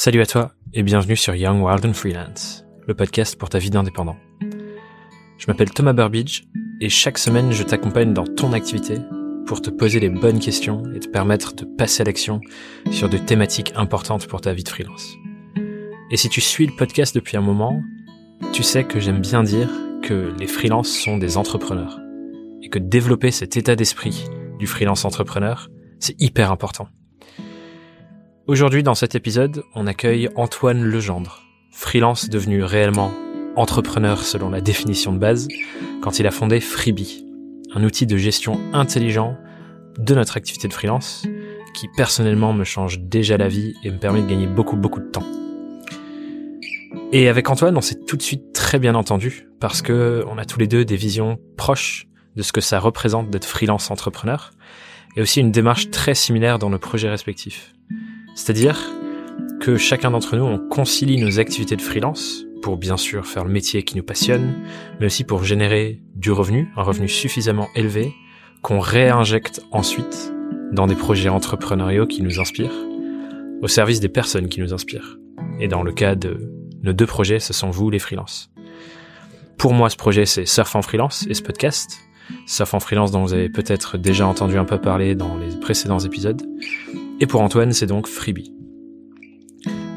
Salut 0.00 0.20
à 0.20 0.26
toi 0.26 0.52
et 0.74 0.84
bienvenue 0.84 1.16
sur 1.16 1.34
Young 1.34 1.60
Wild 1.60 1.84
and 1.84 1.92
Freelance, 1.92 2.64
le 2.86 2.94
podcast 2.94 3.34
pour 3.34 3.48
ta 3.48 3.58
vie 3.58 3.70
d'indépendant. 3.70 4.14
Je 5.38 5.46
m'appelle 5.48 5.72
Thomas 5.72 5.92
Burbidge 5.92 6.44
et 6.80 6.88
chaque 6.88 7.18
semaine 7.18 7.50
je 7.50 7.64
t'accompagne 7.64 8.14
dans 8.14 8.24
ton 8.24 8.52
activité 8.52 8.98
pour 9.44 9.60
te 9.60 9.70
poser 9.70 9.98
les 9.98 10.08
bonnes 10.08 10.38
questions 10.38 10.84
et 10.94 11.00
te 11.00 11.08
permettre 11.08 11.52
de 11.56 11.64
passer 11.64 12.02
à 12.02 12.04
l'action 12.04 12.40
sur 12.92 13.08
de 13.08 13.18
thématiques 13.18 13.72
importantes 13.74 14.28
pour 14.28 14.40
ta 14.40 14.52
vie 14.52 14.62
de 14.62 14.68
freelance. 14.68 15.16
Et 16.12 16.16
si 16.16 16.28
tu 16.28 16.40
suis 16.40 16.68
le 16.68 16.76
podcast 16.76 17.12
depuis 17.12 17.36
un 17.36 17.40
moment, 17.40 17.82
tu 18.52 18.62
sais 18.62 18.84
que 18.84 19.00
j'aime 19.00 19.20
bien 19.20 19.42
dire 19.42 19.68
que 20.04 20.32
les 20.38 20.46
freelances 20.46 20.96
sont 20.96 21.18
des 21.18 21.36
entrepreneurs 21.36 21.98
et 22.62 22.68
que 22.68 22.78
développer 22.78 23.32
cet 23.32 23.56
état 23.56 23.74
d'esprit 23.74 24.26
du 24.60 24.68
freelance 24.68 25.04
entrepreneur, 25.04 25.68
c'est 25.98 26.14
hyper 26.22 26.52
important. 26.52 26.86
Aujourd'hui, 28.48 28.82
dans 28.82 28.94
cet 28.94 29.14
épisode, 29.14 29.62
on 29.74 29.86
accueille 29.86 30.30
Antoine 30.34 30.82
Legendre, 30.82 31.42
freelance 31.70 32.30
devenu 32.30 32.62
réellement 32.62 33.12
entrepreneur 33.56 34.22
selon 34.22 34.48
la 34.48 34.62
définition 34.62 35.12
de 35.12 35.18
base, 35.18 35.48
quand 36.00 36.18
il 36.18 36.26
a 36.26 36.30
fondé 36.30 36.58
Freebie, 36.58 37.26
un 37.74 37.84
outil 37.84 38.06
de 38.06 38.16
gestion 38.16 38.58
intelligent 38.72 39.36
de 39.98 40.14
notre 40.14 40.38
activité 40.38 40.66
de 40.66 40.72
freelance, 40.72 41.26
qui 41.74 41.88
personnellement 41.94 42.54
me 42.54 42.64
change 42.64 43.00
déjà 43.00 43.36
la 43.36 43.48
vie 43.48 43.74
et 43.84 43.90
me 43.90 43.98
permet 43.98 44.22
de 44.22 44.26
gagner 44.26 44.46
beaucoup 44.46 44.76
beaucoup 44.76 45.00
de 45.00 45.10
temps. 45.10 45.26
Et 47.12 47.28
avec 47.28 47.50
Antoine, 47.50 47.76
on 47.76 47.82
s'est 47.82 48.00
tout 48.06 48.16
de 48.16 48.22
suite 48.22 48.54
très 48.54 48.78
bien 48.78 48.94
entendu, 48.94 49.46
parce 49.60 49.82
que 49.82 50.24
on 50.26 50.38
a 50.38 50.46
tous 50.46 50.58
les 50.58 50.66
deux 50.66 50.86
des 50.86 50.96
visions 50.96 51.38
proches 51.58 52.06
de 52.34 52.42
ce 52.42 52.52
que 52.52 52.62
ça 52.62 52.80
représente 52.80 53.28
d'être 53.28 53.44
freelance 53.44 53.90
entrepreneur, 53.90 54.52
et 55.16 55.20
aussi 55.20 55.40
une 55.40 55.52
démarche 55.52 55.90
très 55.90 56.14
similaire 56.14 56.58
dans 56.58 56.70
nos 56.70 56.78
projets 56.78 57.10
respectifs. 57.10 57.74
C'est-à-dire 58.38 58.78
que 59.60 59.76
chacun 59.76 60.12
d'entre 60.12 60.36
nous, 60.36 60.44
on 60.44 60.58
concilie 60.58 61.20
nos 61.20 61.40
activités 61.40 61.74
de 61.74 61.82
freelance 61.82 62.44
pour 62.62 62.76
bien 62.76 62.96
sûr 62.96 63.26
faire 63.26 63.44
le 63.44 63.50
métier 63.50 63.82
qui 63.82 63.96
nous 63.96 64.04
passionne, 64.04 64.54
mais 65.00 65.06
aussi 65.06 65.24
pour 65.24 65.42
générer 65.42 66.00
du 66.14 66.30
revenu, 66.30 66.68
un 66.76 66.84
revenu 66.84 67.08
suffisamment 67.08 67.68
élevé 67.74 68.14
qu'on 68.62 68.78
réinjecte 68.78 69.60
ensuite 69.72 70.32
dans 70.70 70.86
des 70.86 70.94
projets 70.94 71.28
entrepreneuriaux 71.28 72.06
qui 72.06 72.22
nous 72.22 72.38
inspirent, 72.38 72.86
au 73.60 73.66
service 73.66 73.98
des 73.98 74.08
personnes 74.08 74.48
qui 74.48 74.60
nous 74.60 74.72
inspirent. 74.72 75.18
Et 75.58 75.66
dans 75.66 75.82
le 75.82 75.90
cas 75.90 76.14
de 76.14 76.52
nos 76.84 76.92
deux 76.92 77.06
projets, 77.06 77.40
ce 77.40 77.52
sont 77.52 77.70
vous 77.70 77.90
les 77.90 77.98
freelances. 77.98 78.52
Pour 79.56 79.74
moi, 79.74 79.90
ce 79.90 79.96
projet, 79.96 80.26
c'est 80.26 80.46
Surf 80.46 80.76
en 80.76 80.82
freelance 80.82 81.26
et 81.28 81.34
ce 81.34 81.42
podcast. 81.42 81.98
Surf 82.46 82.72
en 82.72 82.78
freelance 82.78 83.10
dont 83.10 83.22
vous 83.22 83.32
avez 83.32 83.48
peut-être 83.48 83.98
déjà 83.98 84.28
entendu 84.28 84.58
un 84.58 84.64
peu 84.64 84.78
parler 84.78 85.16
dans 85.16 85.36
les 85.38 85.58
précédents 85.58 85.98
épisodes. 85.98 86.46
Et 87.20 87.26
pour 87.26 87.40
Antoine, 87.40 87.72
c'est 87.72 87.86
donc 87.86 88.06
Freebie. 88.06 88.54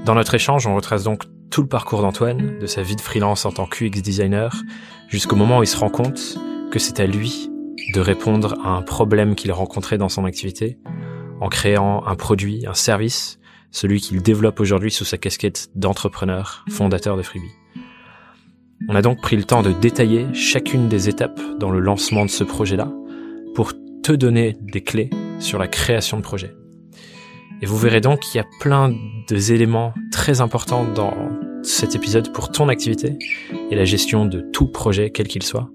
Dans 0.06 0.16
notre 0.16 0.34
échange, 0.34 0.66
on 0.66 0.76
retrace 0.76 1.04
donc 1.04 1.24
tout 1.52 1.62
le 1.62 1.68
parcours 1.68 2.02
d'Antoine, 2.02 2.58
de 2.60 2.66
sa 2.66 2.82
vie 2.82 2.96
de 2.96 3.02
freelance 3.02 3.46
en 3.46 3.52
tant 3.52 3.68
qu'UX 3.68 4.02
designer, 4.02 4.64
jusqu'au 5.08 5.36
moment 5.36 5.60
où 5.60 5.64
il 5.64 5.68
se 5.68 5.78
rend 5.78 5.90
compte 5.90 6.40
que 6.72 6.80
c'est 6.80 7.00
à 7.00 7.06
lui 7.06 7.52
de 7.94 8.00
répondre 8.00 8.56
à 8.64 8.70
un 8.70 8.82
problème 8.82 9.36
qu'il 9.36 9.52
rencontrait 9.52 10.00
dans 10.00 10.10
son 10.10 10.26
activité, 10.26 10.80
en 11.42 11.50
créant 11.50 12.06
un 12.08 12.16
produit, 12.16 12.66
un 12.66 12.74
service, 12.74 13.40
celui 13.70 14.02
qu'il 14.02 14.24
développe 14.24 14.60
aujourd'hui 14.60 14.92
sous 14.92 15.06
sa 15.06 15.18
casquette 15.18 15.70
d'entrepreneur, 15.76 16.66
fondateur 16.70 17.18
de 17.18 17.22
Freebie. 17.22 17.52
On 18.90 18.96
a 18.96 19.02
donc 19.02 19.22
pris 19.22 19.36
le 19.36 19.44
temps 19.44 19.62
de 19.62 19.72
détailler 19.72 20.26
chacune 20.34 20.88
des 20.88 21.08
étapes 21.08 21.40
dans 21.60 21.70
le 21.70 21.80
lancement 21.80 22.26
de 22.26 22.32
ce 22.32 22.44
projet-là 22.44 22.92
pour 23.54 23.74
te 24.02 24.12
donner 24.12 24.58
des 24.60 24.82
clés 24.82 25.12
sur 25.40 25.60
la 25.60 25.68
création 25.68 26.18
de 26.18 26.24
projet. 26.24 26.56
Et 27.62 27.68
vous 27.68 27.78
verrez 27.78 28.02
donc 28.02 28.22
qu'il 28.22 28.38
y 28.38 28.44
a 28.44 28.48
plein 28.60 28.94
d'éléments 29.28 29.94
très 30.12 30.42
importants 30.42 30.84
dans 30.84 31.30
cet 31.64 31.96
épisode 31.96 32.34
pour 32.34 32.52
ton 32.52 32.70
activité 32.70 33.20
et 33.70 33.76
la 33.76 33.86
gestion 33.86 34.26
de 34.26 34.42
tout 34.42 34.68
projet, 34.68 35.12
quel 35.12 35.28
qu'il 35.28 35.44
soit. 35.44 35.70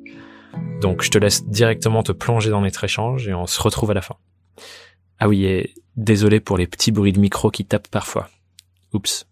Donc 0.80 1.02
je 1.02 1.10
te 1.10 1.18
laisse 1.18 1.46
directement 1.46 2.02
te 2.02 2.12
plonger 2.12 2.50
dans 2.50 2.60
notre 2.60 2.82
échange 2.82 3.28
et 3.28 3.34
on 3.34 3.46
se 3.46 3.62
retrouve 3.62 3.92
à 3.92 3.94
la 3.94 4.02
fin. 4.02 4.16
Ah 5.18 5.28
oui, 5.28 5.44
et 5.44 5.74
désolé 5.96 6.40
pour 6.40 6.58
les 6.58 6.66
petits 6.66 6.90
bruits 6.90 7.12
de 7.12 7.20
micro 7.20 7.50
qui 7.50 7.64
tapent 7.64 7.88
parfois. 7.88 8.28
Oups. 8.92 9.26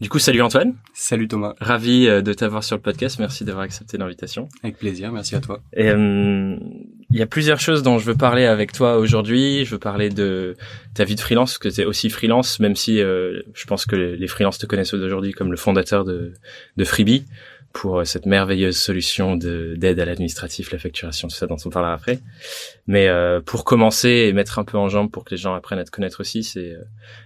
Du 0.00 0.08
coup, 0.08 0.18
salut 0.18 0.40
Antoine. 0.40 0.76
Salut 0.94 1.28
Thomas. 1.28 1.54
Ravi 1.60 2.08
euh, 2.08 2.22
de 2.22 2.32
t'avoir 2.32 2.64
sur 2.64 2.74
le 2.74 2.80
podcast. 2.80 3.18
Merci 3.18 3.44
d'avoir 3.44 3.64
accepté 3.64 3.98
l'invitation. 3.98 4.48
Avec 4.62 4.78
plaisir. 4.78 5.12
Merci 5.12 5.36
à 5.36 5.40
toi. 5.40 5.60
Et 5.74 5.90
euh, 5.90 6.56
il 7.10 7.18
y 7.18 7.20
a 7.20 7.26
plusieurs 7.26 7.60
choses 7.60 7.82
dont 7.82 7.98
je 7.98 8.06
veux 8.06 8.14
parler 8.14 8.46
avec 8.46 8.72
toi 8.72 8.96
aujourd'hui. 8.96 9.66
Je 9.66 9.72
veux 9.72 9.78
parler 9.78 10.08
de 10.08 10.56
ta 10.94 11.04
vie 11.04 11.16
de 11.16 11.20
freelance, 11.20 11.58
que 11.58 11.68
tu 11.68 11.82
es 11.82 11.84
aussi 11.84 12.08
freelance, 12.08 12.60
même 12.60 12.76
si 12.76 13.02
euh, 13.02 13.42
je 13.52 13.66
pense 13.66 13.84
que 13.84 13.94
les 13.94 14.26
freelances 14.26 14.56
te 14.56 14.64
connaissent 14.64 14.94
aujourd'hui 14.94 15.32
comme 15.32 15.50
le 15.50 15.58
fondateur 15.58 16.06
de, 16.06 16.32
de 16.78 16.84
Freebie 16.84 17.26
pour 17.72 18.00
euh, 18.00 18.04
cette 18.04 18.26
merveilleuse 18.26 18.76
solution 18.76 19.36
d'aide 19.36 20.00
à 20.00 20.04
l'administratif, 20.04 20.72
la 20.72 20.78
facturation, 20.78 21.28
tout 21.28 21.34
ça 21.34 21.46
dont 21.46 21.56
on 21.64 21.70
parlera 21.70 21.92
après. 21.92 22.20
Mais 22.86 23.08
euh, 23.08 23.40
pour 23.40 23.64
commencer 23.64 24.08
et 24.08 24.32
mettre 24.32 24.58
un 24.58 24.64
peu 24.64 24.76
en 24.76 24.88
jambe 24.88 25.10
pour 25.10 25.24
que 25.24 25.30
les 25.30 25.36
gens 25.36 25.54
apprennent 25.54 25.78
à 25.78 25.84
te 25.84 25.90
connaître 25.90 26.20
aussi, 26.20 26.42
c'est 26.42 26.72
euh, 26.72 26.82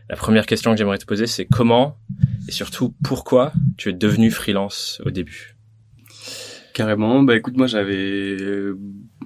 la 0.08 0.16
première 0.16 0.46
question 0.46 0.72
que 0.72 0.76
j'aimerais 0.76 0.98
te 0.98 1.06
poser, 1.06 1.26
c'est 1.26 1.46
comment 1.46 1.98
et 2.48 2.52
surtout 2.52 2.94
pourquoi 3.02 3.52
tu 3.76 3.88
es 3.88 3.92
devenu 3.92 4.30
freelance 4.30 5.00
au 5.04 5.10
début? 5.10 5.56
Carrément. 6.74 7.22
Bah 7.22 7.36
écoute, 7.36 7.56
moi 7.56 7.68
j'avais 7.68 8.36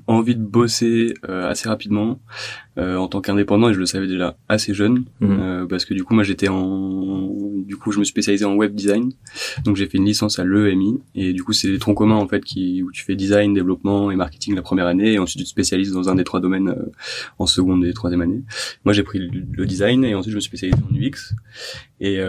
envie 0.09 0.35
de 0.35 0.43
bosser 0.43 1.15
assez 1.23 1.69
rapidement. 1.69 2.19
Euh, 2.79 2.97
en 2.97 3.09
tant 3.09 3.21
qu'indépendant 3.21 3.71
et 3.71 3.75
je 3.75 3.79
le 3.81 3.87
savais 3.87 4.07
déjà 4.07 4.37
assez 4.49 4.73
jeune 4.73 5.05
mhm. 5.19 5.39
euh, 5.41 5.67
parce 5.67 5.85
que 5.85 5.95
du 5.95 6.05
coup 6.05 6.15
moi 6.15 6.23
j'étais 6.23 6.47
en 6.47 7.29
du 7.67 7.77
coup 7.77 7.91
je 7.91 7.99
me 7.99 8.05
suis 8.05 8.13
spécialisé 8.13 8.45
en 8.45 8.55
web 8.55 8.73
design 8.73 9.11
donc 9.65 9.75
j'ai 9.75 9.87
fait 9.87 9.99
une 9.99 10.05
licence 10.05 10.39
à 10.39 10.45
l'EMI 10.45 11.01
et 11.17 11.33
du 11.33 11.43
coup 11.43 11.53
c'est 11.53 11.73
des 11.73 11.81
troncs 11.81 11.97
communs 11.97 12.15
en 12.15 12.29
fait 12.29 12.45
qui 12.45 12.85
où 12.85 12.93
tu 12.93 13.03
fais 13.03 13.17
design 13.17 13.53
développement 13.53 14.13
et 14.13 14.17
marketing 14.17 14.55
la 14.55 14.63
première 14.63 14.87
année 14.87 15.15
et 15.15 15.19
ensuite 15.19 15.39
tu 15.39 15.45
te 15.45 15.49
spécialises 15.49 15.91
dans 15.91 16.09
un 16.09 16.15
des 16.15 16.23
trois 16.23 16.39
domaines 16.39 16.69
euh, 16.69 16.93
en 17.41 17.47
seconde 17.47 17.85
et 17.85 17.93
troisième 17.93 18.21
année 18.21 18.43
moi 18.85 18.93
j'ai 18.93 19.03
pris 19.03 19.19
le, 19.19 19.67
design 19.67 20.05
et 20.05 20.15
ensuite 20.15 20.31
je 20.31 20.37
me 20.37 20.41
suis 20.41 20.51
spécialisé 20.51 20.81
en 20.81 20.95
UX 20.95 21.35
et 22.01 22.21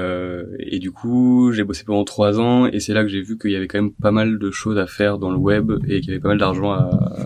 et 0.60 0.80
du 0.80 0.92
coup 0.92 1.52
j'ai 1.52 1.64
bossé 1.64 1.84
pendant 1.84 2.06
trois 2.06 2.40
ans 2.40 2.66
et 2.66 2.80
c'est 2.80 2.96
là 2.96 3.04
que 3.04 3.10
j'ai 3.10 3.22
vu 3.22 3.38
qu'il 3.38 3.52
y 3.52 3.56
avait 3.56 3.68
quand 3.68 3.80
même 3.80 3.92
pas 3.92 4.12
mal 4.12 4.40
de 4.40 4.50
choses 4.50 4.80
à 4.80 4.88
faire 4.88 5.20
dans 5.20 5.30
le 5.30 5.38
web 5.38 5.72
et 5.88 6.00
qu'il 6.02 6.10
y 6.10 6.14
avait 6.14 6.20
pas 6.20 6.30
mal 6.30 6.40
d'argent 6.40 6.72
à 6.72 7.19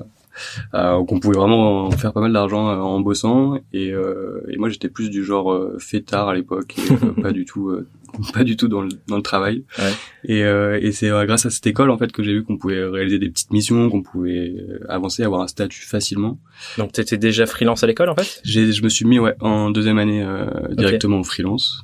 euh, 0.73 1.03
qu'on 1.05 1.19
pouvait 1.19 1.37
vraiment 1.37 1.91
faire 1.91 2.13
pas 2.13 2.21
mal 2.21 2.33
d'argent 2.33 2.69
euh, 2.69 2.77
en 2.77 2.99
bossant. 2.99 3.57
Et, 3.71 3.91
euh, 3.91 4.41
et 4.49 4.57
moi 4.57 4.69
j'étais 4.69 4.89
plus 4.89 5.09
du 5.09 5.23
genre 5.23 5.51
euh, 5.51 5.77
fêtard 5.79 6.29
à 6.29 6.35
l'époque 6.35 6.75
et 6.77 7.21
pas 7.21 7.31
du 7.31 7.45
tout 7.45 7.75
pas 8.33 8.43
du 8.43 8.57
tout 8.57 8.67
dans 8.67 8.81
le, 8.81 8.89
dans 9.07 9.15
le 9.15 9.21
travail. 9.21 9.63
Ouais. 9.79 9.93
Et, 10.25 10.43
euh, 10.43 10.79
et 10.81 10.91
c'est 10.91 11.09
euh, 11.09 11.25
grâce 11.25 11.45
à 11.45 11.49
cette 11.49 11.65
école 11.67 11.89
en 11.89 11.97
fait 11.97 12.11
que 12.11 12.23
j'ai 12.23 12.33
vu 12.33 12.43
qu'on 12.43 12.57
pouvait 12.57 12.83
réaliser 12.83 13.19
des 13.19 13.29
petites 13.29 13.51
missions, 13.51 13.89
qu'on 13.89 14.01
pouvait 14.01 14.55
euh, 14.57 14.79
avancer, 14.87 15.23
avoir 15.23 15.41
un 15.41 15.47
statut 15.47 15.83
facilement. 15.83 16.39
Donc 16.77 16.93
tu 16.93 17.01
étais 17.01 17.17
déjà 17.17 17.45
freelance 17.45 17.83
à 17.83 17.87
l'école 17.87 18.09
en 18.09 18.15
fait? 18.15 18.41
J'ai, 18.43 18.71
je 18.71 18.83
me 18.83 18.89
suis 18.89 19.05
mis 19.05 19.19
ouais 19.19 19.35
en 19.41 19.71
deuxième 19.71 19.97
année 19.97 20.23
euh, 20.23 20.45
directement 20.71 21.19
en 21.19 21.23
freelance, 21.23 21.83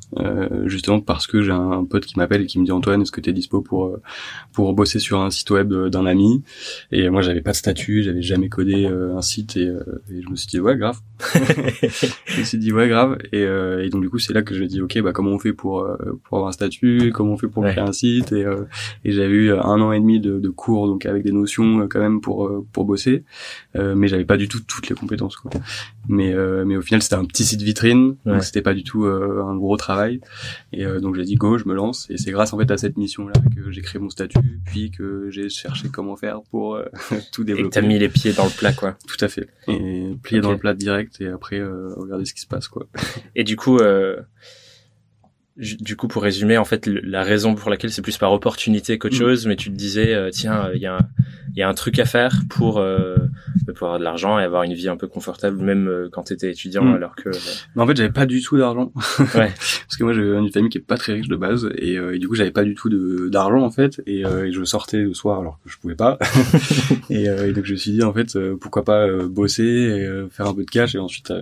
justement 0.65 0.99
parce 1.01 1.27
que 1.27 1.41
j'ai 1.41 1.51
un 1.51 1.83
pote 1.85 2.05
qui 2.05 2.17
m'appelle 2.17 2.41
et 2.41 2.45
qui 2.45 2.59
me 2.59 2.65
dit 2.65 2.71
Antoine, 2.71 3.01
est-ce 3.01 3.11
que 3.11 3.21
tu 3.21 3.29
es 3.29 3.33
dispo 3.33 3.61
pour 3.61 3.97
pour 4.53 4.73
bosser 4.73 4.99
sur 4.99 5.19
un 5.21 5.31
site 5.31 5.49
web 5.51 5.73
d'un 5.73 6.05
ami? 6.05 6.43
Et 6.91 7.09
moi 7.09 7.21
j'avais 7.21 7.41
pas 7.41 7.51
de 7.51 7.57
statut, 7.57 8.03
j'avais 8.03 8.21
jamais 8.21 8.49
codé 8.49 8.85
un 8.85 9.21
site 9.21 9.57
et, 9.57 9.67
et, 10.11 10.21
je 10.21 10.29
me 10.29 10.35
suis 10.35 10.47
dit 10.47 10.59
ouais 10.59 10.77
grave. 10.77 10.99
je 12.25 12.39
me 12.39 12.45
suis 12.45 12.57
dit 12.57 12.71
ouais 12.71 12.87
grave 12.87 13.17
et, 13.33 13.41
et 13.41 13.89
donc 13.89 14.01
du 14.01 14.09
coup 14.09 14.19
c'est 14.19 14.33
là 14.33 14.41
que 14.41 14.53
je 14.53 14.61
me 14.61 14.67
dis 14.67 14.81
ok 14.81 15.01
bah 15.01 15.11
comment 15.11 15.31
on 15.31 15.39
fait 15.39 15.53
pour 15.53 15.85
pour 16.23 16.37
avoir 16.37 16.49
un 16.49 16.53
statut, 16.53 17.11
comment 17.13 17.33
on 17.33 17.37
fait 17.37 17.47
pour 17.47 17.63
créer 17.63 17.79
un 17.79 17.91
site 17.91 18.31
et, 18.31 18.45
euh, 18.45 18.65
et 19.05 19.11
j'avais 19.11 19.33
eu 19.33 19.51
un 19.53 19.81
an 19.81 19.91
et 19.91 19.99
demi 19.99 20.19
de, 20.19 20.39
de, 20.39 20.49
cours 20.49 20.87
donc 20.87 21.05
avec 21.05 21.23
des 21.23 21.31
notions 21.31 21.81
euh, 21.81 21.87
quand 21.87 21.99
même 21.99 22.21
pour 22.21 22.47
euh, 22.47 22.65
pour 22.71 22.85
bosser, 22.85 23.23
mais 23.75 24.07
j'avais 24.07 24.25
pas 24.25 24.37
du 24.37 24.47
tout 24.47 24.59
toutes 24.59 24.89
les 24.89 24.95
compétences 24.95 25.35
quoi. 25.37 25.51
Mais 26.07 26.33
mais 26.65 26.75
au 26.75 26.81
final 26.81 27.01
c'était 27.01 27.15
un 27.15 27.25
petit 27.25 27.43
site 27.43 27.61
vitrine 27.61 28.15
donc 28.25 28.43
c'était 28.43 28.61
pas 28.61 28.73
du 28.73 28.83
tout 28.83 29.05
un 29.05 29.55
gros 29.55 29.77
travail 29.77 30.21
et 30.73 30.85
donc 30.85 31.15
j'ai 31.15 31.23
dit 31.23 31.35
go 31.35 31.57
je 31.57 31.65
me 31.65 31.73
lance 31.73 32.09
et 32.09 32.17
c'est 32.17 32.31
grâce 32.31 32.53
en 32.53 32.57
fait 32.57 32.71
à 32.71 32.77
cette 32.77 32.97
mission 32.97 33.27
là 33.27 33.33
que 33.55 33.71
j'ai 33.71 33.81
créé 33.81 34.01
mon 34.01 34.09
statut 34.09 34.61
puis 34.65 34.91
que 34.91 35.29
j'ai 35.29 35.49
cherché 35.49 35.89
comment 35.89 36.15
faire 36.15 36.41
pour 36.49 36.79
tout 37.31 37.43
développer. 37.43 37.67
Et 37.67 37.81
t'as 37.81 37.87
mis 37.87 37.99
les 37.99 38.09
pieds 38.09 38.33
dans 38.33 38.45
le 38.45 38.57
plat 38.57 38.73
quoi. 38.73 38.97
Tout 39.07 39.23
à 39.23 39.27
fait 39.27 39.49
et 39.67 40.15
plié 40.23 40.41
dans 40.41 40.51
le 40.51 40.57
plat 40.57 40.73
direct 40.73 41.21
et 41.21 41.27
après 41.27 41.61
regarder 41.63 42.25
ce 42.25 42.33
qui 42.33 42.41
se 42.41 42.47
passe 42.47 42.67
quoi. 42.67 42.87
Et 43.35 43.43
du 43.43 43.55
coup 43.55 43.79
du 45.59 45.95
coup, 45.95 46.07
pour 46.07 46.23
résumer, 46.23 46.57
en 46.57 46.65
fait, 46.65 46.87
la 46.87 47.23
raison 47.23 47.53
pour 47.53 47.69
laquelle 47.69 47.91
c'est 47.91 48.01
plus 48.01 48.17
par 48.17 48.31
opportunité 48.31 48.97
qu'autre 48.97 49.15
mm. 49.15 49.19
chose, 49.19 49.45
mais 49.45 49.55
tu 49.55 49.69
te 49.69 49.75
disais, 49.75 50.13
euh, 50.13 50.29
tiens, 50.31 50.69
il 50.73 50.81
y, 50.81 50.85
a 50.85 50.95
un, 50.95 51.09
y 51.55 51.61
a 51.61 51.69
un 51.69 51.73
truc 51.73 51.99
à 51.99 52.05
faire 52.05 52.41
pour 52.49 52.79
euh, 52.79 53.17
de 53.65 53.71
pouvoir 53.71 53.91
avoir 53.91 53.99
de 53.99 54.03
l'argent 54.03 54.39
et 54.39 54.43
avoir 54.43 54.63
une 54.63 54.73
vie 54.73 54.89
un 54.89 54.97
peu 54.97 55.07
confortable, 55.07 55.61
même 55.61 55.87
euh, 55.87 56.09
quand 56.11 56.23
tu 56.23 56.33
étais 56.33 56.51
étudiant, 56.51 56.83
mm. 56.83 56.95
alors 56.95 57.15
que. 57.15 57.29
Mais 57.75 57.81
en 57.81 57.87
fait, 57.87 57.95
j'avais 57.95 58.11
pas 58.11 58.25
du 58.25 58.41
tout 58.41 58.57
d'argent. 58.57 58.91
ouais. 59.19 59.51
Parce 59.53 59.97
que 59.97 60.03
moi, 60.03 60.13
j'ai 60.13 60.21
une 60.21 60.51
famille 60.51 60.69
qui 60.69 60.77
est 60.77 60.81
pas 60.81 60.97
très 60.97 61.13
riche 61.13 61.27
de 61.27 61.35
base, 61.35 61.69
et, 61.77 61.97
euh, 61.97 62.15
et 62.15 62.19
du 62.19 62.27
coup, 62.27 62.35
j'avais 62.35 62.51
pas 62.51 62.63
du 62.63 62.75
tout 62.75 62.89
d'argent 63.29 63.61
en 63.61 63.71
fait, 63.71 64.01
et, 64.05 64.25
euh, 64.25 64.47
et, 64.47 64.51
je 64.51 64.63
sortais 64.63 64.97
le 64.97 65.13
soir 65.13 65.39
alors 65.39 65.59
que 65.63 65.69
je 65.69 65.77
pouvais 65.77 65.95
pas. 65.95 66.17
et, 67.09 67.25
et, 67.25 67.53
donc, 67.53 67.65
je 67.65 67.73
me 67.73 67.77
suis 67.77 67.91
dit 67.91 68.03
en 68.03 68.13
fait, 68.13 68.37
pourquoi 68.59 68.83
pas 68.83 69.07
bosser, 69.27 69.63
et, 69.63 70.29
faire 70.31 70.47
un 70.47 70.53
peu 70.53 70.63
de 70.63 70.69
cash, 70.69 70.95
et 70.95 70.99
ensuite 70.99 71.33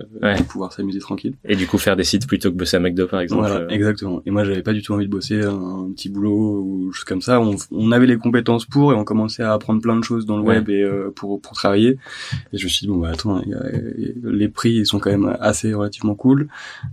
pouvoir 0.48 0.72
s'amuser 0.72 0.98
tranquille. 0.98 1.34
Et 1.44 1.56
du 1.56 1.66
coup, 1.66 1.78
faire 1.78 1.96
des 1.96 2.04
sites 2.04 2.26
plutôt 2.26 2.50
que 2.50 2.56
bosser 2.56 2.76
à 2.76 2.80
McDo, 2.80 3.06
par 3.06 3.20
exemple. 3.20 3.46
Voilà, 3.46 3.70
exactement. 3.72 4.22
Et 4.26 4.30
moi, 4.30 4.44
j'avais 4.44 4.62
pas 4.62 4.72
du 4.72 4.82
tout 4.82 4.92
envie 4.92 5.06
de 5.06 5.10
bosser 5.10 5.42
un, 5.42 5.90
petit 5.94 6.08
boulot 6.08 6.62
ou 6.62 6.92
juste 6.92 7.06
comme 7.06 7.22
ça. 7.22 7.40
On, 7.40 7.56
on, 7.70 7.92
avait 7.92 8.06
les 8.06 8.16
compétences 8.16 8.66
pour, 8.66 8.92
et 8.92 8.96
on 8.96 9.04
commençait 9.04 9.42
à 9.42 9.52
apprendre 9.52 9.80
plein 9.80 9.96
de 9.96 9.97
choses 10.04 10.26
dans 10.26 10.36
le 10.36 10.42
web 10.42 10.68
et 10.68 10.88
pour 11.14 11.40
pour 11.40 11.52
travailler. 11.52 11.98
Et 12.52 12.58
je 12.58 12.64
me 12.64 12.68
suis 12.68 12.86
dit 12.86 12.88
bon 12.88 12.98
bah 12.98 13.10
attends, 13.12 13.42
les 14.22 14.48
prix 14.48 14.72
ils 14.72 14.86
sont 14.86 14.98
quand 14.98 15.10
même 15.10 15.36
assez 15.40 15.72
relativement 15.74 16.14
cool. 16.14 16.48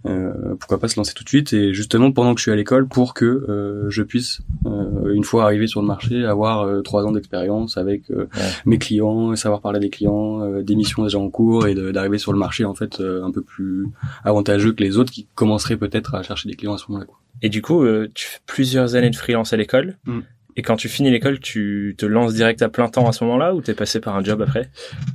Euh, 0.06 0.56
pourquoi 0.60 0.80
pas 0.80 0.88
se 0.88 0.98
lancer 0.98 1.14
tout 1.14 1.24
de 1.24 1.30
suite? 1.30 1.54
Et 1.54 1.74
justement 1.74 2.12
pendant 2.12 2.34
que 2.34 2.40
je 2.40 2.44
suis 2.44 2.52
à 2.52 2.56
l'école 2.56 2.88
pour 2.88 3.14
que 3.14 3.26
euh, 3.26 3.90
je 3.90 4.04
puisse 4.04 4.42
euh, 4.66 5.14
une 5.14 5.24
fois 5.24 5.44
arrivé 5.44 5.68
sur 5.68 5.82
le 5.82 5.88
marché 5.88 6.26
avoir 6.26 6.62
euh, 6.62 6.82
trois 6.82 7.06
ans 7.06 7.12
d'expérience 7.12 7.78
avec 7.78 8.10
euh, 8.12 8.28
mes 8.66 8.78
clients, 8.78 9.36
savoir 9.36 9.62
parler 9.62 9.80
des 9.80 9.90
clients, 9.90 10.62
des 10.62 10.76
missions 10.76 11.04
déjà 11.04 11.20
en 11.20 11.30
cours 11.30 11.68
et 11.68 11.76
d'arriver 11.76 12.18
sur 12.18 12.32
le 12.34 12.40
marché 12.40 12.66
en 12.66 12.76
fait 12.76 13.00
un 13.00 13.32
peu 13.32 13.42
plus 13.42 13.88
avantageux 14.24 14.74
que 14.74 14.84
les 14.84 14.98
autres 14.98 15.12
qui 15.12 15.28
commenceraient 15.36 15.78
peut-être 15.78 16.16
à 16.16 16.24
chercher 16.24 16.50
des 16.50 16.56
clients 16.56 16.74
à 16.74 16.78
ce 16.78 16.86
moment-là. 16.90 17.08
Et 17.42 17.50
du 17.50 17.62
coup, 17.62 17.86
tu 18.14 18.26
fais 18.28 18.40
plusieurs 18.46 18.96
années 18.96 19.10
de 19.10 19.16
freelance 19.16 19.54
à 19.54 19.58
l'école. 19.58 19.98
Mm. 20.06 20.20
Et 20.56 20.62
quand 20.62 20.78
tu 20.78 20.88
finis 20.88 21.12
l'école, 21.12 21.40
tu 21.40 21.96
te 21.98 22.06
lances 22.06 22.34
direct 22.34 22.62
à 22.62 22.70
plein 22.70 22.88
temps 22.88 23.08
à 23.08 23.12
ce 23.12 23.24
moment-là 23.26 23.54
ou 23.54 23.62
t'es 23.62 23.74
passé 23.74 24.00
par 24.00 24.16
un 24.16 24.24
job 24.24 24.42
après? 24.42 24.70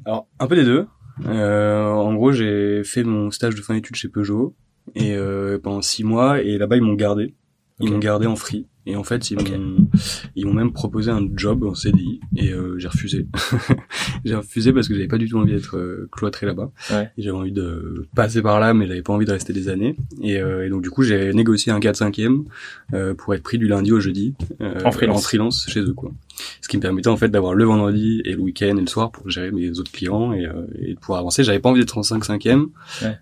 Alors 0.05 0.29
un 0.39 0.47
peu 0.47 0.57
des 0.57 0.65
deux. 0.65 0.87
Euh, 1.27 1.85
en 1.85 2.15
gros, 2.15 2.33
j'ai 2.33 2.83
fait 2.85 3.05
mon 3.05 3.31
stage 3.31 3.55
de 3.55 3.61
fin 3.61 3.75
d'études 3.75 3.97
chez 3.97 4.09
Peugeot 4.09 4.55
et 4.95 5.15
euh, 5.15 5.59
pendant 5.59 5.83
six 5.83 6.05
mois 6.05 6.41
et 6.41 6.59
là-bas 6.59 6.77
ils 6.77 6.83
m'ont 6.83 6.95
gardé. 6.95 7.35
Ils 7.81 7.91
m'ont 7.91 7.99
gardé 7.99 8.27
en 8.27 8.37
free. 8.37 8.67
Et 8.87 8.97
en 8.97 9.05
fait, 9.05 9.31
ils 9.31 9.37
m'ont 9.37 9.89
ils 10.37 10.47
m'ont 10.47 10.55
même 10.55 10.73
proposé 10.73 11.11
un 11.11 11.27
job 11.35 11.65
en 11.65 11.75
CDI 11.75 12.21
et 12.37 12.53
euh, 12.53 12.79
j'ai 12.79 12.89
refusé. 12.89 13.27
j'ai 14.25 14.35
refusé 14.35 14.73
parce 14.73 14.89
que 14.89 14.95
j'avais 14.95 15.09
pas 15.09 15.19
du 15.19 15.29
tout 15.29 15.39
envie 15.39 15.53
d'être 15.53 15.77
euh, 15.77 16.09
cloîtré 16.11 16.47
là-bas. 16.47 16.71
Ouais. 16.91 17.11
J'avais 17.19 17.37
envie 17.37 17.53
de 17.53 18.09
passer 18.15 18.41
par 18.41 18.59
là, 18.59 18.73
mais 18.73 18.87
j'avais 18.87 19.03
pas 19.03 19.13
envie 19.13 19.27
de 19.27 19.33
rester 19.33 19.53
des 19.53 19.69
années. 19.69 19.97
Et, 20.23 20.39
euh, 20.39 20.67
et 20.67 20.71
donc 20.71 20.83
du 20.83 20.91
coup, 20.91 21.03
j'ai 21.03 21.33
négocié 21.35 21.73
un 21.73 21.81
4 21.81 21.97
5 21.97 22.19
e 22.21 23.15
pour 23.15 23.35
être 23.35 23.43
pris 23.43 23.59
du 23.59 23.69
lundi 23.69 23.93
au 23.93 24.01
jeudi 24.01 24.35
en 24.61 24.91
freelance. 24.91 25.19
en 25.19 25.21
freelance 25.21 25.67
chez 25.69 25.81
eux 25.81 25.93
quoi 25.93 26.13
ce 26.61 26.69
qui 26.69 26.77
me 26.77 26.83
permettait 26.83 27.09
en 27.09 27.17
fait 27.17 27.29
d'avoir 27.29 27.55
le 27.55 27.65
vendredi 27.65 28.23
et 28.25 28.33
le 28.33 28.41
week-end 28.41 28.77
et 28.77 28.81
le 28.81 28.87
soir 28.87 29.11
pour 29.11 29.29
gérer 29.29 29.51
mes 29.51 29.79
autres 29.79 29.93
clients 29.93 30.33
et, 30.33 30.47
euh, 30.47 30.67
et 30.81 30.95
de 30.95 30.99
pouvoir 30.99 31.21
avancer. 31.21 31.45
J'avais 31.45 31.59
pas 31.59 31.71
envie 31.71 31.81
d'être 31.81 31.97
en 31.97 32.03
5 32.03 32.25
5 32.25 32.47
e 32.47 32.71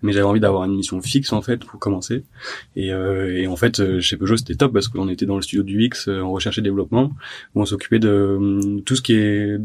mais 0.01 0.13
j'avais 0.13 0.25
envie 0.25 0.39
d'avoir 0.39 0.63
une 0.65 0.75
mission 0.75 1.01
fixe 1.01 1.33
en 1.33 1.41
fait 1.41 1.63
pour 1.63 1.79
commencer. 1.79 2.23
Et, 2.75 2.91
euh, 2.91 3.37
et 3.37 3.47
en 3.47 3.55
fait, 3.55 3.79
euh, 3.79 3.99
chez 3.99 4.17
Peugeot, 4.17 4.37
c'était 4.37 4.55
top 4.55 4.73
parce 4.73 4.87
qu'on 4.87 5.09
était 5.09 5.25
dans 5.25 5.35
le 5.35 5.41
studio 5.41 5.63
du 5.63 5.83
X 5.83 6.07
en 6.07 6.31
recherche 6.31 6.57
et 6.57 6.61
développement 6.61 7.11
où 7.55 7.61
on 7.61 7.65
s'occupait 7.65 7.99
de 7.99 8.81
tout 8.85 8.95
ce 8.95 9.01
qui 9.01 9.13
est 9.13 9.57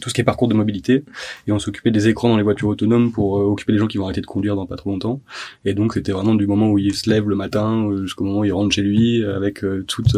tout 0.00 0.08
ce 0.08 0.14
qui 0.14 0.20
est 0.20 0.24
parcours 0.24 0.48
de 0.48 0.54
mobilité 0.54 1.04
et 1.46 1.52
on 1.52 1.58
s'occupait 1.58 1.90
des 1.90 2.08
écrans 2.08 2.28
dans 2.28 2.36
les 2.36 2.42
voitures 2.42 2.68
autonomes 2.68 3.12
pour 3.12 3.32
occuper 3.34 3.72
les 3.72 3.78
gens 3.78 3.86
qui 3.86 3.98
vont 3.98 4.04
arrêter 4.04 4.20
de 4.20 4.26
conduire 4.26 4.56
dans 4.56 4.66
pas 4.66 4.76
trop 4.76 4.90
longtemps. 4.90 5.20
Et 5.64 5.74
donc 5.74 5.94
c'était 5.94 6.12
vraiment 6.12 6.34
du 6.34 6.46
moment 6.46 6.70
où 6.70 6.78
il 6.78 6.94
se 6.94 7.08
lève 7.08 7.28
le 7.28 7.36
matin 7.36 7.90
jusqu'au 8.02 8.24
moment 8.24 8.40
où 8.40 8.44
il 8.44 8.52
rentre 8.52 8.74
chez 8.74 8.82
lui 8.82 9.24
avec 9.24 9.64
toute 9.86 10.16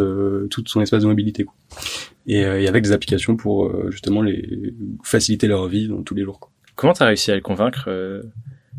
toute 0.50 0.68
son 0.68 0.80
espace 0.80 1.02
de 1.02 1.08
mobilité. 1.08 1.44
Quoi 1.44 1.54
et, 2.26 2.44
euh, 2.44 2.60
et, 2.60 2.68
avec 2.68 2.84
des 2.84 2.92
applications 2.92 3.36
pour 3.36 3.66
euh, 3.66 3.90
justement 3.90 4.22
les 4.22 4.74
faciliter 5.02 5.46
leur 5.46 5.68
vie 5.68 5.88
dans 5.88 6.02
tous 6.02 6.14
les 6.14 6.22
jours. 6.22 6.40
Quoi. 6.40 6.50
Comment 6.74 6.92
t'as 6.92 7.06
réussi 7.06 7.30
à 7.30 7.34
le 7.34 7.40
convaincre 7.40 7.84
euh, 7.88 8.22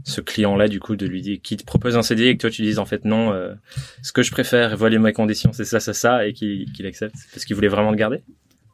ce 0.04 0.22
client-là 0.22 0.68
du 0.68 0.80
coup 0.80 0.96
de 0.96 1.06
lui 1.06 1.22
dire 1.22 1.40
qui 1.42 1.58
te 1.58 1.64
propose 1.64 1.96
un 1.96 2.04
CD 2.04 2.26
et 2.26 2.36
que 2.36 2.42
toi 2.42 2.50
tu 2.50 2.62
dises 2.62 2.80
en 2.80 2.86
fait 2.86 3.06
non, 3.06 3.34
ce 4.04 4.12
que 4.12 4.22
je 4.22 4.32
préfère, 4.32 4.78
voilà 4.78 5.00
mes 5.00 5.14
conditions, 5.14 5.52
c'est 5.52 5.66
ça, 5.66 5.80
ça, 5.80 5.94
ça, 5.94 6.28
et 6.28 6.34
qu'il 6.34 6.86
accepte? 6.86 7.16
Parce 7.34 7.44
qu'il 7.46 7.56
voulait 7.56 7.70
vraiment 7.70 7.90
le 7.90 7.98
garder? 7.98 8.22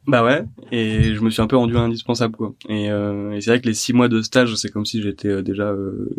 Bah 0.08 0.24
ouais, 0.24 0.44
et 0.72 1.14
je 1.14 1.22
me 1.22 1.30
suis 1.30 1.44
un 1.44 1.48
peu 1.48 1.56
rendu 1.56 1.78
indispensable 1.78 2.36
quoi. 2.36 2.56
Et, 2.68 2.90
euh, 2.90 3.34
et 3.34 3.42
c'est 3.42 3.52
vrai 3.52 3.62
que 3.62 3.68
les 3.68 3.76
six 3.76 3.94
mois 3.94 4.08
de 4.08 4.24
stage, 4.24 4.56
c'est 4.56 4.70
comme 4.70 4.84
si 4.84 5.00
j'étais 5.00 5.28
euh, 5.28 5.42
déjà 5.44 5.66
euh, 5.66 6.10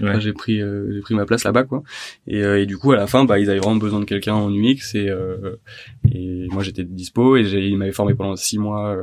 j'ai 0.18 0.32
pris 0.32 0.62
euh, 0.62 0.90
j'ai 0.94 1.00
pris 1.00 1.14
ma 1.14 1.26
place 1.26 1.44
là-bas 1.44 1.64
quoi. 1.64 1.82
Et, 2.26 2.38
et, 2.38 2.64
du 2.64 2.78
coup 2.78 2.92
à 2.92 2.96
la 2.96 3.06
fin, 3.06 3.26
bah 3.26 3.38
ils 3.38 3.50
avaient 3.50 3.58
vraiment 3.58 3.76
besoin 3.76 4.00
de 4.00 4.06
quelqu'un 4.06 4.32
en 4.32 4.50
UX 4.50 4.94
et 4.94 5.10
et 6.10 6.48
moi 6.50 6.62
j'étais 6.62 6.82
dispo 6.82 7.36
et 7.36 7.42
ils 7.42 7.76
m'avaient 7.76 7.92
formé 7.92 8.14
pendant 8.14 8.36
six 8.36 8.58
mois, 8.58 8.96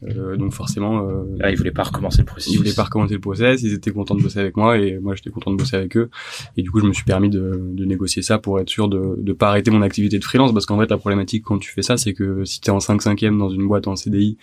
donc 0.00 0.54
forcément. 0.54 1.06
ah, 1.40 1.50
ils 1.50 1.56
voulaient 1.58 1.70
pas 1.70 1.82
recommencer 1.82 2.20
le 2.20 2.26
processus. 2.26 2.54
Ils 2.54 2.56
voulaient 2.56 2.72
pas 2.72 2.84
recommencer 2.84 3.14
le 3.14 3.20
process, 3.20 3.62
ils 3.62 3.74
étaient 3.74 3.90
contents 3.90 4.14
de 4.14 4.22
bosser 4.22 4.38
avec 4.38 4.56
moi 4.56 4.78
et 4.78 4.98
moi 4.98 5.14
j'étais 5.14 5.30
content 5.30 5.50
de 5.50 5.56
bosser 5.56 5.76
avec 5.76 5.98
eux. 5.98 6.08
Et 6.56 6.62
du 6.62 6.70
coup 6.70 6.80
je 6.80 6.86
me 6.86 6.94
suis 6.94 7.04
permis 7.04 7.28
de, 7.28 7.60
de 7.62 7.84
négocier 7.84 8.22
ça 8.22 8.38
pour 8.38 8.58
être 8.58 8.70
sûr 8.70 8.88
de 8.88 9.16
de 9.18 9.32
pas 9.34 9.50
arrêter 9.50 9.70
mon 9.70 9.82
activité 9.82 10.18
de 10.18 10.24
freelance 10.24 10.54
parce 10.54 10.64
qu'en 10.64 10.80
fait 10.80 10.90
la 10.90 10.96
problématique 10.96 11.44
quand 11.44 11.58
tu 11.58 11.70
fais 11.70 11.82
ça, 11.82 11.98
c'est 11.98 12.14
que 12.14 12.46
si 12.46 12.62
t'es 12.62 12.70
en 12.70 12.80
5 12.80 13.01
cinquième 13.02 13.38
dans 13.38 13.50
une 13.50 13.66
boîte 13.66 13.86
en 13.88 13.96
CDI 13.96 14.38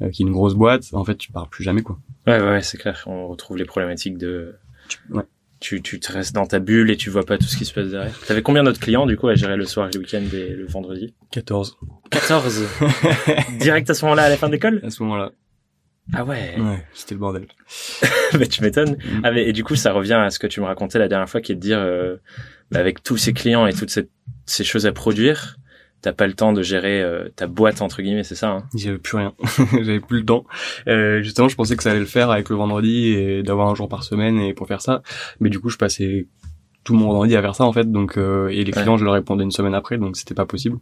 euh, 0.00 0.10
qui 0.10 0.22
est 0.22 0.26
une 0.26 0.32
grosse 0.32 0.54
boîte, 0.54 0.84
en 0.92 1.04
fait, 1.04 1.16
tu 1.16 1.32
pars 1.32 1.48
plus 1.48 1.64
jamais 1.64 1.82
quoi. 1.82 1.98
Ouais, 2.26 2.40
ouais, 2.40 2.62
c'est 2.62 2.78
clair. 2.78 3.02
On 3.06 3.26
retrouve 3.28 3.56
les 3.56 3.64
problématiques 3.64 4.18
de. 4.18 4.54
Ouais. 5.10 5.24
Tu, 5.60 5.80
tu 5.80 6.00
te 6.00 6.10
restes 6.12 6.34
dans 6.34 6.46
ta 6.46 6.58
bulle 6.58 6.90
et 6.90 6.96
tu 6.96 7.08
vois 7.08 7.24
pas 7.24 7.38
tout 7.38 7.46
ce 7.46 7.56
qui 7.56 7.64
se 7.64 7.72
passe 7.72 7.88
derrière. 7.88 8.18
T'avais 8.26 8.42
combien 8.42 8.64
d'autres 8.64 8.80
clients 8.80 9.06
du 9.06 9.16
coup 9.16 9.28
à 9.28 9.36
gérer 9.36 9.56
le 9.56 9.64
soir 9.64 9.88
le 9.94 10.00
week-end 10.00 10.22
et 10.32 10.48
le 10.48 10.66
vendredi? 10.66 11.14
14. 11.30 11.78
14 12.10 12.64
Direct 13.60 13.88
à 13.88 13.94
ce 13.94 14.04
moment-là 14.04 14.24
à 14.24 14.28
la 14.28 14.36
fin 14.36 14.48
d'école 14.48 14.80
À 14.82 14.90
ce 14.90 15.02
moment-là. 15.04 15.30
Ah 16.12 16.24
ouais. 16.24 16.56
Ouais, 16.58 16.84
c'était 16.94 17.14
le 17.14 17.20
bordel. 17.20 17.46
mais 18.36 18.46
tu 18.48 18.60
m'étonnes. 18.62 18.96
Mm. 18.96 19.20
Ah 19.22 19.30
mais 19.30 19.48
et 19.48 19.52
du 19.52 19.62
coup 19.62 19.76
ça 19.76 19.92
revient 19.92 20.14
à 20.14 20.30
ce 20.30 20.40
que 20.40 20.48
tu 20.48 20.60
me 20.60 20.66
racontais 20.66 20.98
la 20.98 21.06
dernière 21.06 21.28
fois 21.28 21.40
qui 21.40 21.52
est 21.52 21.54
de 21.54 21.60
dire 21.60 21.78
euh, 21.78 22.16
bah, 22.72 22.80
avec 22.80 23.02
tous 23.04 23.16
ces 23.16 23.32
clients 23.32 23.66
et 23.66 23.72
toutes 23.72 23.90
ces, 23.90 24.08
ces 24.46 24.64
choses 24.64 24.86
à 24.86 24.92
produire, 24.92 25.58
t'as 26.02 26.12
pas 26.12 26.26
le 26.26 26.34
temps 26.34 26.52
de 26.52 26.62
gérer 26.62 27.00
euh, 27.00 27.28
ta 27.34 27.46
boîte 27.46 27.80
entre 27.80 28.02
guillemets, 28.02 28.24
c'est 28.24 28.34
ça 28.34 28.50
hein? 28.50 28.64
J'avais 28.76 28.98
plus 28.98 29.16
rien, 29.16 29.32
j'avais 29.72 30.00
plus 30.00 30.18
le 30.18 30.24
temps. 30.24 30.44
Euh, 30.88 31.22
justement, 31.22 31.48
je 31.48 31.56
pensais 31.56 31.76
que 31.76 31.82
ça 31.82 31.90
allait 31.92 32.00
le 32.00 32.06
faire 32.06 32.30
avec 32.30 32.48
le 32.48 32.56
vendredi 32.56 33.08
et 33.08 33.42
d'avoir 33.42 33.68
un 33.68 33.74
jour 33.74 33.88
par 33.88 34.04
semaine 34.04 34.38
et 34.40 34.52
pour 34.52 34.66
faire 34.66 34.82
ça, 34.82 35.02
mais 35.40 35.48
du 35.48 35.60
coup, 35.60 35.70
je 35.70 35.78
passais 35.78 36.26
tout 36.84 36.94
mon 36.94 37.06
vendredi 37.06 37.36
à 37.36 37.42
faire 37.42 37.54
ça 37.54 37.64
en 37.64 37.72
fait. 37.72 37.90
Donc 37.90 38.16
euh, 38.16 38.48
et 38.48 38.64
les 38.64 38.72
clients 38.72 38.96
je 38.96 39.04
leur 39.04 39.14
répondais 39.14 39.44
une 39.44 39.50
semaine 39.50 39.74
après 39.74 39.98
donc 39.98 40.16
c'était 40.16 40.34
pas 40.34 40.46
possible. 40.46 40.78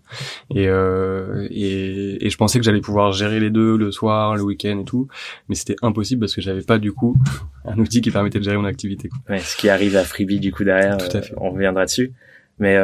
Et, 0.55 0.67
euh, 0.69 1.47
et 1.51 2.25
et 2.25 2.31
je 2.31 2.37
pensais 2.37 2.59
que 2.59 2.65
j'allais 2.65 2.81
pouvoir 2.81 3.13
gérer 3.13 3.41
les 3.41 3.51
deux 3.51 3.77
le 3.77 3.91
soir 3.91 4.37
le 4.37 4.43
week-end 4.43 4.79
et 4.81 4.85
tout. 4.85 5.09
Mais 5.49 5.55
c'était 5.55 5.77
impossible 5.83 6.21
parce 6.21 6.35
que 6.35 6.41
j'avais 6.41 6.63
pas 6.63 6.79
du 6.79 6.93
coup 6.93 7.17
un 7.65 7.79
outil 7.79 8.01
qui 8.01 8.11
permettait 8.11 8.39
de 8.39 8.45
gérer 8.45 8.57
mon 8.57 8.65
activité 8.65 9.09
quoi. 9.09 9.19
Ouais, 9.29 9.41
ce 9.41 9.57
qui 9.57 9.69
arrive 9.69 9.97
à 9.97 10.05
Freebie 10.05 10.41
du 10.41 10.53
coup 10.53 10.65
derrière 10.65 10.97
tout 10.97 11.17
à 11.17 11.23
fait. 11.23 11.35
on 11.37 11.51
reviendra 11.51 11.85
dessus. 11.85 12.13
Mais 12.59 12.79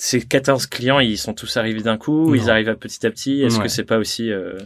ces 0.00 0.20
14 0.20 0.66
clients, 0.66 1.00
ils 1.00 1.18
sont 1.18 1.34
tous 1.34 1.56
arrivés 1.56 1.82
d'un 1.82 1.96
coup, 1.96 2.34
ils 2.36 2.50
arrivent 2.50 2.68
à 2.68 2.76
petit 2.76 3.04
à 3.04 3.10
petit. 3.10 3.42
Est-ce 3.42 3.58
que 3.58 3.68
c'est 3.68 3.84
pas 3.84 3.98
aussi 3.98 4.30
euh, 4.30 4.56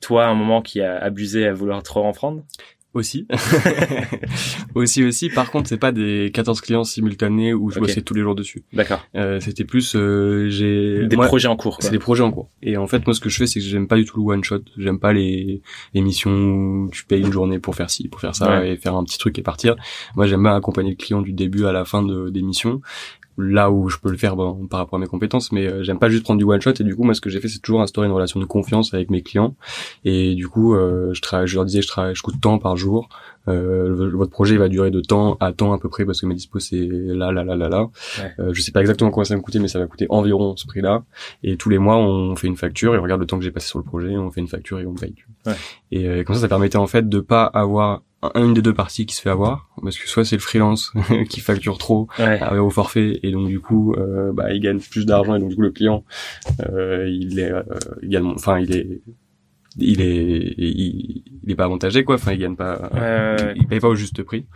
toi, 0.00 0.26
un 0.26 0.34
moment 0.34 0.62
qui 0.62 0.80
a 0.80 0.96
abusé 0.96 1.44
à 1.46 1.52
vouloir 1.52 1.82
trop 1.82 2.04
en 2.04 2.12
prendre 2.12 2.44
aussi. 2.94 3.26
aussi, 4.74 5.04
aussi. 5.04 5.28
Par 5.28 5.50
contre, 5.50 5.68
c'est 5.68 5.76
pas 5.76 5.92
des 5.92 6.30
14 6.32 6.60
clients 6.62 6.84
simultanés 6.84 7.52
où 7.52 7.70
je 7.70 7.78
bossais 7.78 8.00
tous 8.00 8.14
les 8.14 8.22
jours 8.22 8.34
dessus. 8.34 8.64
D'accord. 8.72 9.06
Euh, 9.14 9.38
c'était 9.38 9.64
plus, 9.64 9.94
euh, 9.94 10.48
j'ai... 10.48 11.06
Des 11.06 11.16
projets 11.16 11.48
en 11.48 11.56
cours. 11.56 11.76
C'est 11.80 11.90
des 11.90 11.98
projets 11.98 12.22
en 12.22 12.30
cours. 12.30 12.48
Et 12.62 12.76
en 12.76 12.86
fait, 12.86 13.06
moi, 13.06 13.12
ce 13.12 13.20
que 13.20 13.28
je 13.28 13.36
fais, 13.36 13.46
c'est 13.46 13.60
que 13.60 13.66
j'aime 13.66 13.86
pas 13.86 13.96
du 13.96 14.04
tout 14.04 14.18
le 14.18 14.32
one 14.32 14.42
shot. 14.42 14.62
J'aime 14.78 14.98
pas 14.98 15.12
les, 15.12 15.60
les 15.94 16.00
missions 16.00 16.30
où 16.30 16.90
tu 16.90 17.04
payes 17.04 17.20
une 17.20 17.32
journée 17.32 17.58
pour 17.58 17.74
faire 17.74 17.90
ci, 17.90 18.08
pour 18.08 18.20
faire 18.20 18.34
ça 18.34 18.64
et 18.64 18.76
faire 18.76 18.94
un 18.94 19.04
petit 19.04 19.18
truc 19.18 19.38
et 19.38 19.42
partir. 19.42 19.76
Moi, 20.14 20.26
j'aime 20.26 20.42
bien 20.42 20.56
accompagner 20.56 20.90
le 20.90 20.96
client 20.96 21.20
du 21.20 21.32
début 21.32 21.66
à 21.66 21.72
la 21.72 21.84
fin 21.84 22.02
de, 22.02 22.30
des 22.30 22.42
missions 22.42 22.80
là 23.38 23.70
où 23.70 23.88
je 23.88 23.98
peux 23.98 24.10
le 24.10 24.16
faire 24.16 24.36
bon, 24.36 24.66
par 24.66 24.80
rapport 24.80 24.98
à 24.98 25.00
mes 25.00 25.06
compétences 25.06 25.52
mais 25.52 25.66
euh, 25.66 25.82
j'aime 25.82 25.98
pas 25.98 26.08
juste 26.08 26.24
prendre 26.24 26.38
du 26.38 26.44
one 26.44 26.60
shot 26.60 26.72
et 26.80 26.84
du 26.84 26.96
coup 26.96 27.04
moi 27.04 27.14
ce 27.14 27.20
que 27.20 27.30
j'ai 27.30 27.40
fait 27.40 27.48
c'est 27.48 27.60
toujours 27.60 27.82
instaurer 27.82 28.06
une 28.06 28.12
relation 28.12 28.40
de 28.40 28.44
confiance 28.44 28.94
avec 28.94 29.10
mes 29.10 29.22
clients. 29.22 29.54
Et 30.04 30.34
du 30.34 30.48
coup 30.48 30.74
euh, 30.74 31.12
je 31.12 31.20
travaille 31.20 31.46
je 31.46 31.54
leur 31.56 31.64
disais 31.64 31.82
je 31.82 31.88
travaille 31.88 32.14
je 32.14 32.22
coûte 32.22 32.40
temps 32.40 32.58
par 32.58 32.76
jour. 32.76 33.08
Euh, 33.48 34.10
votre 34.12 34.32
projet 34.32 34.56
va 34.56 34.68
durer 34.68 34.90
de 34.90 35.00
temps 35.00 35.36
à 35.38 35.52
temps 35.52 35.72
à 35.72 35.78
peu 35.78 35.88
près 35.88 36.04
parce 36.04 36.20
que 36.20 36.26
mes 36.26 36.34
dispos 36.34 36.58
c'est 36.58 36.88
là 36.90 37.30
là 37.30 37.44
là 37.44 37.54
là 37.54 37.68
là. 37.68 37.88
Euh, 38.40 38.52
je 38.52 38.60
sais 38.60 38.72
pas 38.72 38.80
exactement 38.80 39.10
combien 39.10 39.24
ça 39.24 39.34
va 39.34 39.38
me 39.38 39.42
coûter 39.42 39.60
mais 39.60 39.68
ça 39.68 39.78
va 39.78 39.86
coûter 39.86 40.06
environ 40.08 40.56
ce 40.56 40.66
prix 40.66 40.80
là 40.80 41.04
et 41.42 41.56
tous 41.56 41.68
les 41.68 41.78
mois 41.78 41.96
on 41.96 42.34
fait 42.34 42.48
une 42.48 42.56
facture 42.56 42.94
et 42.94 42.98
on 42.98 43.02
regarde 43.02 43.20
le 43.20 43.26
temps 43.26 43.38
que 43.38 43.44
j'ai 43.44 43.52
passé 43.52 43.68
sur 43.68 43.78
le 43.78 43.84
projet 43.84 44.16
on 44.16 44.30
fait 44.30 44.40
une 44.40 44.48
facture 44.48 44.80
et 44.80 44.86
on 44.86 44.94
paye 44.94 45.14
ouais. 45.46 45.52
et 45.92 46.08
euh, 46.08 46.24
comme 46.24 46.34
ça 46.34 46.42
ça 46.42 46.48
permettait 46.48 46.76
en 46.76 46.86
fait 46.86 47.08
de 47.08 47.20
pas 47.20 47.44
avoir 47.44 48.02
une 48.34 48.54
des 48.54 48.62
deux 48.62 48.74
parties 48.74 49.06
qui 49.06 49.14
se 49.14 49.22
fait 49.22 49.30
avoir 49.30 49.68
parce 49.82 49.98
que 49.98 50.08
soit 50.08 50.24
c'est 50.24 50.36
le 50.36 50.42
freelance 50.42 50.92
qui 51.28 51.40
facture 51.40 51.78
trop 51.78 52.08
ouais. 52.18 52.40
au 52.58 52.70
forfait 52.70 53.20
et 53.22 53.30
donc 53.30 53.48
du 53.48 53.60
coup 53.60 53.94
euh, 53.94 54.32
bah 54.32 54.52
il 54.52 54.60
gagne 54.60 54.78
plus 54.78 55.06
d'argent 55.06 55.34
et 55.34 55.40
donc 55.40 55.50
du 55.50 55.56
coup 55.56 55.62
le 55.62 55.70
client 55.70 56.04
euh, 56.68 57.08
il 57.08 57.38
est 57.38 57.52
également 58.02 58.32
enfin 58.34 58.58
il 58.58 58.74
est 58.74 59.00
il 59.78 60.00
est 60.00 60.54
il, 60.58 61.22
il, 61.44 61.52
est 61.52 61.54
pas 61.54 61.64
avantagé 61.64 62.04
quoi. 62.04 62.16
Enfin 62.16 62.32
il 62.32 62.38
gagne 62.38 62.56
pas 62.56 62.90
il, 63.56 63.66
paye 63.66 63.80
pas 63.80 63.88
au 63.88 63.94
juste 63.94 64.22
prix. 64.22 64.46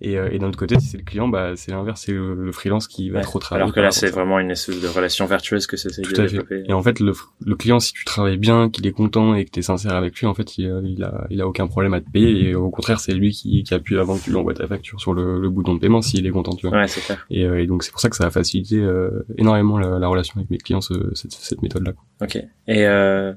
Et, 0.00 0.18
euh, 0.18 0.28
et 0.30 0.38
d'un 0.38 0.48
autre 0.48 0.58
côté 0.58 0.78
si 0.78 0.86
c'est 0.86 0.98
le 0.98 1.04
client 1.04 1.28
bah 1.28 1.52
c'est 1.56 1.72
l'inverse. 1.72 2.02
C'est 2.06 2.12
le, 2.12 2.52
freelance 2.52 2.86
qui 2.86 3.10
va 3.10 3.20
trop 3.20 3.38
travailler. 3.38 3.62
Alors 3.62 3.74
que 3.74 3.80
là 3.80 3.90
c'est 3.90 4.10
vraiment 4.10 4.38
une 4.38 4.50
espèce 4.50 4.80
de 4.80 4.88
relation 4.88 5.26
vertueuse 5.26 5.66
que 5.66 5.76
c'est 5.76 6.00
de 6.00 6.12
développer. 6.12 6.64
Et 6.68 6.72
en 6.72 6.82
fait 6.82 7.00
le, 7.00 7.12
le 7.44 7.56
client 7.56 7.80
si 7.80 7.92
tu 7.92 8.04
travailles 8.04 8.38
bien 8.38 8.70
qu'il 8.70 8.86
est 8.86 8.92
content 8.92 9.34
et 9.34 9.44
que 9.44 9.50
tu 9.50 9.60
es 9.60 9.62
sincère 9.62 9.94
avec 9.94 10.18
lui 10.18 10.26
en 10.26 10.34
fait 10.34 10.58
il, 10.58 10.64
il, 10.84 11.02
a 11.02 11.26
il 11.30 11.40
a 11.40 11.46
aucun 11.46 11.66
problème 11.66 11.94
à 11.94 12.00
te 12.00 12.10
payer. 12.10 12.48
Et 12.48 12.54
au 12.54 12.70
contraire 12.70 13.00
c'est 13.00 13.12
lui 13.12 13.32
qui, 13.32 13.62
qui 13.62 13.74
appuie 13.74 13.98
avant 13.98 14.16
que 14.16 14.24
tu 14.24 14.30
lui 14.30 14.36
envoies 14.36 14.54
ta 14.54 14.66
facture 14.66 15.00
sur 15.00 15.14
le, 15.14 15.40
le 15.40 15.50
bouton 15.50 15.74
de 15.74 15.80
paiement 15.80 16.02
s'il 16.02 16.26
est 16.26 16.30
content 16.30 16.54
tu 16.54 16.68
vois. 16.68 16.78
Ouais, 16.78 16.88
c'est 16.88 17.00
clair. 17.00 17.26
Et, 17.30 17.44
euh, 17.44 17.62
et, 17.62 17.66
donc 17.66 17.82
c'est 17.82 17.90
pour 17.90 18.00
ça 18.00 18.08
que 18.08 18.16
ça 18.16 18.26
a 18.26 18.30
facilité 18.30 18.76
euh, 18.76 19.26
énormément 19.38 19.78
la, 19.78 19.98
la, 19.98 20.08
relation 20.08 20.36
avec 20.36 20.50
mes 20.50 20.58
clients 20.58 20.80
ce, 20.80 20.94
cette, 21.14 21.32
cette 21.32 21.62
méthode 21.62 21.86
là 21.86 21.92
ok. 22.20 22.36
Et 22.68 22.86
euh, 22.86 23.32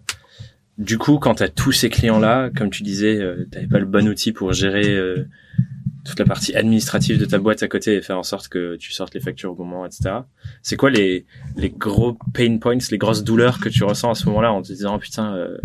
du 0.79 0.97
coup, 0.97 1.19
quand 1.19 1.35
tu 1.35 1.43
tous 1.51 1.73
ces 1.73 1.89
clients-là, 1.89 2.49
comme 2.55 2.69
tu 2.69 2.83
disais, 2.83 3.17
euh, 3.17 3.45
tu 3.51 3.67
pas 3.67 3.79
le 3.79 3.85
bon 3.85 4.07
outil 4.07 4.31
pour 4.31 4.53
gérer 4.53 4.87
euh, 4.87 5.27
toute 6.05 6.17
la 6.17 6.25
partie 6.25 6.55
administrative 6.55 7.19
de 7.19 7.25
ta 7.25 7.37
boîte 7.37 7.61
à 7.63 7.67
côté 7.67 7.95
et 7.95 8.01
faire 8.01 8.17
en 8.17 8.23
sorte 8.23 8.47
que 8.47 8.77
tu 8.77 8.93
sortes 8.93 9.13
les 9.13 9.19
factures 9.19 9.51
au 9.51 9.55
bon 9.55 9.65
moment, 9.65 9.85
etc. 9.85 10.21
C'est 10.63 10.77
quoi 10.77 10.89
les, 10.89 11.25
gros 11.77 12.17
pain 12.33 12.57
points, 12.59 12.77
les 12.91 12.97
grosses 12.97 13.25
douleurs 13.25 13.59
que 13.59 13.67
tu 13.67 13.83
ressens 13.83 14.11
à 14.11 14.15
ce 14.15 14.25
moment-là 14.27 14.53
en 14.53 14.61
te 14.61 14.67
disant 14.67 14.95
oh, 14.95 14.99
putain, 14.99 15.35
euh, 15.35 15.57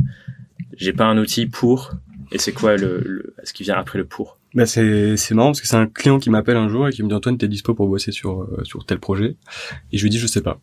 j'ai 0.76 0.92
pas 0.92 1.04
un 1.04 1.16
outil 1.16 1.46
pour 1.46 1.92
et 2.32 2.38
c'est 2.38 2.52
quoi 2.52 2.76
le, 2.76 3.34
ce 3.44 3.52
qui 3.52 3.62
vient 3.62 3.76
après 3.76 3.98
le 3.98 4.04
pour? 4.04 4.38
Bah 4.54 4.66
c'est 4.66 5.16
c'est 5.16 5.34
marrant 5.34 5.48
parce 5.48 5.60
que 5.60 5.68
c'est 5.68 5.76
un 5.76 5.86
client 5.86 6.18
qui 6.18 6.30
m'appelle 6.30 6.56
un 6.56 6.68
jour 6.68 6.88
et 6.88 6.92
qui 6.92 7.02
me 7.02 7.08
dit 7.08 7.14
Antoine 7.14 7.38
t'es 7.38 7.48
dispo 7.48 7.74
pour 7.74 7.88
bosser 7.88 8.12
sur 8.12 8.42
euh, 8.42 8.62
sur 8.64 8.84
tel 8.84 8.98
projet? 8.98 9.36
Et 9.92 9.98
je 9.98 10.02
lui 10.02 10.10
dis 10.10 10.18
je 10.18 10.26
sais 10.26 10.42
pas 10.42 10.60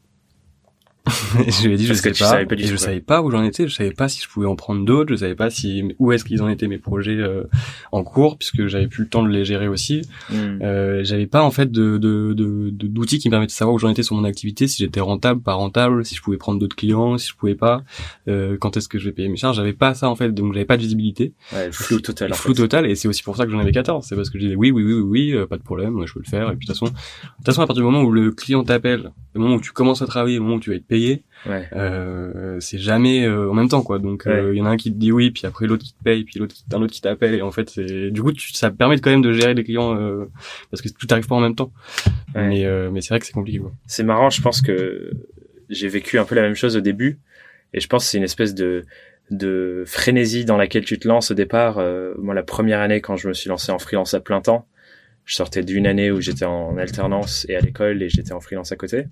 je 1.47 1.67
lui 1.67 1.73
ai 1.73 1.77
dit 1.77 1.87
je 1.87 1.93
sais 1.93 2.11
pas, 2.11 2.43
et 2.43 2.67
je 2.67 2.75
savais 2.75 2.99
pas 2.99 3.23
où 3.23 3.31
j'en 3.31 3.43
étais, 3.43 3.67
je 3.67 3.73
savais 3.73 3.91
pas 3.91 4.07
si 4.07 4.21
je 4.21 4.27
pouvais 4.27 4.45
en 4.45 4.55
prendre 4.55 4.85
d'autres, 4.85 5.09
je 5.09 5.15
savais 5.15 5.35
pas 5.35 5.49
si 5.49 5.95
où 5.97 6.11
est-ce 6.11 6.23
qu'ils 6.23 6.43
en 6.43 6.49
étaient 6.49 6.67
mes 6.67 6.77
projets 6.77 7.17
euh, 7.17 7.45
en 7.91 8.03
cours 8.03 8.37
puisque 8.37 8.67
j'avais 8.67 8.87
plus 8.87 9.03
le 9.03 9.09
temps 9.09 9.23
de 9.23 9.29
les 9.29 9.43
gérer 9.43 9.67
aussi. 9.67 10.01
Hmm. 10.29 10.59
Euh, 10.61 11.03
j'avais 11.03 11.25
pas 11.25 11.41
en 11.41 11.49
fait 11.49 11.71
de 11.71 11.97
de 11.97 12.33
d'outils 12.71 13.17
qui 13.17 13.29
me 13.29 13.31
permettaient 13.31 13.51
de 13.51 13.55
savoir 13.55 13.73
où 13.73 13.79
j'en 13.79 13.89
étais 13.89 14.03
sur 14.03 14.15
mon 14.15 14.25
activité, 14.25 14.67
si 14.67 14.83
j'étais 14.83 14.99
rentable, 14.99 15.41
pas 15.41 15.53
rentable, 15.53 16.05
si 16.05 16.13
je 16.13 16.21
pouvais 16.21 16.37
prendre 16.37 16.59
d'autres 16.59 16.75
clients, 16.75 17.17
si 17.17 17.29
je 17.29 17.35
pouvais 17.35 17.55
pas, 17.55 17.83
euh, 18.27 18.57
quand 18.59 18.77
est-ce 18.77 18.87
que 18.87 18.99
je 18.99 19.05
vais 19.05 19.11
payer 19.11 19.27
mes 19.27 19.37
charges, 19.37 19.55
j'avais 19.55 19.73
pas 19.73 19.95
ça 19.95 20.07
en 20.07 20.15
fait, 20.15 20.31
donc 20.31 20.53
j'avais 20.53 20.65
pas 20.65 20.77
de 20.77 20.83
visibilité. 20.83 21.33
Ouais, 21.51 21.71
flou 21.71 21.99
total. 21.99 22.31
Flou 22.35 22.53
total 22.53 22.85
et 22.85 22.93
c'est 22.93 23.07
aussi 23.07 23.23
pour 23.23 23.37
ça 23.37 23.45
que 23.45 23.51
j'en 23.51 23.59
avais 23.59 23.71
14, 23.71 24.05
c'est 24.07 24.15
parce 24.15 24.29
que 24.29 24.37
je 24.37 24.43
disais 24.43 24.55
oui 24.55 24.69
oui 24.69 24.83
oui 24.83 24.93
oui, 24.93 25.01
oui 25.01 25.33
euh, 25.33 25.47
pas 25.47 25.57
de 25.57 25.63
problème, 25.63 26.05
je 26.05 26.13
peux 26.13 26.21
le 26.23 26.29
faire 26.29 26.51
et 26.51 26.55
puis 26.55 26.67
de 26.67 26.73
toute 26.73 26.79
façon 26.79 26.85
de 26.85 26.91
toute 27.37 27.45
façon 27.45 27.61
à 27.61 27.67
partir 27.67 27.83
du 27.83 27.91
moment 27.91 28.03
où 28.03 28.11
le 28.11 28.31
client 28.31 28.63
t'appelle, 28.63 29.11
le 29.33 29.41
moment 29.41 29.55
où 29.55 29.61
tu 29.61 29.71
commences 29.71 30.03
à 30.03 30.05
travailler, 30.05 30.35
le 30.35 30.43
moment 30.43 30.55
où 30.55 30.59
tu 30.59 30.69
vas 30.69 30.75
être 30.75 30.90
payé 30.91 31.23
Ouais. 31.47 31.67
Euh, 31.73 32.57
c'est 32.59 32.77
jamais 32.77 33.25
euh, 33.25 33.49
en 33.49 33.55
même 33.55 33.67
temps 33.67 33.81
quoi. 33.81 33.97
Donc 33.97 34.23
il 34.27 34.31
euh, 34.31 34.55
y 34.55 34.61
en 34.61 34.65
a 34.65 34.69
un 34.69 34.77
qui 34.77 34.93
te 34.93 34.97
dit 34.97 35.11
oui, 35.11 35.31
puis 35.31 35.47
après 35.47 35.65
l'autre 35.65 35.83
qui 35.83 35.93
te 35.93 36.03
paye, 36.03 36.23
puis 36.23 36.37
l'autre 36.37 36.53
un 36.71 36.81
autre 36.81 36.93
qui 36.93 37.01
t'appelle 37.01 37.33
et 37.33 37.41
en 37.41 37.51
fait 37.51 37.69
c'est 37.69 38.11
du 38.11 38.21
coup 38.21 38.31
tu, 38.31 38.53
ça 38.53 38.69
permet 38.69 38.99
quand 38.99 39.09
même 39.09 39.23
de 39.23 39.33
gérer 39.33 39.55
les 39.55 39.63
clients 39.63 39.95
euh, 39.95 40.25
parce 40.69 40.83
que 40.83 40.89
tout 40.89 41.07
arrive 41.09 41.25
pas 41.25 41.35
en 41.35 41.39
même 41.39 41.55
temps. 41.55 41.71
Mais 42.35 42.67
mais 42.91 43.01
c'est 43.01 43.09
vrai 43.09 43.19
que 43.19 43.25
c'est 43.25 43.33
compliqué. 43.33 43.59
C'est 43.87 44.03
marrant, 44.03 44.29
je 44.29 44.41
pense 44.41 44.61
que 44.61 45.11
j'ai 45.69 45.87
vécu 45.87 46.19
un 46.19 46.25
peu 46.25 46.35
la 46.35 46.43
même 46.43 46.55
chose 46.55 46.77
au 46.77 46.81
début 46.81 47.19
et 47.73 47.79
je 47.79 47.87
pense 47.87 48.03
que 48.03 48.11
c'est 48.11 48.17
une 48.17 48.23
espèce 48.23 48.53
de 48.53 48.85
de 49.31 49.83
frénésie 49.87 50.43
dans 50.45 50.57
laquelle 50.57 50.83
tu 50.83 50.99
te 50.99 51.07
lances 51.07 51.31
au 51.31 51.33
départ. 51.33 51.81
moi 52.19 52.35
la 52.35 52.43
première 52.43 52.81
année 52.81 53.01
quand 53.01 53.15
je 53.15 53.27
me 53.27 53.33
suis 53.33 53.49
lancé 53.49 53.71
en 53.71 53.79
freelance 53.79 54.13
à 54.13 54.19
plein 54.19 54.41
temps, 54.41 54.67
je 55.25 55.35
sortais 55.35 55.63
d'une 55.63 55.87
année 55.87 56.11
où 56.11 56.21
j'étais 56.21 56.45
en 56.45 56.77
alternance 56.77 57.47
et 57.49 57.55
à 57.55 57.61
l'école 57.61 58.03
et 58.03 58.09
j'étais 58.09 58.33
en 58.33 58.41
freelance 58.41 58.71
à 58.71 58.75
côté. 58.75 59.05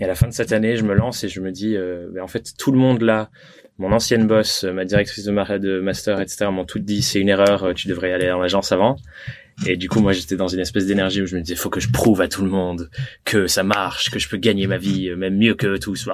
Et 0.00 0.04
à 0.04 0.06
la 0.06 0.14
fin 0.14 0.26
de 0.26 0.32
cette 0.32 0.52
année, 0.52 0.76
je 0.76 0.84
me 0.84 0.94
lance 0.94 1.24
et 1.24 1.28
je 1.28 1.40
me 1.40 1.52
dis, 1.52 1.76
euh, 1.76 2.08
ben, 2.12 2.22
en 2.22 2.28
fait, 2.28 2.52
tout 2.58 2.72
le 2.72 2.78
monde 2.78 3.02
là, 3.02 3.30
mon 3.78 3.92
ancienne 3.92 4.26
boss, 4.26 4.64
ma 4.64 4.84
directrice 4.84 5.24
de, 5.24 5.58
de 5.58 5.80
master, 5.80 6.20
etc., 6.20 6.46
m'ont 6.50 6.64
tout 6.64 6.78
dit, 6.78 7.02
c'est 7.02 7.20
une 7.20 7.28
erreur, 7.28 7.64
euh, 7.64 7.72
tu 7.74 7.88
devrais 7.88 8.12
aller 8.12 8.30
en 8.30 8.42
agence 8.42 8.72
avant. 8.72 8.96
Et 9.66 9.76
du 9.76 9.88
coup, 9.88 10.00
moi, 10.00 10.12
j'étais 10.12 10.34
dans 10.34 10.48
une 10.48 10.58
espèce 10.58 10.86
d'énergie 10.86 11.22
où 11.22 11.26
je 11.26 11.36
me 11.36 11.40
disais, 11.40 11.54
faut 11.54 11.70
que 11.70 11.78
je 11.78 11.88
prouve 11.88 12.20
à 12.20 12.26
tout 12.26 12.42
le 12.42 12.50
monde 12.50 12.90
que 13.24 13.46
ça 13.46 13.62
marche, 13.62 14.10
que 14.10 14.18
je 14.18 14.28
peux 14.28 14.36
gagner 14.36 14.66
ma 14.66 14.78
vie, 14.78 15.10
euh, 15.10 15.16
même 15.16 15.36
mieux 15.36 15.54
que 15.54 15.76
tous. 15.76 16.08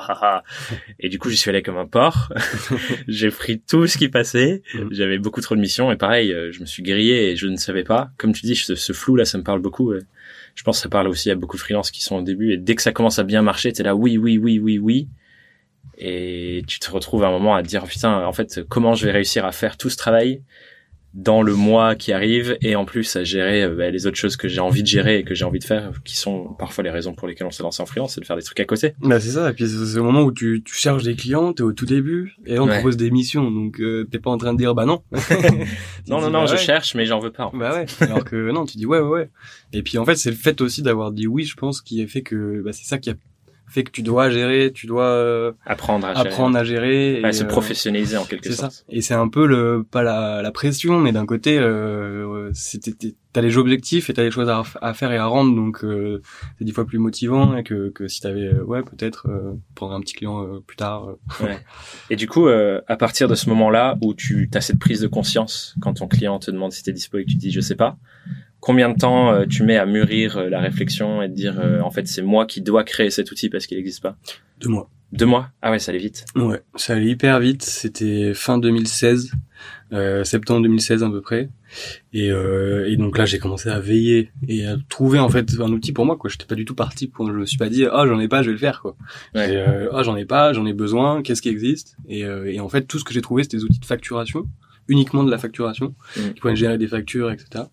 et 0.99 1.09
du 1.09 1.19
coup, 1.19 1.31
je 1.31 1.37
suis 1.37 1.49
allé 1.49 1.63
comme 1.63 1.79
un 1.79 1.87
porc. 1.87 2.35
J'ai 3.09 3.31
pris 3.31 3.61
tout 3.61 3.87
ce 3.87 3.97
qui 3.97 4.11
passait. 4.11 4.63
Mm. 4.75 4.89
J'avais 4.91 5.19
beaucoup 5.19 5.41
trop 5.41 5.57
de 5.57 5.61
missions 5.61 5.91
et 5.91 5.97
pareil, 5.97 6.37
je 6.51 6.61
me 6.61 6.67
suis 6.67 6.83
grillé 6.83 7.31
et 7.31 7.37
je 7.37 7.47
ne 7.47 7.57
savais 7.57 7.85
pas. 7.85 8.11
Comme 8.19 8.35
tu 8.35 8.45
dis, 8.45 8.57
ce, 8.57 8.75
ce 8.75 8.93
flou 8.93 9.17
là, 9.17 9.25
ça 9.25 9.39
me 9.39 9.43
parle 9.43 9.63
beaucoup 9.63 9.95
je 10.61 10.65
pense 10.65 10.77
que 10.77 10.83
ça 10.83 10.89
parle 10.91 11.09
aussi 11.09 11.31
à 11.31 11.35
beaucoup 11.37 11.57
de 11.57 11.63
freelances 11.63 11.91
qui 11.91 12.03
sont 12.03 12.17
au 12.17 12.23
début 12.23 12.53
et 12.53 12.59
dès 12.59 12.75
que 12.75 12.83
ça 12.83 12.93
commence 12.93 13.19
à 13.19 13.23
bien 13.23 13.41
marcher, 13.41 13.73
t'es 13.73 13.83
là 13.83 13.95
oui, 13.97 14.19
oui, 14.19 14.37
oui, 14.37 14.59
oui, 14.59 14.79
oui. 14.79 15.09
Et 15.97 16.63
tu 16.67 16.79
te 16.79 16.91
retrouves 16.91 17.25
à 17.25 17.29
un 17.29 17.31
moment 17.31 17.55
à 17.55 17.63
dire 17.63 17.85
putain, 17.85 18.27
en 18.27 18.33
fait, 18.35 18.61
comment 18.69 18.93
je 18.93 19.07
vais 19.07 19.13
réussir 19.13 19.47
à 19.47 19.53
faire 19.53 19.79
tout 19.79 19.89
ce 19.89 19.97
travail? 19.97 20.43
Dans 21.15 21.43
le 21.43 21.55
mois 21.55 21.97
qui 21.97 22.13
arrive 22.13 22.57
et 22.63 22.77
en 22.77 22.85
plus 22.85 23.17
à 23.17 23.25
gérer 23.25 23.65
euh, 23.65 23.75
bah, 23.75 23.91
les 23.91 24.07
autres 24.07 24.17
choses 24.17 24.37
que 24.37 24.47
j'ai 24.47 24.61
envie 24.61 24.83
de 24.83 24.87
gérer 24.87 25.19
et 25.19 25.25
que 25.25 25.35
j'ai 25.35 25.45
envie 25.45 25.59
de 25.59 25.65
faire 25.65 25.91
qui 26.05 26.17
sont 26.17 26.55
parfois 26.59 26.85
les 26.85 26.91
raisons 26.91 27.15
pour 27.15 27.27
lesquelles 27.27 27.49
on 27.49 27.51
s'est 27.51 27.65
lancé 27.65 27.83
en 27.83 27.87
freelance 27.87 28.15
c'est 28.15 28.21
de 28.21 28.27
faire 28.27 28.37
des 28.37 28.43
trucs 28.43 28.61
à 28.61 28.65
côté. 28.65 28.95
Bah 29.01 29.19
c'est 29.19 29.31
ça. 29.31 29.51
Et 29.51 29.53
puis 29.53 29.69
c'est 29.69 29.99
au 29.99 30.05
moment 30.05 30.23
où 30.23 30.31
tu, 30.31 30.63
tu 30.65 30.75
cherches 30.75 31.03
des 31.03 31.17
clients 31.17 31.53
t'es 31.53 31.63
au 31.63 31.73
tout 31.73 31.87
début 31.87 32.37
et 32.47 32.59
on 32.59 32.67
te 32.67 32.73
propose 32.73 32.97
des 32.97 33.11
missions. 33.11 33.51
Donc 33.51 33.81
euh, 33.81 34.07
t'es 34.11 34.19
pas 34.19 34.31
en 34.31 34.39
train 34.39 34.53
de 34.53 34.59
dire 34.59 34.75
bah 34.75 34.87
non. 34.87 35.03
Non 36.09 36.21
non 36.21 36.31
non 36.31 36.45
bah 36.45 36.47
je 36.47 36.57
cherche 36.57 36.95
mais 36.95 37.07
j'en 37.07 37.19
veux 37.19 37.33
pas 37.33 37.51
bah 37.53 37.75
ouais. 37.75 37.87
alors 38.01 38.25
que 38.25 38.51
non 38.51 38.65
tu 38.65 38.79
dis 38.79 38.87
ouais 38.87 39.01
ouais 39.01 39.09
ouais. 39.09 39.31
Et 39.73 39.83
puis 39.83 39.99
en 39.99 40.05
fait 40.05 40.17
c'est 40.17 40.31
le 40.31 40.37
fait 40.37 40.61
aussi 40.61 40.83
d'avoir 40.83 41.11
dit 41.11 41.27
oui 41.27 41.45
je 41.45 41.57
pense 41.57 41.81
qui 41.83 42.03
a 42.03 42.07
fait 42.07 42.23
que 42.23 42.63
bah, 42.65 42.73
c'est 42.73 42.87
ça 42.87 42.99
qui 42.99 43.11
a 43.11 43.15
fait 43.71 43.85
que 43.85 43.91
tu 43.91 44.03
dois 44.03 44.31
gérer, 44.31 44.73
tu 44.75 44.87
dois 44.87 45.05
euh, 45.05 45.53
apprendre 45.65 46.07
à 46.07 46.11
apprendre 46.11 46.63
gérer. 46.65 47.15
à 47.15 47.21
gérer, 47.21 47.29
et, 47.29 47.33
se 47.33 47.45
euh, 47.45 47.47
professionnaliser 47.47 48.17
en 48.17 48.25
quelque 48.25 48.53
sorte. 48.53 48.73
Ça. 48.73 48.83
Et 48.89 49.01
c'est 49.01 49.15
un 49.15 49.29
peu 49.29 49.47
le 49.47 49.85
pas 49.89 50.03
la, 50.03 50.43
la 50.43 50.51
pression, 50.51 50.99
mais 50.99 51.13
d'un 51.13 51.25
côté, 51.25 51.57
euh, 51.59 52.51
t'as 53.33 53.41
les 53.41 53.57
objectifs 53.57 54.11
et 54.11 54.13
t'as 54.13 54.25
les 54.25 54.33
choses 54.33 54.49
à, 54.49 54.65
à, 54.83 54.93
faire 54.93 55.13
et 55.13 55.19
à 55.19 55.27
rendre, 55.27 55.55
donc 55.55 55.85
euh, 55.85 56.21
c'est 56.59 56.65
dix 56.65 56.73
fois 56.73 56.85
plus 56.85 56.99
motivant 56.99 57.57
et 57.57 57.63
que, 57.63 57.91
que 57.91 58.09
si 58.09 58.21
t'avais 58.21 58.47
euh, 58.47 58.65
ouais 58.65 58.83
peut-être 58.83 59.29
prendre 59.77 59.95
un 59.95 60.01
petit 60.01 60.15
client 60.15 60.61
plus 60.67 60.77
tard. 60.77 61.15
Ouais. 61.41 61.59
Et 62.11 62.17
du 62.17 62.27
coup, 62.27 62.49
à 62.49 62.97
partir 62.97 63.29
de 63.29 63.37
ce 63.37 63.49
moment-là 63.51 63.97
où 64.03 64.15
tu 64.15 64.51
as 64.55 64.61
cette 64.61 64.81
prise 64.81 65.01
de 65.01 65.07
conscience 65.07 65.77
quand 65.81 65.95
ton 65.95 66.09
client 66.09 66.41
te 66.41 66.51
demande 66.51 66.73
si 66.73 66.83
t'es 66.83 66.93
dispo 66.93 67.19
et 67.19 67.25
que 67.25 67.31
tu 67.31 67.37
dis 67.37 67.53
je 67.53 67.61
sais 67.61 67.77
pas, 67.77 67.99
combien 68.61 68.91
de 68.91 68.99
temps 68.99 69.33
euh, 69.33 69.47
tu 69.47 69.63
mets 69.63 69.77
à 69.77 69.87
mûrir 69.87 70.37
euh, 70.37 70.49
la 70.49 70.61
réflexion 70.61 71.23
et 71.23 71.29
te 71.29 71.35
dire 71.35 71.59
euh, 71.61 71.81
en 71.81 71.91
fait 71.91 72.07
c'est 72.07 72.23
moi 72.23 72.47
qui 72.47 72.61
dois 72.61 72.85
créer 72.85 73.11
cet 73.11 73.31
outil 73.33 73.49
parce 73.49 73.67
qu'il 73.67 73.79
n'existe 73.79 74.03
pas? 74.03 74.17
Deux 74.61 74.69
mois. 74.69 74.91
Deux 75.13 75.27
mois? 75.27 75.49
Ah 75.61 75.73
ouais, 75.73 75.81
ça 75.81 75.91
allait 75.91 75.99
vite. 75.99 76.25
Ouais, 76.37 76.63
ça 76.77 76.95
allait 76.95 77.09
hyper 77.09 77.41
vite. 77.41 77.63
C'était 77.65 78.33
fin 78.33 78.59
2016, 78.59 79.33
euh, 79.93 80.23
septembre 80.23 80.63
2016 80.63 81.03
à 81.03 81.11
peu 81.11 81.21
près. 81.21 81.49
Et, 82.13 82.29
et 82.29 82.97
donc 82.97 83.19
là, 83.19 83.25
j'ai 83.25 83.41
commencé 83.41 83.69
à 83.71 83.81
veiller 83.81 84.31
et 84.47 84.67
à 84.67 84.77
trouver 84.89 85.19
en 85.19 85.29
fait 85.29 85.51
un 85.59 85.73
outil 85.73 85.93
pour 85.93 86.07
moi. 86.07 86.17
Quoi, 86.17 86.31
j'étais 86.31 86.45
pas 86.45 86.55
du 86.55 86.65
tout 86.65 86.77
parti 86.77 87.09
pour. 87.09 87.27
Je 87.27 87.33
me 87.33 87.45
suis 87.45 87.59
pas 87.59 87.69
dit 87.69 87.87
ah 87.91 88.05
j'en 88.07 88.21
ai 88.21 88.29
pas, 88.29 88.43
je 88.43 88.49
vais 88.49 88.53
le 88.53 88.59
faire 88.59 88.81
quoi. 88.83 88.97
Ouais. 89.35 89.65
ah 89.93 90.03
j'en 90.05 90.15
ai 90.15 90.27
pas, 90.27 90.53
j'en 90.53 90.65
ai 90.65 90.75
besoin. 90.75 91.23
Qu'est-ce 91.23 91.43
qui 91.43 91.49
existe? 91.49 91.97
Et, 92.09 92.21
et 92.21 92.61
en 92.61 92.69
fait 92.69 92.83
tout 92.83 93.01
ce 93.01 93.05
que 93.05 93.13
j'ai 93.13 93.21
trouvé 93.23 93.43
c'était 93.43 93.57
des 93.57 93.65
outils 93.65 93.81
de 93.81 93.85
facturation 93.87 94.47
uniquement 94.89 95.25
de 95.25 95.31
la 95.31 95.39
facturation, 95.39 95.95
mmh. 96.17 96.21
qui 96.35 96.41
pouvaient 96.41 96.57
gérer 96.57 96.79
des 96.79 96.89
factures, 96.89 97.31
etc. 97.31 97.65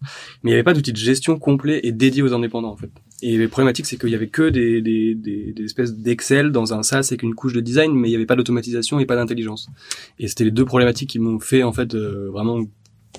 Mais 0.43 0.51
il 0.51 0.53
n'y 0.53 0.53
avait 0.53 0.63
pas 0.63 0.73
d'outil 0.73 0.93
de 0.93 0.97
gestion 0.97 1.37
complet 1.39 1.79
et 1.83 1.91
dédié 1.91 2.21
aux 2.21 2.33
indépendants, 2.33 2.71
en 2.71 2.77
fait. 2.77 2.91
Et 3.23 3.37
les 3.37 3.47
problématiques, 3.47 3.87
c'est 3.87 3.99
qu'il 3.99 4.09
y 4.09 4.15
avait 4.15 4.27
que 4.27 4.49
des, 4.49 4.81
des, 4.81 5.15
des, 5.15 5.51
des 5.53 5.63
espèces 5.63 5.95
d'Excel 5.95 6.51
dans 6.51 6.73
un 6.73 6.83
SaaS 6.83 7.07
avec 7.09 7.23
une 7.23 7.33
couche 7.33 7.53
de 7.53 7.61
design, 7.61 7.93
mais 7.93 8.09
il 8.09 8.11
n'y 8.11 8.15
avait 8.15 8.27
pas 8.27 8.35
d'automatisation 8.35 8.99
et 8.99 9.05
pas 9.05 9.15
d'intelligence. 9.15 9.69
Et 10.19 10.27
c'était 10.27 10.43
les 10.43 10.51
deux 10.51 10.65
problématiques 10.65 11.09
qui 11.09 11.19
m'ont 11.19 11.39
fait, 11.39 11.63
en 11.63 11.73
fait, 11.73 11.95
euh, 11.95 12.29
vraiment 12.31 12.61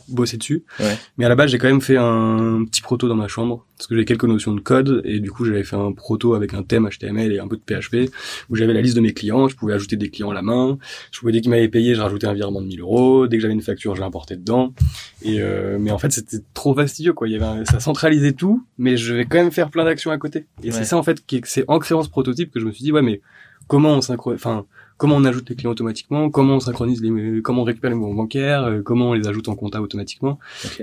bosser 0.08 0.36
dessus. 0.36 0.64
Ouais. 0.80 0.96
Mais 1.16 1.24
à 1.24 1.28
la 1.28 1.34
base, 1.34 1.50
j'ai 1.50 1.58
quand 1.58 1.68
même 1.68 1.80
fait 1.80 1.96
un 1.96 2.64
petit 2.64 2.82
proto 2.82 3.08
dans 3.08 3.14
ma 3.14 3.28
chambre 3.28 3.64
parce 3.76 3.86
que 3.86 3.94
j'avais 3.94 4.04
quelques 4.04 4.24
notions 4.24 4.54
de 4.54 4.60
code 4.60 5.02
et 5.04 5.20
du 5.20 5.30
coup, 5.30 5.44
j'avais 5.44 5.62
fait 5.62 5.76
un 5.76 5.92
proto 5.92 6.34
avec 6.34 6.54
un 6.54 6.62
thème 6.62 6.88
HTML 6.88 7.32
et 7.32 7.38
un 7.38 7.46
peu 7.46 7.56
de 7.56 7.62
PHP 7.62 8.10
où 8.50 8.56
j'avais 8.56 8.72
la 8.72 8.80
liste 8.80 8.96
de 8.96 9.00
mes 9.00 9.12
clients, 9.12 9.48
je 9.48 9.56
pouvais 9.56 9.74
ajouter 9.74 9.96
des 9.96 10.10
clients 10.10 10.30
à 10.30 10.34
la 10.34 10.42
main, 10.42 10.78
je 11.12 11.20
pouvais 11.20 11.32
dès 11.32 11.40
qu'ils 11.40 11.50
m'avaient 11.50 11.68
payé, 11.68 11.94
je 11.94 12.00
rajoutais 12.00 12.26
un 12.26 12.34
virement 12.34 12.60
de 12.60 12.66
1000 12.66 12.80
euros, 12.80 13.26
dès 13.28 13.36
que 13.36 13.42
j'avais 13.42 13.54
une 13.54 13.62
facture, 13.62 13.94
je 13.94 14.00
l'importais 14.00 14.36
dedans. 14.36 14.74
Et 15.22 15.40
euh, 15.40 15.78
mais 15.78 15.90
en 15.90 15.98
fait, 15.98 16.10
c'était 16.10 16.38
trop 16.54 16.74
fastidieux 16.74 17.12
quoi. 17.12 17.28
Il 17.28 17.32
y 17.32 17.36
avait 17.36 17.64
ça 17.66 17.80
centralisait 17.80 18.32
tout, 18.32 18.64
mais 18.78 18.96
je 18.96 19.14
vais 19.14 19.26
quand 19.26 19.38
même 19.38 19.52
faire 19.52 19.70
plein 19.70 19.84
d'actions 19.84 20.10
à 20.10 20.18
côté. 20.18 20.46
Et 20.62 20.72
c'est 20.72 20.84
ça 20.84 20.96
en 20.96 21.02
fait 21.02 21.24
qui 21.24 21.40
c'est 21.44 21.64
en 21.68 21.78
créant 21.78 22.02
ce 22.02 22.08
prototype 22.08 22.50
que 22.52 22.60
je 22.60 22.66
me 22.66 22.72
suis 22.72 22.82
dit 22.82 22.92
ouais 22.92 23.02
mais 23.02 23.20
comment 23.68 23.90
on 23.90 24.00
synchronise 24.00 24.40
enfin 24.40 24.66
comment 24.98 25.16
on 25.16 25.24
ajoute 25.24 25.48
les 25.48 25.56
clients 25.56 25.70
automatiquement, 25.70 26.28
comment 26.28 26.56
on 26.56 26.60
synchronise 26.60 27.00
les, 27.02 27.40
comment 27.40 27.62
on 27.62 27.64
récupère 27.64 27.90
les 27.90 27.96
mouvements 27.96 28.22
bancaires, 28.22 28.64
euh, 28.64 28.82
comment 28.82 29.10
on 29.10 29.12
les 29.14 29.26
ajoute 29.26 29.48
en 29.48 29.54
compta 29.54 29.80
automatiquement. 29.80 30.38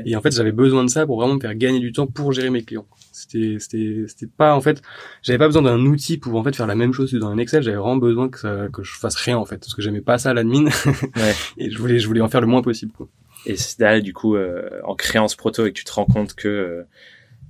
Et 0.05 0.15
en 0.15 0.21
fait, 0.21 0.31
j'avais 0.31 0.53
besoin 0.53 0.83
de 0.83 0.89
ça 0.89 1.05
pour 1.05 1.19
vraiment 1.19 1.35
me 1.35 1.39
faire 1.39 1.53
gagner 1.53 1.79
du 1.79 1.91
temps 1.91 2.07
pour 2.07 2.31
gérer 2.31 2.49
mes 2.49 2.63
clients. 2.63 2.87
C'était, 3.11 3.57
c'était, 3.59 4.05
c'était 4.07 4.27
pas 4.27 4.55
en 4.55 4.61
fait, 4.61 4.81
j'avais 5.21 5.37
pas 5.37 5.47
besoin 5.47 5.61
d'un 5.61 5.79
outil 5.85 6.17
pour 6.17 6.35
en 6.35 6.43
fait 6.43 6.55
faire 6.55 6.67
la 6.67 6.75
même 6.75 6.93
chose 6.93 7.11
que 7.11 7.17
dans 7.17 7.29
un 7.29 7.37
Excel. 7.37 7.61
J'avais 7.61 7.77
vraiment 7.77 7.97
besoin 7.97 8.29
que 8.29 8.39
ça, 8.39 8.67
que 8.73 8.83
je 8.83 8.95
fasse 8.95 9.15
rien 9.15 9.37
en 9.37 9.45
fait, 9.45 9.57
parce 9.57 9.75
que 9.75 9.81
j'aimais 9.81 10.01
pas 10.01 10.17
ça 10.17 10.33
l'admin. 10.33 10.65
ouais. 11.15 11.33
et 11.57 11.69
je 11.69 11.77
voulais, 11.77 11.99
je 11.99 12.07
voulais 12.07 12.21
en 12.21 12.29
faire 12.29 12.41
le 12.41 12.47
moins 12.47 12.61
possible. 12.61 12.93
Quoi. 12.93 13.07
Et 13.45 13.57
c'est 13.57 13.79
là, 13.79 13.99
du 14.01 14.13
coup, 14.13 14.35
euh, 14.35 14.69
en 14.83 14.95
créant 14.95 15.27
ce 15.27 15.35
proto 15.35 15.65
et 15.65 15.71
que 15.71 15.77
tu 15.77 15.83
te 15.83 15.91
rends 15.91 16.05
compte 16.05 16.33
que 16.33 16.47
euh, 16.47 16.83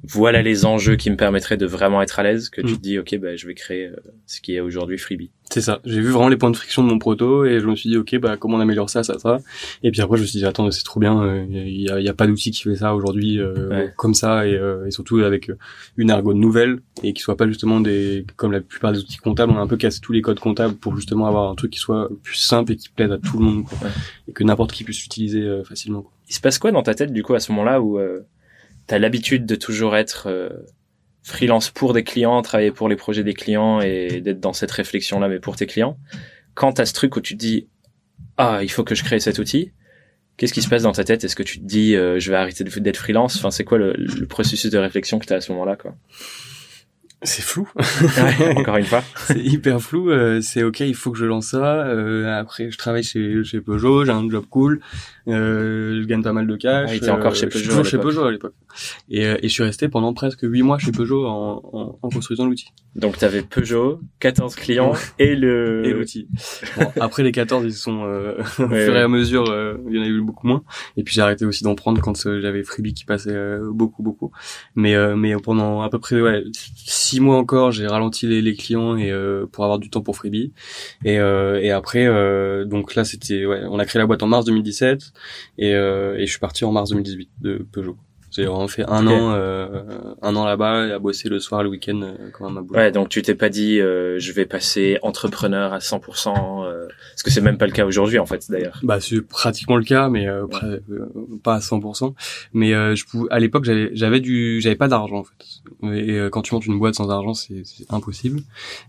voilà 0.07 0.41
les 0.41 0.65
enjeux 0.65 0.95
qui 0.95 1.09
me 1.09 1.15
permettraient 1.15 1.57
de 1.57 1.65
vraiment 1.65 2.01
être 2.01 2.19
à 2.19 2.23
l'aise 2.23 2.49
que 2.49 2.61
tu 2.61 2.73
mm. 2.73 2.75
te 2.75 2.81
dis 2.81 2.99
ok 2.99 3.17
bah 3.17 3.35
je 3.35 3.47
vais 3.47 3.53
créer 3.53 3.87
euh, 3.87 3.95
ce 4.25 4.41
qui 4.41 4.55
est 4.55 4.59
aujourd'hui 4.59 4.97
Freebie. 4.97 5.31
C'est 5.51 5.61
ça. 5.61 5.79
J'ai 5.85 6.01
vu 6.01 6.09
vraiment 6.09 6.29
les 6.29 6.37
points 6.37 6.49
de 6.49 6.55
friction 6.55 6.83
de 6.83 6.89
mon 6.89 6.97
proto 6.97 7.45
et 7.45 7.59
je 7.59 7.67
me 7.67 7.75
suis 7.75 7.89
dit 7.89 7.97
ok 7.97 8.17
bah 8.17 8.37
comment 8.37 8.57
on 8.57 8.59
améliore 8.59 8.89
ça 8.89 9.03
ça 9.03 9.19
ça. 9.19 9.39
Et 9.83 9.91
puis 9.91 10.01
après 10.01 10.17
je 10.17 10.23
me 10.23 10.27
suis 10.27 10.39
dit 10.39 10.45
attends 10.45 10.69
c'est 10.71 10.83
trop 10.83 10.99
bien. 10.99 11.45
Il 11.49 11.57
euh, 11.57 11.67
y, 11.67 11.89
a, 11.89 11.99
y, 11.99 12.09
a, 12.09 12.13
pas 12.13 12.27
d'outil 12.27 12.51
qui 12.51 12.63
fait 12.63 12.75
ça 12.75 12.95
aujourd'hui 12.95 13.39
euh, 13.39 13.87
comme 13.95 14.13
ça 14.13 14.47
et, 14.47 14.59
et, 14.87 14.91
surtout 14.91 15.19
avec 15.19 15.51
une 15.97 16.09
ergo 16.09 16.33
nouvelle 16.33 16.79
et 17.03 17.13
qui 17.13 17.21
soit 17.21 17.37
pas 17.37 17.47
justement 17.47 17.79
des 17.79 18.25
comme 18.35 18.51
la 18.51 18.61
plupart 18.61 18.91
des 18.91 18.99
outils 18.99 19.17
comptables 19.17 19.51
on 19.51 19.57
a 19.57 19.61
un 19.61 19.67
peu 19.67 19.77
cassé 19.77 19.99
tous 20.01 20.13
les 20.13 20.21
codes 20.21 20.39
comptables 20.39 20.75
pour 20.75 20.95
justement 20.95 21.27
avoir 21.27 21.49
un 21.49 21.55
truc 21.55 21.71
qui 21.71 21.79
soit 21.79 22.09
plus 22.23 22.37
simple 22.37 22.71
et 22.71 22.75
qui 22.75 22.89
plaise 22.89 23.11
à 23.11 23.17
tout 23.17 23.37
le 23.37 23.45
monde 23.45 23.63
et 24.27 24.33
que 24.33 24.43
n'importe 24.43 24.71
qui 24.71 24.83
puisse 24.83 25.01
l'utiliser 25.03 25.61
facilement. 25.63 26.01
Quoi. 26.01 26.11
Il 26.29 26.33
se 26.33 26.41
passe 26.41 26.59
quoi 26.59 26.71
dans 26.71 26.83
ta 26.83 26.95
tête 26.95 27.13
du 27.13 27.23
coup 27.23 27.33
à 27.33 27.39
ce 27.39 27.51
moment-là 27.51 27.81
où 27.81 27.99
t'as 28.87 28.99
l'habitude 28.99 29.45
de 29.45 29.55
toujours 29.55 29.95
être 29.95 30.27
euh, 30.27 30.49
freelance 31.23 31.69
pour 31.69 31.93
des 31.93 32.03
clients, 32.03 32.41
travailler 32.41 32.71
pour 32.71 32.87
les 32.87 32.95
projets 32.95 33.23
des 33.23 33.33
clients 33.33 33.81
et 33.81 34.21
d'être 34.21 34.39
dans 34.39 34.53
cette 34.53 34.71
réflexion-là, 34.71 35.27
mais 35.27 35.39
pour 35.39 35.55
tes 35.55 35.65
clients. 35.65 35.97
Quand 36.53 36.73
t'as 36.73 36.85
ce 36.85 36.93
truc 36.93 37.15
où 37.15 37.21
tu 37.21 37.33
te 37.33 37.39
dis, 37.39 37.67
ah, 38.37 38.59
il 38.61 38.69
faut 38.69 38.83
que 38.83 38.95
je 38.95 39.03
crée 39.03 39.19
cet 39.19 39.39
outil, 39.39 39.71
qu'est-ce 40.37 40.53
qui 40.53 40.61
se 40.61 40.69
passe 40.69 40.83
dans 40.83 40.91
ta 40.91 41.03
tête? 41.03 41.23
Est-ce 41.23 41.35
que 41.35 41.43
tu 41.43 41.59
te 41.59 41.65
dis, 41.65 41.95
euh, 41.95 42.19
je 42.19 42.29
vais 42.29 42.37
arrêter 42.37 42.63
d'être 42.63 42.97
freelance? 42.97 43.37
Enfin, 43.37 43.51
c'est 43.51 43.63
quoi 43.63 43.77
le, 43.77 43.93
le, 43.93 44.27
processus 44.27 44.71
de 44.71 44.77
réflexion 44.77 45.19
que 45.19 45.25
t'as 45.25 45.37
à 45.37 45.41
ce 45.41 45.51
moment-là, 45.53 45.75
quoi? 45.75 45.95
C'est 47.25 47.41
flou. 47.41 47.69
encore 48.55 48.77
une 48.77 48.85
fois. 48.85 49.03
c'est 49.15 49.39
hyper 49.39 49.81
flou. 49.81 50.09
Euh, 50.09 50.41
c'est 50.41 50.63
ok, 50.63 50.81
il 50.81 50.95
faut 50.95 51.11
que 51.11 51.17
je 51.17 51.25
lance 51.25 51.47
ça. 51.47 51.85
Euh, 51.85 52.39
après, 52.39 52.71
je 52.71 52.77
travaille 52.77 53.03
chez, 53.03 53.43
chez 53.43 53.61
Peugeot, 53.61 54.05
j'ai 54.05 54.11
un 54.11 54.29
job 54.29 54.45
cool. 54.49 54.81
Euh, 55.27 56.01
je 56.01 56.07
gagne 56.07 56.21
pas 56.21 56.33
mal 56.33 56.47
de 56.47 56.55
cash. 56.55 56.89
Ah, 56.91 56.95
était 56.95 57.09
encore 57.09 57.35
chez 57.35 57.47
Peugeot. 57.47 57.69
toujours 57.69 57.85
chez 57.85 57.97
Peugeot 57.97 58.23
à 58.23 58.31
l'époque. 58.31 58.53
Et, 59.09 59.23
et, 59.23 59.43
je 59.43 59.47
suis 59.47 59.63
resté 59.63 59.89
pendant 59.89 60.13
presque 60.13 60.41
huit 60.43 60.61
mois 60.61 60.77
chez 60.77 60.91
Peugeot 60.91 61.25
en, 61.25 61.61
en, 61.73 61.99
en 62.01 62.09
construisant 62.09 62.45
l'outil. 62.45 62.67
Donc 62.95 63.17
tu 63.17 63.25
avais 63.25 63.41
Peugeot, 63.41 63.99
14 64.19 64.55
clients 64.55 64.93
et 65.19 65.35
le 65.35 65.85
et 65.85 65.93
l'outil. 65.93 66.27
Bon, 66.77 66.91
après 67.01 67.23
les 67.23 67.31
14, 67.31 67.65
ils 67.65 67.73
sont 67.73 68.03
euh, 68.05 68.37
au 68.59 68.67
fur 68.67 68.95
et 68.95 69.01
à 69.01 69.07
mesure, 69.07 69.45
il 69.89 69.95
y 69.95 69.99
en 69.99 70.03
a 70.03 70.07
eu 70.07 70.21
beaucoup 70.21 70.47
moins. 70.47 70.63
Et 70.97 71.03
puis 71.03 71.13
j'ai 71.13 71.21
arrêté 71.21 71.45
aussi 71.45 71.63
d'en 71.63 71.75
prendre 71.75 72.01
quand 72.01 72.15
j'avais 72.39 72.63
Freebie 72.63 72.93
qui 72.93 73.05
passait 73.05 73.35
beaucoup 73.71 74.03
beaucoup. 74.03 74.31
Mais 74.75 74.95
mais 75.15 75.35
pendant 75.37 75.81
à 75.81 75.89
peu 75.89 75.99
près 75.99 76.21
ouais 76.21 76.43
six 76.53 77.14
mois 77.19 77.37
encore, 77.37 77.71
j'ai 77.71 77.87
ralenti 77.87 78.27
les, 78.27 78.41
les, 78.41 78.55
clients 78.55 78.97
et 78.97 79.11
euh, 79.11 79.45
pour 79.51 79.63
avoir 79.63 79.79
du 79.79 79.89
temps 79.89 80.01
pour 80.01 80.15
Freebie. 80.15 80.53
Et, 81.03 81.19
euh, 81.19 81.61
et 81.61 81.71
après, 81.71 82.05
euh, 82.05 82.65
donc 82.65 82.95
là, 82.95 83.03
c'était, 83.03 83.45
ouais, 83.45 83.63
on 83.69 83.79
a 83.79 83.85
créé 83.85 83.99
la 83.99 84.07
boîte 84.07 84.23
en 84.23 84.27
mars 84.27 84.45
2017 84.45 85.13
et, 85.57 85.69
et 85.69 86.25
je 86.25 86.29
suis 86.29 86.39
parti 86.39 86.65
en 86.65 86.71
mars 86.71 86.89
2018 86.89 87.29
de 87.41 87.65
Peugeot. 87.71 87.97
J'ai 88.35 88.47
vraiment 88.47 88.67
fait 88.67 88.83
un 88.89 89.07
an, 89.07 89.31
euh, 89.33 89.83
un 90.21 90.35
an 90.35 90.43
là-bas, 90.43 90.95
à 90.95 90.99
bosser 90.99 91.29
le 91.29 91.39
soir, 91.39 91.63
le 91.63 91.69
week-end, 91.69 92.01
euh, 92.01 92.31
comme 92.33 92.57
un 92.57 92.61
Ouais, 92.63 92.91
donc 92.91 93.07
tu 93.07 93.21
t'es 93.21 93.33
pas 93.33 93.47
dit, 93.47 93.79
euh, 93.79 94.19
je 94.19 94.33
vais 94.33 94.45
passer 94.45 94.99
entrepreneur 95.03 95.71
à 95.71 95.79
100%, 95.79 96.65
euh, 96.65 96.85
parce 97.11 97.23
que 97.23 97.31
c'est 97.31 97.39
même 97.39 97.57
pas 97.57 97.65
le 97.65 97.71
cas 97.71 97.85
aujourd'hui 97.85 98.19
en 98.19 98.25
fait, 98.25 98.45
d'ailleurs. 98.49 98.77
Bah 98.83 98.99
c'est 98.99 99.21
pratiquement 99.21 99.77
le 99.77 99.85
cas, 99.85 100.09
mais 100.09 100.27
euh, 100.27 100.47
pas 101.43 101.55
à 101.55 101.59
100%. 101.59 102.13
Mais 102.53 102.71
je 102.95 103.05
pouvais, 103.05 103.27
à 103.31 103.39
l'époque, 103.39 103.63
j'avais, 103.63 103.91
j'avais 103.93 104.19
du, 104.19 104.59
j'avais 104.59 104.75
pas 104.75 104.89
d'argent 104.89 105.19
en 105.19 105.23
fait. 105.23 105.95
Et 105.95 106.19
quand 106.29 106.41
tu 106.41 106.53
montes 106.53 106.65
une 106.65 106.77
boîte 106.77 106.95
sans 106.95 107.09
argent, 107.09 107.33
c'est 107.33 107.63
impossible. 107.89 108.41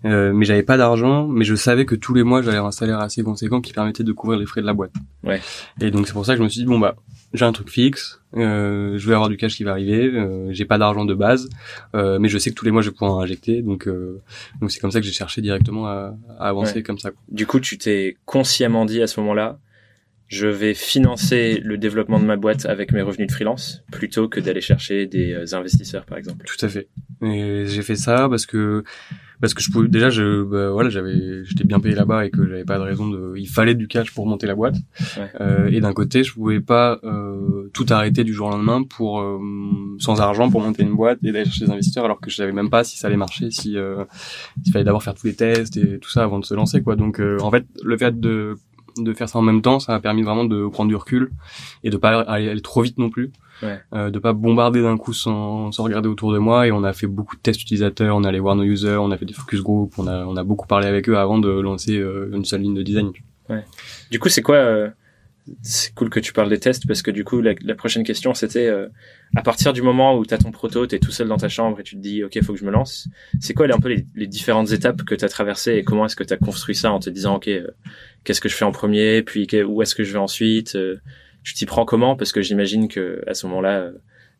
mais 0.02 0.44
j'avais 0.44 0.64
pas 0.64 0.76
d'argent, 0.76 1.28
mais 1.28 1.44
je 1.44 1.54
savais 1.54 1.84
que 1.84 1.94
tous 1.94 2.14
les 2.14 2.24
mois, 2.24 2.42
j'allais 2.42 2.56
avoir 2.56 2.70
un 2.70 2.72
salaire 2.72 2.98
assez 2.98 3.22
conséquent 3.22 3.60
qui 3.60 3.72
permettait 3.72 4.02
de 4.02 4.12
couvrir 4.12 4.40
les 4.40 4.46
frais 4.46 4.60
de 4.60 4.66
la 4.66 4.74
boîte. 4.74 4.92
Ouais. 5.22 5.40
Et 5.80 5.92
donc 5.92 6.08
c'est 6.08 6.14
pour 6.14 6.26
ça 6.26 6.32
que 6.32 6.38
je 6.38 6.42
me 6.42 6.48
suis 6.48 6.62
dit 6.62 6.66
bon 6.66 6.80
bah 6.80 6.96
j'ai 7.36 7.44
un 7.44 7.52
truc 7.52 7.70
fixe, 7.70 8.20
euh, 8.36 8.98
je 8.98 9.06
vais 9.06 9.14
avoir 9.14 9.28
du 9.28 9.36
cash 9.36 9.54
qui 9.56 9.64
va 9.64 9.72
arriver, 9.72 10.06
euh, 10.06 10.52
j'ai 10.52 10.64
pas 10.64 10.78
d'argent 10.78 11.04
de 11.04 11.14
base, 11.14 11.48
euh, 11.94 12.18
mais 12.18 12.28
je 12.28 12.38
sais 12.38 12.50
que 12.50 12.54
tous 12.54 12.64
les 12.64 12.70
mois 12.70 12.82
je 12.82 12.90
vais 12.90 12.96
pouvoir 12.96 13.20
injecter, 13.20 13.62
donc 13.62 13.86
euh, 13.86 14.20
donc 14.60 14.70
c'est 14.70 14.80
comme 14.80 14.90
ça 14.90 15.00
que 15.00 15.06
j'ai 15.06 15.12
cherché 15.12 15.40
directement 15.40 15.86
à, 15.86 16.16
à 16.38 16.48
avancer 16.48 16.82
comme 16.82 16.98
ça. 16.98 17.10
Du 17.28 17.46
coup, 17.46 17.60
tu 17.60 17.78
t'es 17.78 18.16
consciemment 18.24 18.84
dit 18.84 19.02
à 19.02 19.06
ce 19.06 19.20
moment-là, 19.20 19.58
je 20.28 20.48
vais 20.48 20.74
financer 20.74 21.60
le 21.62 21.78
développement 21.78 22.18
de 22.18 22.24
ma 22.24 22.36
boîte 22.36 22.66
avec 22.66 22.90
mes 22.92 23.00
revenus 23.02 23.28
de 23.28 23.32
freelance 23.32 23.84
plutôt 23.92 24.28
que 24.28 24.40
d'aller 24.40 24.60
chercher 24.60 25.06
des 25.06 25.32
euh, 25.32 25.54
investisseurs 25.56 26.04
par 26.04 26.18
exemple. 26.18 26.44
Tout 26.46 26.66
à 26.66 26.68
fait. 26.68 26.88
Et 27.22 27.64
j'ai 27.66 27.82
fait 27.82 27.94
ça 27.96 28.28
parce 28.28 28.44
que 28.44 28.82
parce 29.40 29.54
que 29.54 29.62
je 29.62 29.70
pouvais 29.70 29.88
déjà 29.88 30.10
je 30.10 30.42
bah, 30.42 30.70
voilà 30.70 30.90
j'avais 30.90 31.44
j'étais 31.44 31.64
bien 31.64 31.80
payé 31.80 31.94
là-bas 31.94 32.26
et 32.26 32.30
que 32.30 32.46
j'avais 32.48 32.64
pas 32.64 32.78
de 32.78 32.82
raison 32.82 33.08
de 33.08 33.34
il 33.36 33.48
fallait 33.48 33.74
du 33.74 33.88
cash 33.88 34.12
pour 34.12 34.26
monter 34.26 34.46
la 34.46 34.54
boîte. 34.54 34.76
Euh, 35.40 35.68
et 35.68 35.80
d'un 35.80 35.92
côté 35.92 36.24
je 36.24 36.32
pouvais 36.32 36.60
pas 36.60 36.98
euh, 37.04 37.70
tout 37.72 37.86
arrêter 37.90 38.24
du 38.24 38.32
jour 38.32 38.48
au 38.48 38.50
lendemain 38.50 38.82
pour 38.82 39.20
euh, 39.20 39.38
sans 39.98 40.20
argent 40.20 40.50
pour 40.50 40.60
monter 40.60 40.82
une 40.82 40.94
boîte 40.94 41.18
et 41.22 41.32
d'aller 41.32 41.44
chercher 41.44 41.66
des 41.66 41.70
investisseurs 41.72 42.04
alors 42.04 42.20
que 42.20 42.30
je 42.30 42.36
savais 42.36 42.52
même 42.52 42.70
pas 42.70 42.84
si 42.84 42.98
ça 42.98 43.08
allait 43.08 43.16
marcher 43.16 43.50
si 43.50 43.76
euh, 43.76 44.04
il 44.64 44.72
fallait 44.72 44.84
d'abord 44.84 45.02
faire 45.02 45.14
tous 45.14 45.26
les 45.26 45.34
tests 45.34 45.76
et 45.76 45.98
tout 45.98 46.10
ça 46.10 46.22
avant 46.22 46.38
de 46.38 46.44
se 46.44 46.54
lancer 46.54 46.82
quoi. 46.82 46.96
Donc 46.96 47.20
euh, 47.20 47.38
en 47.40 47.50
fait 47.50 47.66
le 47.82 47.96
fait 47.96 48.18
de 48.18 48.56
de 48.98 49.12
faire 49.12 49.28
ça 49.28 49.38
en 49.38 49.42
même 49.42 49.60
temps 49.60 49.78
ça 49.78 49.92
m'a 49.92 50.00
permis 50.00 50.22
vraiment 50.22 50.44
de 50.44 50.66
prendre 50.68 50.88
du 50.88 50.96
recul 50.96 51.30
et 51.84 51.90
de 51.90 51.96
pas 51.98 52.20
aller 52.22 52.60
trop 52.62 52.80
vite 52.82 52.98
non 52.98 53.10
plus 53.10 53.30
ouais. 53.62 53.80
euh, 53.94 54.10
de 54.10 54.18
pas 54.18 54.32
bombarder 54.32 54.82
d'un 54.82 54.96
coup 54.96 55.12
sans, 55.12 55.72
sans 55.72 55.84
regarder 55.84 56.08
autour 56.08 56.32
de 56.32 56.38
moi 56.38 56.66
et 56.66 56.72
on 56.72 56.84
a 56.84 56.92
fait 56.92 57.06
beaucoup 57.06 57.36
de 57.36 57.40
tests 57.40 57.62
utilisateurs 57.62 58.16
on 58.16 58.24
est 58.24 58.28
allé 58.28 58.40
voir 58.40 58.56
nos 58.56 58.64
users 58.64 58.96
on 58.96 59.10
a 59.10 59.16
fait 59.16 59.24
des 59.24 59.32
focus 59.32 59.60
group 59.60 59.94
on 59.98 60.06
a 60.06 60.24
on 60.24 60.36
a 60.36 60.44
beaucoup 60.44 60.66
parlé 60.66 60.86
avec 60.86 61.08
eux 61.08 61.18
avant 61.18 61.38
de 61.38 61.48
lancer 61.48 61.96
euh, 61.96 62.30
une 62.32 62.44
seule 62.44 62.62
ligne 62.62 62.74
de 62.74 62.82
design 62.82 63.12
ouais. 63.48 63.64
du 64.10 64.18
coup 64.18 64.28
c'est 64.28 64.42
quoi 64.42 64.56
euh, 64.56 64.88
c'est 65.62 65.94
cool 65.94 66.10
que 66.10 66.18
tu 66.18 66.32
parles 66.32 66.48
des 66.48 66.58
tests 66.58 66.86
parce 66.86 67.02
que 67.02 67.10
du 67.10 67.24
coup 67.24 67.40
la, 67.40 67.54
la 67.62 67.74
prochaine 67.74 68.02
question 68.02 68.34
c'était 68.34 68.66
euh, 68.66 68.88
à 69.36 69.42
partir 69.42 69.72
du 69.72 69.82
moment 69.82 70.16
où 70.16 70.24
tu 70.24 70.34
as 70.34 70.38
ton 70.38 70.50
proto, 70.50 70.86
tu 70.86 70.96
es 70.96 70.98
tout 70.98 71.10
seul 71.10 71.28
dans 71.28 71.36
ta 71.36 71.48
chambre 71.48 71.80
et 71.80 71.82
tu 71.82 71.96
te 71.96 72.00
dis 72.00 72.24
OK, 72.24 72.40
faut 72.42 72.52
que 72.52 72.58
je 72.58 72.64
me 72.64 72.70
lance. 72.70 73.08
C'est 73.40 73.54
quoi 73.54 73.66
un 73.72 73.78
peu 73.78 73.88
les, 73.88 74.06
les 74.14 74.26
différentes 74.26 74.72
étapes 74.72 75.02
que 75.02 75.14
tu 75.14 75.24
as 75.24 75.28
traversées 75.28 75.74
et 75.74 75.84
comment 75.84 76.06
est-ce 76.06 76.16
que 76.16 76.24
tu 76.24 76.32
as 76.32 76.36
construit 76.36 76.74
ça 76.74 76.92
en 76.92 77.00
te 77.00 77.10
disant 77.10 77.36
OK, 77.36 77.48
qu'est-ce 78.24 78.40
que 78.40 78.48
je 78.48 78.54
fais 78.54 78.64
en 78.64 78.72
premier, 78.72 79.22
puis 79.22 79.46
où 79.64 79.82
est-ce 79.82 79.94
que 79.94 80.04
je 80.04 80.12
vais 80.12 80.18
ensuite 80.18 80.76
tu 81.46 81.54
t'y 81.54 81.66
prends 81.66 81.84
comment? 81.84 82.16
Parce 82.16 82.32
que 82.32 82.42
j'imagine 82.42 82.88
que 82.88 83.22
à 83.26 83.34
ce 83.34 83.46
moment-là, 83.46 83.78
euh, 83.78 83.92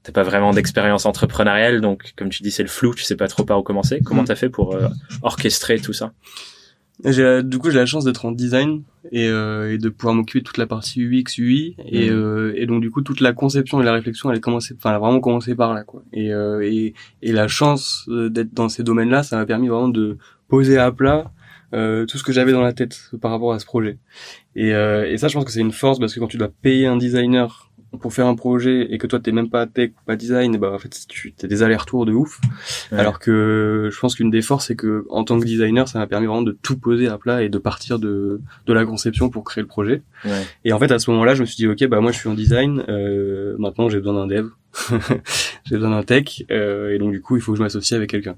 t'as 0.02 0.12
pas 0.12 0.24
vraiment 0.24 0.52
d'expérience 0.52 1.06
entrepreneuriale, 1.06 1.80
donc 1.80 2.12
comme 2.16 2.28
tu 2.30 2.42
dis, 2.42 2.50
c'est 2.50 2.62
le 2.62 2.68
flou, 2.68 2.94
tu 2.94 3.04
sais 3.04 3.16
pas 3.16 3.28
trop 3.28 3.44
par 3.44 3.58
où 3.58 3.62
commencer. 3.62 4.00
Comment 4.04 4.22
mm. 4.22 4.26
t'as 4.26 4.34
fait 4.34 4.48
pour 4.48 4.74
euh, 4.74 4.88
orchestrer 5.22 5.78
tout 5.78 5.92
ça? 5.92 6.12
J'ai 7.04 7.42
du 7.42 7.58
coup 7.58 7.70
j'ai 7.70 7.78
la 7.78 7.86
chance 7.86 8.04
d'être 8.04 8.24
en 8.24 8.32
design 8.32 8.82
et, 9.12 9.28
euh, 9.28 9.72
et 9.72 9.76
de 9.76 9.90
pouvoir 9.90 10.14
m'occuper 10.14 10.40
de 10.40 10.44
toute 10.44 10.56
la 10.56 10.66
partie 10.66 11.02
UX 11.02 11.36
UI 11.36 11.76
et, 11.84 12.10
mm. 12.10 12.14
euh, 12.14 12.52
et 12.56 12.64
donc 12.64 12.80
du 12.80 12.90
coup 12.90 13.02
toute 13.02 13.20
la 13.20 13.34
conception 13.34 13.82
et 13.82 13.84
la 13.84 13.92
réflexion 13.92 14.30
elle 14.30 14.38
a 14.38 14.40
commencé 14.40 14.74
enfin 14.78 14.90
elle 14.90 14.96
a 14.96 14.98
vraiment 14.98 15.20
commencé 15.20 15.54
par 15.54 15.74
là 15.74 15.84
quoi 15.84 16.02
et 16.14 16.32
euh, 16.32 16.62
et, 16.62 16.94
et 17.20 17.32
la 17.32 17.48
chance 17.48 18.08
d'être 18.08 18.54
dans 18.54 18.70
ces 18.70 18.82
domaines 18.82 19.10
là 19.10 19.22
ça 19.22 19.36
m'a 19.36 19.44
permis 19.44 19.68
vraiment 19.68 19.88
de 19.88 20.16
poser 20.48 20.78
à 20.78 20.90
plat 20.90 21.30
euh, 21.74 22.06
tout 22.06 22.18
ce 22.18 22.24
que 22.24 22.32
j'avais 22.32 22.52
dans 22.52 22.62
la 22.62 22.72
tête 22.72 23.10
par 23.20 23.30
rapport 23.30 23.52
à 23.52 23.58
ce 23.58 23.66
projet. 23.66 23.98
Et, 24.54 24.72
euh, 24.72 25.10
et 25.10 25.18
ça, 25.18 25.28
je 25.28 25.34
pense 25.34 25.44
que 25.44 25.50
c'est 25.50 25.60
une 25.60 25.72
force 25.72 25.98
parce 25.98 26.14
que 26.14 26.20
quand 26.20 26.28
tu 26.28 26.38
dois 26.38 26.50
payer 26.62 26.86
un 26.86 26.96
designer 26.96 27.70
pour 28.00 28.12
faire 28.12 28.26
un 28.26 28.34
projet 28.34 28.86
et 28.90 28.98
que 28.98 29.06
toi 29.06 29.20
t'es 29.20 29.32
même 29.32 29.48
pas 29.48 29.66
tech 29.66 29.90
ou 29.90 30.04
pas 30.04 30.16
design, 30.16 30.56
bah 30.58 30.72
en 30.72 30.78
fait 30.78 30.94
tu 31.08 31.34
as 31.42 31.46
des 31.46 31.62
allers-retours 31.62 32.06
de 32.06 32.12
ouf. 32.12 32.40
Alors 32.92 33.18
que 33.18 33.88
je 33.92 33.98
pense 33.98 34.14
qu'une 34.14 34.30
des 34.30 34.42
forces 34.42 34.66
c'est 34.66 34.76
que 34.76 35.06
en 35.08 35.24
tant 35.24 35.38
que 35.38 35.44
designer, 35.44 35.88
ça 35.88 35.98
m'a 35.98 36.06
permis 36.06 36.26
vraiment 36.26 36.42
de 36.42 36.52
tout 36.52 36.78
poser 36.78 37.08
à 37.08 37.18
plat 37.18 37.42
et 37.42 37.48
de 37.48 37.58
partir 37.58 37.98
de 37.98 38.40
de 38.66 38.72
la 38.72 38.84
conception 38.84 39.30
pour 39.30 39.44
créer 39.44 39.62
le 39.62 39.68
projet. 39.68 40.02
Ouais. 40.24 40.42
Et 40.64 40.72
en 40.72 40.78
fait 40.78 40.90
à 40.90 40.98
ce 40.98 41.10
moment-là, 41.10 41.34
je 41.34 41.40
me 41.40 41.46
suis 41.46 41.56
dit 41.56 41.68
ok 41.68 41.86
bah 41.88 42.00
moi 42.00 42.12
je 42.12 42.18
suis 42.18 42.28
en 42.28 42.34
design, 42.34 42.84
euh, 42.88 43.56
maintenant 43.58 43.88
j'ai 43.88 43.98
besoin 43.98 44.14
d'un 44.14 44.26
dev, 44.26 44.48
j'ai 45.64 45.76
besoin 45.76 45.90
d'un 45.90 46.02
tech 46.02 46.44
euh, 46.50 46.94
et 46.94 46.98
donc 46.98 47.12
du 47.12 47.20
coup 47.20 47.36
il 47.36 47.42
faut 47.42 47.52
que 47.52 47.58
je 47.58 47.62
m'associe 47.62 47.96
avec 47.96 48.10
quelqu'un. 48.10 48.36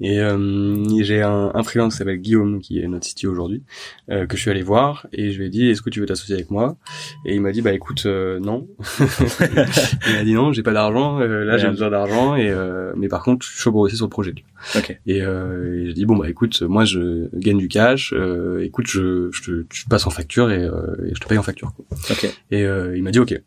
Et 0.00 0.20
euh, 0.20 0.84
j'ai 1.02 1.22
un, 1.22 1.52
un, 1.54 1.62
freelance 1.62 1.94
qui 1.94 1.98
s'appelle 1.98 2.18
Guillaume, 2.18 2.60
qui 2.60 2.80
est 2.80 2.88
notre 2.88 3.06
CTO 3.06 3.30
aujourd'hui, 3.30 3.62
euh, 4.10 4.26
que 4.26 4.36
je 4.36 4.42
suis 4.42 4.50
allé 4.50 4.62
voir 4.62 5.06
et 5.12 5.30
je 5.30 5.38
lui 5.38 5.46
ai 5.46 5.50
dit 5.50 5.70
est-ce 5.70 5.82
que 5.82 5.90
tu 5.90 6.00
veux 6.00 6.06
t'associer 6.06 6.34
avec 6.34 6.50
moi? 6.50 6.76
Et 7.24 7.34
il 7.34 7.40
m'a 7.40 7.52
dit 7.52 7.62
bah 7.62 7.72
écoute 7.72 8.04
euh, 8.06 8.40
non. 8.40 8.66
il 9.00 10.14
m'a 10.14 10.24
dit 10.24 10.34
non, 10.34 10.52
j'ai 10.52 10.62
pas 10.62 10.72
d'argent, 10.72 11.20
euh, 11.20 11.44
là 11.44 11.58
j'ai 11.58 11.68
besoin 11.68 11.90
d'argent 11.90 12.34
et 12.34 12.50
euh, 12.50 12.92
mais 12.96 13.08
par 13.08 13.22
contre 13.22 13.46
je 13.46 13.52
suis 13.52 13.60
chaud 13.60 13.70
pour 13.70 13.82
bosser 13.82 13.96
sur 13.96 14.06
le 14.06 14.10
projet. 14.10 14.34
Okay. 14.76 14.98
Et, 15.06 15.18
et 15.18 15.86
j'ai 15.86 15.92
dit 15.92 16.06
bon 16.06 16.16
bah 16.16 16.28
écoute 16.28 16.62
moi 16.62 16.84
je 16.84 17.28
gagne 17.34 17.58
du 17.58 17.68
cash, 17.68 18.14
écoute 18.60 18.86
je, 18.88 19.28
je, 19.30 19.62
je, 19.70 19.84
passe 19.88 20.06
en 20.06 20.10
facture 20.10 20.50
et, 20.50 20.64
et, 20.64 21.14
je 21.14 21.20
te 21.20 21.28
paye 21.28 21.38
en 21.38 21.42
facture. 21.42 21.72
Quoi. 21.74 21.84
Okay. 22.10 22.30
Et 22.50 22.62
il 22.96 23.02
m'a 23.02 23.10
dit 23.10 23.20
ok. 23.20 23.38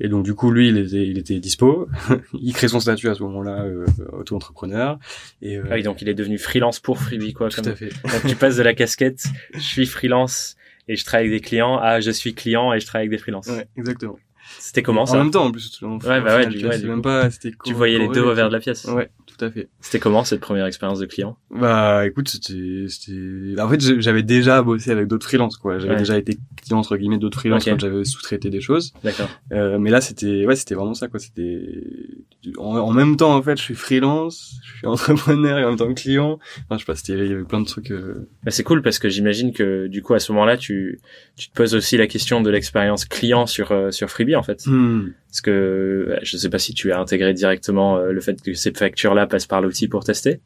Et 0.00 0.08
donc 0.08 0.24
du 0.24 0.34
coup 0.34 0.50
lui 0.50 0.68
il 0.68 0.78
était 0.78 1.06
il 1.06 1.18
était 1.18 1.38
dispo, 1.40 1.88
il 2.34 2.52
crée 2.52 2.68
son 2.68 2.80
statut 2.80 3.08
à 3.08 3.14
ce 3.14 3.22
moment-là 3.22 3.64
auto-entrepreneur 4.12 4.98
et 5.42 5.58
ah 5.70 5.78
donc 5.96 6.02
il 6.02 6.08
est 6.10 6.14
devenu 6.14 6.36
freelance 6.36 6.78
pour 6.78 6.98
Freebie, 6.98 7.32
quoi. 7.32 7.48
Tout 7.48 7.62
à 7.64 7.74
fait. 7.74 7.88
Donc 7.88 8.26
tu 8.28 8.36
passes 8.36 8.56
de 8.56 8.62
la 8.62 8.74
casquette, 8.74 9.24
je 9.54 9.60
suis 9.60 9.86
freelance 9.86 10.56
et 10.88 10.96
je 10.96 11.04
travaille 11.06 11.28
avec 11.28 11.40
des 11.40 11.48
clients, 11.48 11.78
à 11.78 12.00
je 12.00 12.10
suis 12.10 12.34
client 12.34 12.74
et 12.74 12.80
je 12.80 12.86
travaille 12.86 13.06
avec 13.06 13.12
des 13.12 13.22
freelances. 13.22 13.46
Ouais, 13.46 13.66
exactement. 13.78 14.18
C'était 14.58 14.82
comment 14.82 15.06
ça 15.06 15.14
En 15.14 15.18
même 15.18 15.30
temps, 15.30 15.44
en 15.44 15.52
plus. 15.52 15.80
ouais, 15.82 16.20
bah 16.20 16.36
ouais, 16.36 16.48
tu, 16.48 16.86
même 16.86 17.02
pas, 17.02 17.28
tu 17.30 17.72
voyais 17.72 17.98
les 17.98 18.08
deux 18.08 18.22
revers 18.22 18.48
de 18.48 18.52
la 18.52 18.60
pièce. 18.60 18.84
Ouais, 18.84 19.10
tout 19.26 19.44
à 19.44 19.50
fait. 19.50 19.68
C'était 19.80 19.98
comment 19.98 20.24
cette 20.24 20.40
première 20.40 20.66
expérience 20.66 20.98
de 20.98 21.06
client? 21.06 21.36
Bah, 21.50 22.06
écoute, 22.06 22.28
c'était, 22.28 22.86
c'était. 22.88 23.60
En 23.60 23.68
fait, 23.68 23.80
j'avais 24.00 24.22
déjà 24.22 24.62
bossé 24.62 24.90
avec 24.90 25.08
d'autres 25.08 25.26
freelances, 25.26 25.56
quoi. 25.56 25.78
J'avais 25.78 25.96
déjà 25.96 26.18
été 26.18 26.38
client 26.56 26.78
entre 26.78 26.96
guillemets 26.96 27.18
d'autres 27.18 27.38
freelances 27.38 27.64
quand 27.64 27.80
j'avais 27.80 28.04
sous-traité 28.04 28.50
des 28.50 28.60
choses. 28.60 28.92
D'accord. 29.04 29.28
Euh, 29.52 29.78
mais 29.78 29.90
là, 29.90 30.00
c'était, 30.00 30.46
ouais, 30.46 30.56
c'était 30.56 30.74
vraiment 30.74 30.94
ça, 30.94 31.08
quoi. 31.08 31.20
C'était 31.20 31.68
en, 32.58 32.92
même 32.92 33.16
temps, 33.16 33.34
en 33.34 33.42
fait, 33.42 33.56
je 33.56 33.62
suis 33.62 33.74
freelance, 33.74 34.60
je 34.64 34.78
suis 34.78 34.86
entrepreneur 34.86 35.58
et 35.58 35.64
en 35.64 35.70
même 35.70 35.78
temps 35.78 35.92
client. 35.94 36.38
Enfin, 36.64 36.76
je 36.76 36.78
sais 36.78 36.84
pas, 36.84 36.94
c'était, 36.94 37.12
il 37.14 37.30
y 37.30 37.32
avait 37.32 37.44
plein 37.44 37.60
de 37.60 37.66
trucs. 37.66 37.90
Euh... 37.90 38.28
Bah, 38.44 38.50
c'est 38.50 38.64
cool 38.64 38.82
parce 38.82 38.98
que 38.98 39.08
j'imagine 39.08 39.52
que 39.52 39.86
du 39.86 40.02
coup, 40.02 40.14
à 40.14 40.18
ce 40.18 40.32
moment-là, 40.32 40.56
tu, 40.56 41.00
tu 41.36 41.48
te 41.48 41.54
poses 41.54 41.74
aussi 41.74 41.98
la 41.98 42.06
question 42.06 42.40
de 42.40 42.50
l'expérience 42.50 43.04
client 43.04 43.46
sur 43.46 43.70
euh, 43.72 43.90
sur 43.90 44.08
Freebie, 44.10 44.36
en 44.36 44.42
fait. 44.42 44.66
Hmm. 44.66 45.10
Parce 45.28 45.42
que 45.42 46.18
je 46.22 46.36
sais 46.36 46.48
pas 46.48 46.58
si 46.58 46.72
tu 46.72 46.92
as 46.92 46.98
intégré 46.98 47.34
directement 47.34 47.98
euh, 47.98 48.12
le 48.12 48.20
fait 48.20 48.40
que 48.40 48.54
ces 48.54 48.72
factures-là 48.72 49.26
passent 49.26 49.46
par 49.46 49.60
l'outil 49.60 49.86
pour 49.86 50.02
tester 50.02 50.40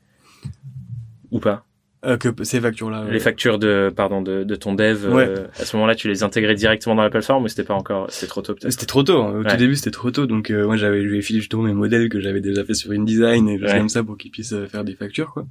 ou 1.30 1.38
pas. 1.38 1.64
Euh, 2.06 2.16
que 2.16 2.28
ces 2.44 2.62
factures-là. 2.62 3.04
Les 3.10 3.20
factures 3.20 3.58
de, 3.58 3.92
pardon, 3.94 4.22
de, 4.22 4.42
de 4.42 4.54
ton 4.54 4.72
dev, 4.72 5.04
euh, 5.04 5.46
à 5.58 5.66
ce 5.66 5.76
moment-là, 5.76 5.94
tu 5.94 6.08
les 6.08 6.22
intégrais 6.22 6.54
directement 6.54 6.94
dans 6.94 7.02
la 7.02 7.10
plateforme 7.10 7.44
ou 7.44 7.48
c'était 7.48 7.62
pas 7.62 7.74
encore, 7.74 8.10
c'était 8.10 8.26
trop 8.26 8.40
tôt 8.40 8.54
peut-être? 8.54 8.72
C'était 8.72 8.86
trop 8.86 9.02
tôt. 9.02 9.20
Hein. 9.20 9.40
Au 9.40 9.44
tout 9.44 9.56
début, 9.56 9.76
c'était 9.76 9.90
trop 9.90 10.10
tôt. 10.10 10.24
Donc 10.24 10.50
euh, 10.50 10.64
moi, 10.64 10.78
j'avais, 10.78 11.02
je 11.02 11.08
lui 11.08 11.18
ai 11.18 11.22
filé 11.22 11.40
justement 11.40 11.64
mes 11.64 11.74
modèles 11.74 12.08
que 12.08 12.18
j'avais 12.18 12.40
déjà 12.40 12.64
fait 12.64 12.72
sur 12.72 12.92
InDesign 12.92 13.46
et 13.50 13.58
choses 13.58 13.72
comme 13.72 13.90
ça 13.90 14.02
pour 14.02 14.16
qu'ils 14.16 14.30
puissent 14.30 14.54
faire 14.68 14.82
des 14.82 14.94
factures, 14.94 15.34
quoi. 15.34 15.46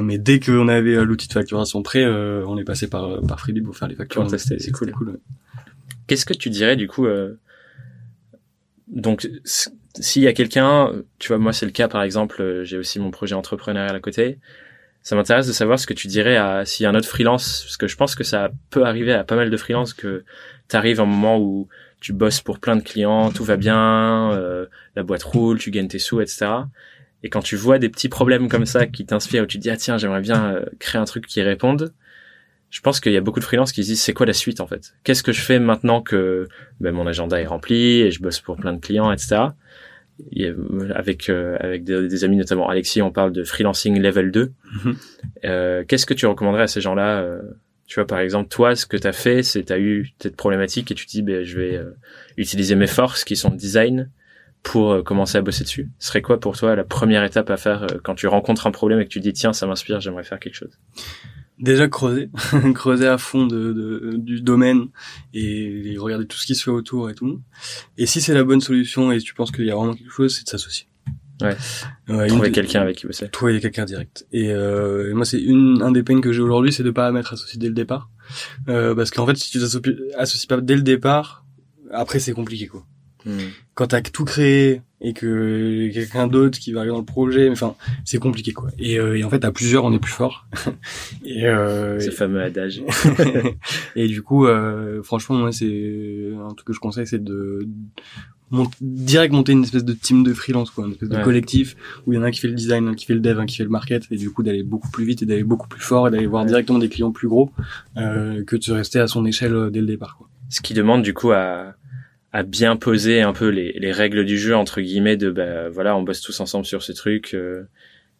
mais 0.00 0.16
dès 0.16 0.40
qu'on 0.40 0.68
avait 0.68 1.04
l'outil 1.04 1.28
de 1.28 1.34
facturation 1.34 1.82
prêt, 1.82 2.06
on 2.06 2.56
est 2.56 2.64
passé 2.64 2.88
par 2.88 3.20
par 3.20 3.38
Freebie 3.38 3.60
pour 3.60 3.76
faire 3.76 3.88
les 3.88 3.96
factures. 3.96 4.22
Pour 4.22 4.30
tester, 4.30 4.58
c'est 4.58 4.72
cool. 4.72 4.92
cool 4.92 5.18
Qu'est-ce 6.06 6.24
que 6.24 6.32
tu 6.32 6.48
dirais 6.48 6.76
du 6.76 6.88
coup 6.88 7.06
Donc, 8.88 9.28
s'il 9.44 10.22
y 10.22 10.28
a 10.28 10.32
quelqu'un, 10.32 10.92
tu 11.18 11.28
vois, 11.28 11.38
moi 11.38 11.52
c'est 11.52 11.66
le 11.66 11.72
cas 11.72 11.88
par 11.88 12.02
exemple, 12.02 12.62
j'ai 12.64 12.78
aussi 12.78 12.98
mon 12.98 13.10
projet 13.10 13.34
entrepreneurial 13.34 13.94
à 13.94 14.00
côté 14.00 14.38
ça 15.08 15.16
m'intéresse 15.16 15.46
de 15.46 15.54
savoir 15.54 15.78
ce 15.78 15.86
que 15.86 15.94
tu 15.94 16.06
dirais 16.06 16.36
à 16.36 16.58
a 16.58 16.86
un 16.86 16.94
autre 16.94 17.08
freelance, 17.08 17.62
parce 17.62 17.78
que 17.78 17.88
je 17.88 17.96
pense 17.96 18.14
que 18.14 18.24
ça 18.24 18.50
peut 18.68 18.84
arriver 18.84 19.14
à 19.14 19.24
pas 19.24 19.36
mal 19.36 19.48
de 19.48 19.56
freelance 19.56 19.94
que 19.94 20.22
tu 20.68 20.76
arrives 20.76 21.00
un 21.00 21.06
moment 21.06 21.38
où 21.38 21.66
tu 21.98 22.12
bosses 22.12 22.42
pour 22.42 22.58
plein 22.58 22.76
de 22.76 22.82
clients, 22.82 23.30
tout 23.30 23.42
va 23.42 23.56
bien, 23.56 24.32
euh, 24.32 24.66
la 24.96 25.02
boîte 25.02 25.22
roule, 25.22 25.58
tu 25.58 25.70
gagnes 25.70 25.88
tes 25.88 25.98
sous, 25.98 26.20
etc. 26.20 26.48
Et 27.22 27.30
quand 27.30 27.40
tu 27.40 27.56
vois 27.56 27.78
des 27.78 27.88
petits 27.88 28.10
problèmes 28.10 28.50
comme 28.50 28.66
ça 28.66 28.84
qui 28.84 29.06
t'inspirent, 29.06 29.44
où 29.44 29.46
tu 29.46 29.56
dis 29.56 29.70
ah 29.70 29.78
tiens 29.78 29.96
j'aimerais 29.96 30.20
bien 30.20 30.52
euh, 30.52 30.66
créer 30.78 31.00
un 31.00 31.06
truc 31.06 31.26
qui 31.26 31.40
réponde, 31.40 31.94
je 32.68 32.82
pense 32.82 33.00
qu'il 33.00 33.12
y 33.12 33.16
a 33.16 33.22
beaucoup 33.22 33.40
de 33.40 33.46
freelances 33.46 33.72
qui 33.72 33.84
se 33.84 33.88
disent 33.88 34.02
c'est 34.02 34.12
quoi 34.12 34.26
la 34.26 34.34
suite 34.34 34.60
en 34.60 34.66
fait? 34.66 34.92
Qu'est-ce 35.04 35.22
que 35.22 35.32
je 35.32 35.40
fais 35.40 35.58
maintenant 35.58 36.02
que 36.02 36.48
ben, 36.80 36.92
mon 36.92 37.06
agenda 37.06 37.40
est 37.40 37.46
rempli 37.46 38.02
et 38.02 38.10
je 38.10 38.20
bosse 38.20 38.40
pour 38.40 38.56
plein 38.56 38.74
de 38.74 38.78
clients, 38.78 39.10
etc 39.10 39.46
avec 40.94 41.28
euh, 41.28 41.56
avec 41.60 41.84
des, 41.84 42.24
amis 42.24 42.36
notamment 42.36 42.68
Alexis 42.68 43.02
on 43.02 43.10
parle 43.10 43.32
de 43.32 43.44
freelancing 43.44 44.00
level 44.00 44.30
2 44.30 44.52
mhm. 44.84 44.96
euh, 45.44 45.84
qu'est-ce 45.86 46.06
que 46.06 46.14
tu 46.14 46.26
recommanderais 46.26 46.64
à 46.64 46.66
ces 46.66 46.80
gens-là 46.80 47.20
euh, 47.20 47.40
tu 47.86 47.94
vois 47.96 48.06
par 48.06 48.18
exemple 48.18 48.48
toi 48.48 48.74
ce 48.74 48.86
que 48.86 48.96
tu 48.96 49.06
as 49.06 49.12
fait 49.12 49.42
c'est 49.42 49.64
tu 49.64 49.72
as 49.72 49.78
eu 49.78 50.12
cette 50.18 50.36
problématique 50.36 50.90
et 50.90 50.94
tu 50.94 51.06
te 51.06 51.10
dis 51.10 51.22
ben 51.22 51.44
je 51.44 51.58
vais 51.58 51.76
euh, 51.76 51.90
utiliser 52.36 52.74
mes 52.74 52.86
forces 52.86 53.24
qui 53.24 53.36
sont 53.36 53.50
design 53.50 54.10
pour 54.64 55.04
commencer 55.04 55.38
à 55.38 55.40
bosser 55.40 55.62
dessus. 55.62 55.88
Ce 56.00 56.08
serait 56.08 56.20
quoi 56.20 56.40
pour 56.40 56.58
toi 56.58 56.74
la 56.74 56.82
première 56.82 57.22
étape 57.22 57.48
à 57.48 57.56
faire 57.56 57.86
quand 58.02 58.16
tu 58.16 58.26
rencontres 58.26 58.66
un 58.66 58.72
problème 58.72 59.00
et 59.00 59.04
que 59.04 59.08
tu 59.08 59.20
te 59.20 59.24
dis 59.24 59.32
tiens 59.32 59.52
ça 59.52 59.66
m'inspire 59.66 60.00
j'aimerais 60.00 60.24
faire 60.24 60.40
quelque 60.40 60.56
chose? 60.56 60.76
Déjà 61.58 61.88
creuser, 61.88 62.30
creuser 62.74 63.06
à 63.06 63.18
fond 63.18 63.46
de, 63.46 63.72
de, 63.72 64.16
du 64.16 64.40
domaine 64.40 64.88
et, 65.34 65.96
regarder 65.98 66.26
tout 66.26 66.38
ce 66.38 66.46
qui 66.46 66.54
se 66.54 66.62
fait 66.64 66.70
autour 66.70 67.10
et 67.10 67.14
tout. 67.14 67.40
Et 67.96 68.06
si 68.06 68.20
c'est 68.20 68.34
la 68.34 68.44
bonne 68.44 68.60
solution 68.60 69.10
et 69.12 69.18
tu 69.18 69.34
penses 69.34 69.50
qu'il 69.50 69.66
y 69.66 69.70
a 69.70 69.74
vraiment 69.74 69.94
quelque 69.94 70.12
chose, 70.12 70.34
c'est 70.36 70.44
de 70.44 70.48
s'associer. 70.48 70.86
Ouais. 71.40 71.56
ouais 72.08 72.26
Trouver 72.26 72.50
quelqu'un 72.50 72.80
avec 72.82 72.96
qui 72.96 73.06
bosser. 73.06 73.28
Trouver 73.28 73.60
quelqu'un 73.60 73.84
direct. 73.84 74.26
Et, 74.32 74.50
euh, 74.50 75.14
moi, 75.14 75.24
c'est 75.24 75.40
une 75.40 75.82
un 75.82 75.92
des 75.92 76.02
peines 76.02 76.20
que 76.20 76.32
j'ai 76.32 76.42
aujourd'hui, 76.42 76.72
c'est 76.72 76.82
de 76.82 76.90
pas 76.90 77.10
mettre 77.12 77.32
associé 77.32 77.58
dès 77.58 77.68
le 77.68 77.74
départ, 77.74 78.10
euh, 78.68 78.94
parce 78.94 79.10
qu'en 79.10 79.26
fait, 79.26 79.36
si 79.36 79.50
tu 79.50 79.58
t'associes 79.58 80.46
pas 80.48 80.60
dès 80.60 80.76
le 80.76 80.82
départ, 80.82 81.44
après 81.92 82.18
c'est 82.18 82.32
compliqué 82.32 82.66
quoi. 82.66 82.84
Hmm. 83.28 83.50
Quand 83.74 83.88
t'as 83.88 84.00
tout 84.00 84.24
créé 84.24 84.80
et 85.02 85.12
que 85.12 85.90
quelqu'un 85.92 86.26
d'autre 86.26 86.58
qui 86.58 86.72
va 86.72 86.80
arriver 86.80 86.92
dans 86.92 86.98
le 86.98 87.04
projet, 87.04 87.50
enfin, 87.50 87.74
c'est 88.06 88.18
compliqué 88.18 88.52
quoi. 88.52 88.70
Et, 88.78 88.98
euh, 88.98 89.18
et, 89.18 89.22
en 89.22 89.28
fait, 89.28 89.44
à 89.44 89.52
plusieurs, 89.52 89.84
on 89.84 89.92
est 89.92 89.98
plus 89.98 90.12
fort. 90.12 90.46
et 91.24 91.46
euh, 91.46 92.00
ce 92.00 92.10
fameux 92.10 92.42
adage. 92.42 92.82
et 93.96 94.08
du 94.08 94.22
coup, 94.22 94.46
euh, 94.46 95.02
franchement, 95.02 95.36
moi, 95.36 95.52
c'est 95.52 96.30
un 96.42 96.54
truc 96.54 96.68
que 96.68 96.72
je 96.72 96.80
conseille, 96.80 97.06
c'est 97.06 97.22
de 97.22 97.68
direct 98.80 99.34
monter 99.34 99.52
une 99.52 99.62
espèce 99.62 99.84
de 99.84 99.92
team 99.92 100.22
de 100.22 100.32
freelance 100.32 100.70
quoi, 100.70 100.86
une 100.86 100.92
espèce 100.92 101.10
de 101.10 101.22
collectif 101.22 101.76
où 102.06 102.12
il 102.12 102.16
y 102.16 102.18
en 102.18 102.22
a 102.22 102.28
un 102.28 102.30
qui 102.30 102.40
fait 102.40 102.48
le 102.48 102.54
design, 102.54 102.88
un 102.88 102.94
qui 102.94 103.04
fait 103.04 103.12
le 103.12 103.20
dev, 103.20 103.38
un 103.38 103.44
qui 103.44 103.56
fait 103.56 103.64
le 103.64 103.68
market, 103.68 104.04
et 104.10 104.16
du 104.16 104.30
coup 104.30 104.42
d'aller 104.42 104.62
beaucoup 104.62 104.90
plus 104.90 105.04
vite 105.04 105.22
et 105.22 105.26
d'aller 105.26 105.44
beaucoup 105.44 105.68
plus 105.68 105.82
fort 105.82 106.08
et 106.08 106.10
d'aller 106.10 106.26
voir 106.26 106.46
directement 106.46 106.78
des 106.78 106.88
clients 106.88 107.12
plus 107.12 107.28
gros 107.28 107.52
euh, 107.98 108.42
que 108.44 108.56
de 108.56 108.72
rester 108.72 109.00
à 109.00 109.06
son 109.06 109.26
échelle 109.26 109.54
euh, 109.54 109.70
dès 109.70 109.80
le 109.80 109.86
départ. 109.86 110.16
Quoi. 110.16 110.28
Ce 110.48 110.62
qui 110.62 110.72
demande 110.72 111.02
du 111.02 111.12
coup 111.12 111.30
à 111.32 111.74
à 112.32 112.42
bien 112.42 112.76
poser 112.76 113.22
un 113.22 113.32
peu 113.32 113.48
les, 113.48 113.72
les 113.72 113.92
règles 113.92 114.24
du 114.24 114.38
jeu 114.38 114.54
entre 114.54 114.80
guillemets 114.80 115.16
de 115.16 115.30
bah 115.30 115.68
voilà 115.70 115.96
on 115.96 116.02
bosse 116.02 116.20
tous 116.20 116.38
ensemble 116.40 116.66
sur 116.66 116.82
ce 116.82 116.92
truc 116.92 117.34
euh, 117.34 117.68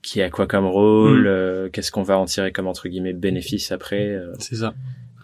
qui 0.00 0.22
a 0.22 0.30
quoi 0.30 0.46
comme 0.46 0.66
rôle 0.66 1.22
mm. 1.22 1.26
euh, 1.26 1.68
qu'est-ce 1.70 1.92
qu'on 1.92 2.02
va 2.02 2.18
en 2.18 2.24
tirer 2.24 2.52
comme 2.52 2.66
entre 2.66 2.88
guillemets 2.88 3.12
bénéfice 3.12 3.70
après 3.70 4.08
euh. 4.08 4.32
c'est 4.38 4.56
ça 4.56 4.74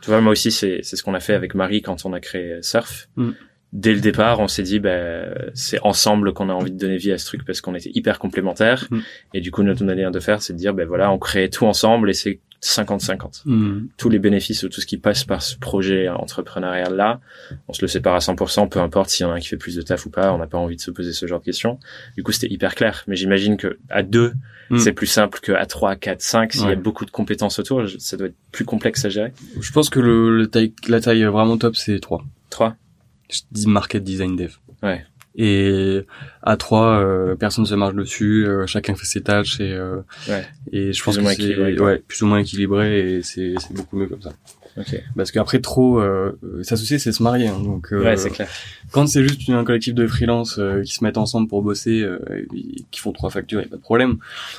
tu 0.03 0.11
vois 0.11 0.21
moi 0.21 0.33
aussi 0.33 0.51
c'est 0.51 0.81
c'est 0.83 0.97
ce 0.97 1.03
qu'on 1.03 1.15
a 1.15 1.21
fait 1.21 1.35
avec 1.35 1.55
Marie 1.55 1.81
quand 1.81 2.05
on 2.05 2.13
a 2.13 2.21
créé 2.21 2.59
Surf 2.63 3.09
mm. 3.17 3.31
Dès 3.75 3.93
le 3.93 4.01
départ 4.01 4.41
on 4.41 4.49
s'est 4.49 4.63
dit 4.63 4.79
bah 4.79 5.27
c'est 5.53 5.81
ensemble 5.83 6.33
qu'on 6.33 6.49
a 6.49 6.55
envie 6.55 6.71
de 6.71 6.79
donner 6.79 6.97
vie 6.97 7.13
à 7.13 7.19
ce 7.19 7.27
truc 7.27 7.45
parce 7.45 7.61
qu'on 7.61 7.75
était 7.75 7.91
hyper 7.93 8.19
complémentaires 8.19 8.87
mm. 8.91 9.01
et 9.35 9.41
du 9.41 9.51
coup 9.51 9.63
notre 9.63 9.85
manière 9.85 10.11
de 10.11 10.21
faire 10.21 10.41
c'est 10.41 10.55
de 10.55 10.59
dire 10.59 10.73
ben 10.73 10.87
voilà 10.87 11.11
on 11.11 11.19
crée 11.19 11.51
tout 11.51 11.67
ensemble 11.67 12.09
et 12.09 12.15
c'est 12.15 12.41
50-50. 12.65 13.43
Hmm. 13.45 13.87
Tous 13.97 14.09
les 14.09 14.19
bénéfices 14.19 14.63
ou 14.63 14.69
tout 14.69 14.81
ce 14.81 14.87
qui 14.87 14.97
passe 14.97 15.25
par 15.25 15.43
ce 15.43 15.57
projet 15.57 16.09
entrepreneurial 16.09 16.97
là, 16.97 17.21
on 17.69 17.73
se 17.73 17.83
le 17.83 17.89
sépare 17.89 18.15
à 18.15 18.19
100%, 18.19 18.69
peu 18.69 18.81
importe 18.81 19.11
s'il 19.11 19.27
y 19.27 19.29
en 19.29 19.33
a 19.33 19.37
un 19.37 19.41
qui 19.41 19.49
fait 19.49 19.57
plus 19.57 19.77
de 19.77 19.83
taf 19.83 20.07
ou 20.07 20.11
pas, 20.11 20.33
on 20.33 20.39
n'a 20.39 20.47
pas 20.47 20.59
envie 20.59 20.77
de 20.77 20.81
se 20.81 20.91
poser 20.91 21.13
ce 21.13 21.27
genre 21.27 21.41
de 21.41 21.45
questions. 21.45 21.79
Du 22.17 22.23
coup, 22.23 22.33
c'était 22.33 22.53
hyper 22.53 22.75
clair. 22.75 23.05
Mais 23.07 23.17
j'imagine 23.17 23.57
que 23.57 23.79
à 23.91 24.03
deux, 24.03 24.33
hmm. 24.71 24.79
c'est 24.79 24.93
plus 24.93 25.07
simple 25.07 25.41
qu'à 25.41 25.65
3, 25.67 25.97
4, 25.97 26.21
5. 26.21 26.53
S'il 26.53 26.69
y 26.69 26.73
a 26.73 26.77
beaucoup 26.77 27.05
de 27.05 27.11
compétences 27.11 27.59
autour, 27.59 27.83
ça 27.99 28.17
doit 28.17 28.29
être 28.29 28.37
plus 28.51 28.65
complexe 28.65 29.05
à 29.05 29.11
gérer. 29.11 29.33
Je 29.61 29.73
pense 29.73 29.91
que 29.91 30.01
le, 30.01 30.47
taille, 30.47 30.73
la 30.89 31.01
taille 31.01 31.25
vraiment 31.25 31.59
top, 31.59 31.77
c'est 31.77 31.99
3. 32.01 32.25
3. 32.51 32.77
Je 33.35 33.43
dis 33.51 33.67
market 33.67 34.03
design 34.05 34.37
dev. 34.37 34.53
Ouais 34.83 35.05
et 35.37 36.07
à 36.43 36.57
trois 36.57 37.01
euh, 37.01 37.35
personne 37.35 37.67
se 37.67 37.75
marche 37.75 37.95
dessus 37.95 38.47
euh, 38.47 38.67
chacun 38.67 38.95
fait 38.95 39.07
ses 39.07 39.23
tâches 39.23 39.61
et 39.61 39.73
euh, 39.73 39.97
ouais. 40.29 40.47
et 40.71 40.93
je 40.93 41.03
pense 41.03 41.19
que 41.19 41.25
c'est 41.35 41.81
ouais, 41.81 41.99
plus 41.99 42.23
ou 42.23 42.27
moins 42.27 42.39
équilibré 42.39 43.17
et 43.17 43.23
c'est 43.23 43.55
c'est 43.59 43.75
beaucoup 43.75 43.97
mieux 43.97 44.07
comme 44.07 44.23
ça 44.23 44.31
okay. 44.77 45.03
parce 45.17 45.31
qu'après 45.31 45.61
trop 45.61 45.99
euh, 45.99 46.39
s'associer 46.63 46.99
c'est 46.99 47.13
se 47.13 47.23
marier 47.23 47.49
hein, 47.49 47.61
donc 47.63 47.93
euh, 47.93 48.03
ouais, 48.03 48.17
c'est 48.17 48.31
clair. 48.31 48.49
quand 48.91 49.07
c'est 49.07 49.23
juste 49.23 49.49
un 49.49 49.65
collectif 49.65 49.95
de 49.95 50.07
freelance 50.07 50.61
qui 50.85 50.93
se 50.93 51.05
mettent 51.05 51.19
ensemble 51.19 51.49
pour 51.49 51.63
bosser 51.63 52.07
qui 52.91 53.01
font 53.01 53.13
trois 53.13 53.31
factures 53.31 53.61
y 53.61 53.65
a 53.65 53.69
pas 53.69 53.77
de 53.77 53.81
problème. 53.81 54.17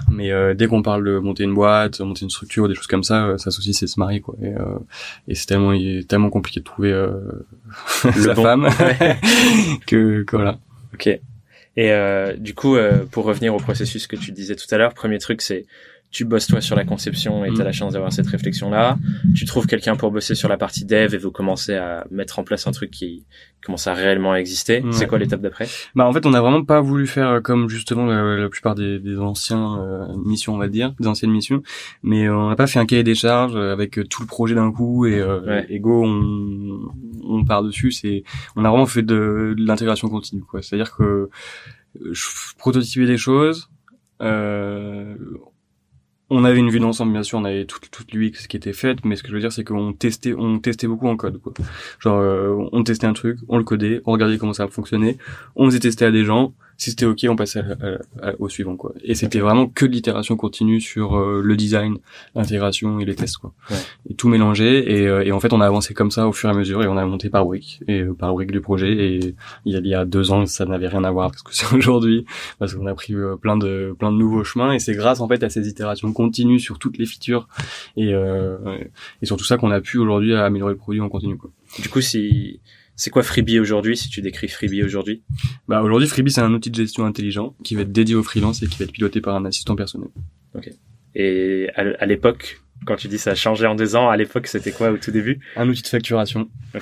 Mais 0.10 0.32
dès 0.56 0.68
qu'on 0.68 0.82
parle 0.82 1.06
de 1.06 1.20
monter 1.20 1.44
une 1.44 1.54
boîte 1.54 2.00
monter 2.02 2.24
une 2.24 2.30
structure 2.30 2.68
des 2.68 2.76
choses 2.76 2.88
comme 2.88 3.04
ça 3.04 3.38
s'associer 3.38 3.74
c'est 3.74 3.88
se 3.88 4.00
marier 4.00 4.22
quoi. 4.22 4.36
Et, 4.42 4.54
et 5.28 5.36
c'est 5.36 5.46
tellement 5.46 5.74
tellement 6.08 6.30
compliqué 6.30 6.60
de 6.60 6.66
trouver 6.66 6.94
sa 8.02 8.36
femme 8.36 8.68
que, 9.88 10.24
que 10.24 10.36
voilà. 10.36 10.60
Ok. 10.94 11.20
Et 11.78 11.92
euh, 11.92 12.36
du 12.38 12.54
coup, 12.54 12.76
euh, 12.76 13.06
pour 13.12 13.26
revenir 13.26 13.54
au 13.54 13.58
processus 13.58 14.08
que 14.08 14.16
tu 14.16 14.32
disais 14.32 14.56
tout 14.56 14.68
à 14.72 14.78
l'heure, 14.78 14.94
premier 14.94 15.20
truc, 15.20 15.42
c'est 15.42 15.66
tu 16.16 16.24
bosses 16.24 16.48
toi 16.48 16.62
sur 16.62 16.78
la 16.78 16.86
conception 16.86 17.44
et 17.44 17.50
tu 17.50 17.60
as 17.60 17.64
mm. 17.64 17.68
la 17.68 17.72
chance 17.74 17.92
d'avoir 17.92 18.14
cette 18.14 18.28
réflexion 18.28 18.70
là. 18.70 18.98
Tu 19.36 19.44
trouves 19.44 19.68
quelqu'un 19.68 19.98
pour 19.98 20.12
bosser 20.12 20.34
sur 20.34 20.48
la 20.48 20.56
partie 20.56 20.86
dev 20.86 21.14
et 21.14 21.18
vous 21.18 21.30
commencez 21.30 21.76
à 21.76 22.08
mettre 22.10 22.40
en 22.40 22.46
place 22.46 22.68
un 22.68 22.72
truc 22.72 22.90
qui 22.90 23.26
commence 23.62 23.86
à 23.88 23.94
réellement 23.94 24.34
exister. 24.34 24.82
C'est 24.92 25.08
quoi 25.08 25.20
l'étape 25.20 25.42
d'après? 25.42 25.68
Bah 25.94 26.08
en 26.08 26.14
fait, 26.14 26.26
on 26.26 26.30
n'a 26.30 26.40
vraiment 26.40 26.64
pas 26.64 26.80
voulu 26.80 27.06
faire 27.06 27.28
euh, 27.28 27.40
comme 27.42 27.68
justement 27.68 28.06
la, 28.06 28.48
plupart 28.48 28.76
des, 28.76 28.98
des 29.00 29.18
anciens 29.18 29.78
euh, 29.78 30.06
missions, 30.26 30.54
on 30.54 30.58
va 30.58 30.70
dire, 30.70 30.94
des 31.02 31.08
anciennes 31.08 31.32
missions, 31.32 31.62
mais 32.02 32.30
on 32.30 32.48
n'a 32.48 32.56
pas 32.56 32.68
fait 32.68 32.80
un 32.80 32.86
cahier 32.86 33.04
des 33.04 33.16
charges 33.16 33.58
avec 33.58 34.00
tout 34.10 34.22
le 34.22 34.28
projet 34.28 34.56
d'un 34.56 34.72
coup 34.72 35.06
et, 35.06 35.22
et 35.68 35.80
go, 35.80 36.06
on, 36.06 36.94
on 37.28 37.44
part 37.44 37.62
dessus. 37.62 37.92
C'est 37.92 38.24
on 38.56 38.64
a 38.64 38.70
vraiment 38.70 38.86
fait 38.86 39.04
de, 39.04 39.54
de 39.58 39.66
l'intégration 39.66 40.08
continue, 40.08 40.44
quoi. 40.44 40.62
C'est-à-dire 40.62 40.96
que 40.96 41.30
je 42.10 42.26
prototypais 42.58 43.06
des 43.06 43.18
choses. 43.18 43.70
Euh, 44.22 45.16
on 46.30 46.44
avait 46.44 46.60
une 46.60 46.70
vue 46.70 46.80
d'ensemble, 46.80 47.12
bien 47.12 47.24
sûr, 47.24 47.38
on 47.38 47.46
avait 47.46 47.66
toute, 47.66 47.92
toute 47.92 48.14
l'UX 48.14 48.48
qui 48.48 48.58
était 48.58 48.74
faite, 48.74 49.06
mais 49.06 49.16
ce 49.16 49.24
que 49.24 49.30
je 49.30 49.34
veux 49.34 49.40
dire, 49.40 49.52
c'est 49.52 49.64
qu'on 49.64 49.94
testait, 49.94 50.34
on 50.34 50.60
testait 50.60 50.88
beaucoup 50.88 51.08
en 51.08 51.18
code, 51.18 51.40
quoi. 51.40 51.54
Genre, 52.00 52.18
euh, 52.20 52.68
on 52.72 52.84
testait 52.84 53.08
un 53.08 53.14
truc, 53.14 53.38
on 53.48 53.58
le 53.58 53.64
codait, 53.64 54.02
on 54.06 54.12
regardait 54.12 54.38
comment 54.38 54.54
ça 54.54 54.68
fonctionnait, 54.68 55.18
on 55.56 55.66
faisait 55.66 55.80
tester 55.80 56.06
à 56.06 56.12
des 56.12 56.26
gens, 56.26 56.54
Si 56.78 56.90
c'était 56.90 57.06
ok, 57.06 57.26
on 57.30 57.36
passait 57.36 57.64
au 58.40 58.50
suivant 58.50 58.76
quoi. 58.76 58.94
Et 59.04 59.16
c'était 59.16 59.40
vraiment 59.40 59.68
que 59.68 59.86
de 59.86 59.92
l'itération 59.92 60.36
continue 60.36 60.82
sur 60.82 61.18
euh, 61.18 61.42
le 61.44 61.56
design, 61.56 61.98
l'intégration 62.36 63.00
et 63.00 63.06
les 63.06 63.16
tests 63.16 63.38
quoi. 63.38 63.54
Ouais. 63.70 63.78
Et 64.10 64.14
tout 64.14 64.28
mélangé 64.28 65.00
et, 65.00 65.08
euh, 65.08 65.24
et, 65.24 65.32
en 65.32 65.40
fait 65.40 65.54
on 65.54 65.62
a 65.62 65.66
avancé 65.66 65.94
comme 65.94 66.12
ça 66.12 66.28
au 66.28 66.34
fur 66.34 66.50
et 66.50 66.52
à 66.52 66.56
mesure 66.56 66.84
et 66.84 66.88
on 66.88 66.98
a 66.98 67.06
monté 67.06 67.30
par 67.30 67.46
brique 67.46 67.82
et 67.88 68.02
euh, 68.02 68.14
par 68.14 68.34
brique 68.34 68.52
du 68.52 68.62
projet 68.62 68.92
et 68.92 69.36
il 69.66 69.74
y, 69.74 69.76
a, 69.76 69.80
il 69.80 69.88
y 69.88 69.96
a 69.96 70.06
deux 70.06 70.32
ans 70.32 70.46
ça 70.46 70.66
n'avait 70.66 70.88
rien 70.88 71.04
à 71.04 71.12
voir 71.12 71.32
parce 71.32 71.44
que 71.44 71.56
c'est 71.56 71.74
aujourd'hui 71.76 72.26
parce 72.60 72.74
qu'on 72.76 72.88
a 72.88 72.94
pris 72.94 73.14
plein 73.42 73.58
de 73.58 73.96
plein 73.98 74.12
de 74.12 74.18
nouveaux 74.18 74.44
chemins 74.44 74.74
et 74.74 74.80
c'est 74.80 74.94
grâce 74.94 75.22
en 75.22 75.28
fait 75.28 75.44
à 75.44 75.50
ces 75.50 75.68
itérations 75.68 76.12
continues 76.14 76.60
sur 76.60 76.80
toutes 76.80 76.98
les 76.98 77.06
features 77.06 77.48
et 77.98 78.12
et 78.12 79.26
sur 79.26 79.38
tout 79.38 79.46
ça 79.46 79.58
qu'on 79.58 79.72
a 79.72 79.82
pu 79.82 79.98
aujourd'hui 79.98 80.36
améliorer 80.36 80.74
le 80.74 80.78
produit 80.78 81.02
en 81.02 81.10
continu 81.10 81.38
quoi. 81.38 81.50
Du 81.82 81.90
coup 81.90 82.02
si 82.02 82.60
c'est 82.96 83.10
quoi 83.10 83.24
Freebie 83.24 83.60
aujourd'hui, 83.60 83.98
si 83.98 84.10
tu 84.10 84.22
décris 84.22 84.48
Freebie 84.48 84.84
aujourd'hui? 84.84 85.24
Bah 85.68 85.82
aujourd'hui, 85.82 86.08
Freebie 86.08 86.32
c'est 86.32 86.42
un 86.42 86.54
outil 86.54 86.72
de 86.72 86.76
gestion 86.76 87.06
intelligent 87.06 87.56
qui 87.64 87.76
va 87.76 87.82
être 87.82 87.92
dédié 87.92 88.16
aux 88.16 88.24
freelance 88.24 88.62
et 88.64 88.68
qui 88.68 88.78
va 88.78 88.86
être 88.86 88.92
piloté 88.92 89.22
par 89.22 89.36
un 89.36 89.46
assistant 89.46 89.76
personnel. 89.76 90.10
Ok. 90.56 90.70
Et 91.16 91.70
à, 91.76 92.06
l'époque, 92.06 92.62
quand 92.86 92.96
tu 92.96 93.08
dis 93.08 93.18
ça 93.18 93.32
a 93.32 93.36
changé 93.36 93.66
en 93.66 93.76
deux 93.76 93.96
ans, 93.96 94.10
à 94.10 94.18
l'époque 94.18 94.48
c'était 94.48 94.72
quoi 94.72 94.92
au 94.92 94.98
tout 94.98 95.12
début 95.12 95.40
Un 95.56 95.68
outil 95.68 95.82
de 95.82 95.88
facturation. 95.88 96.48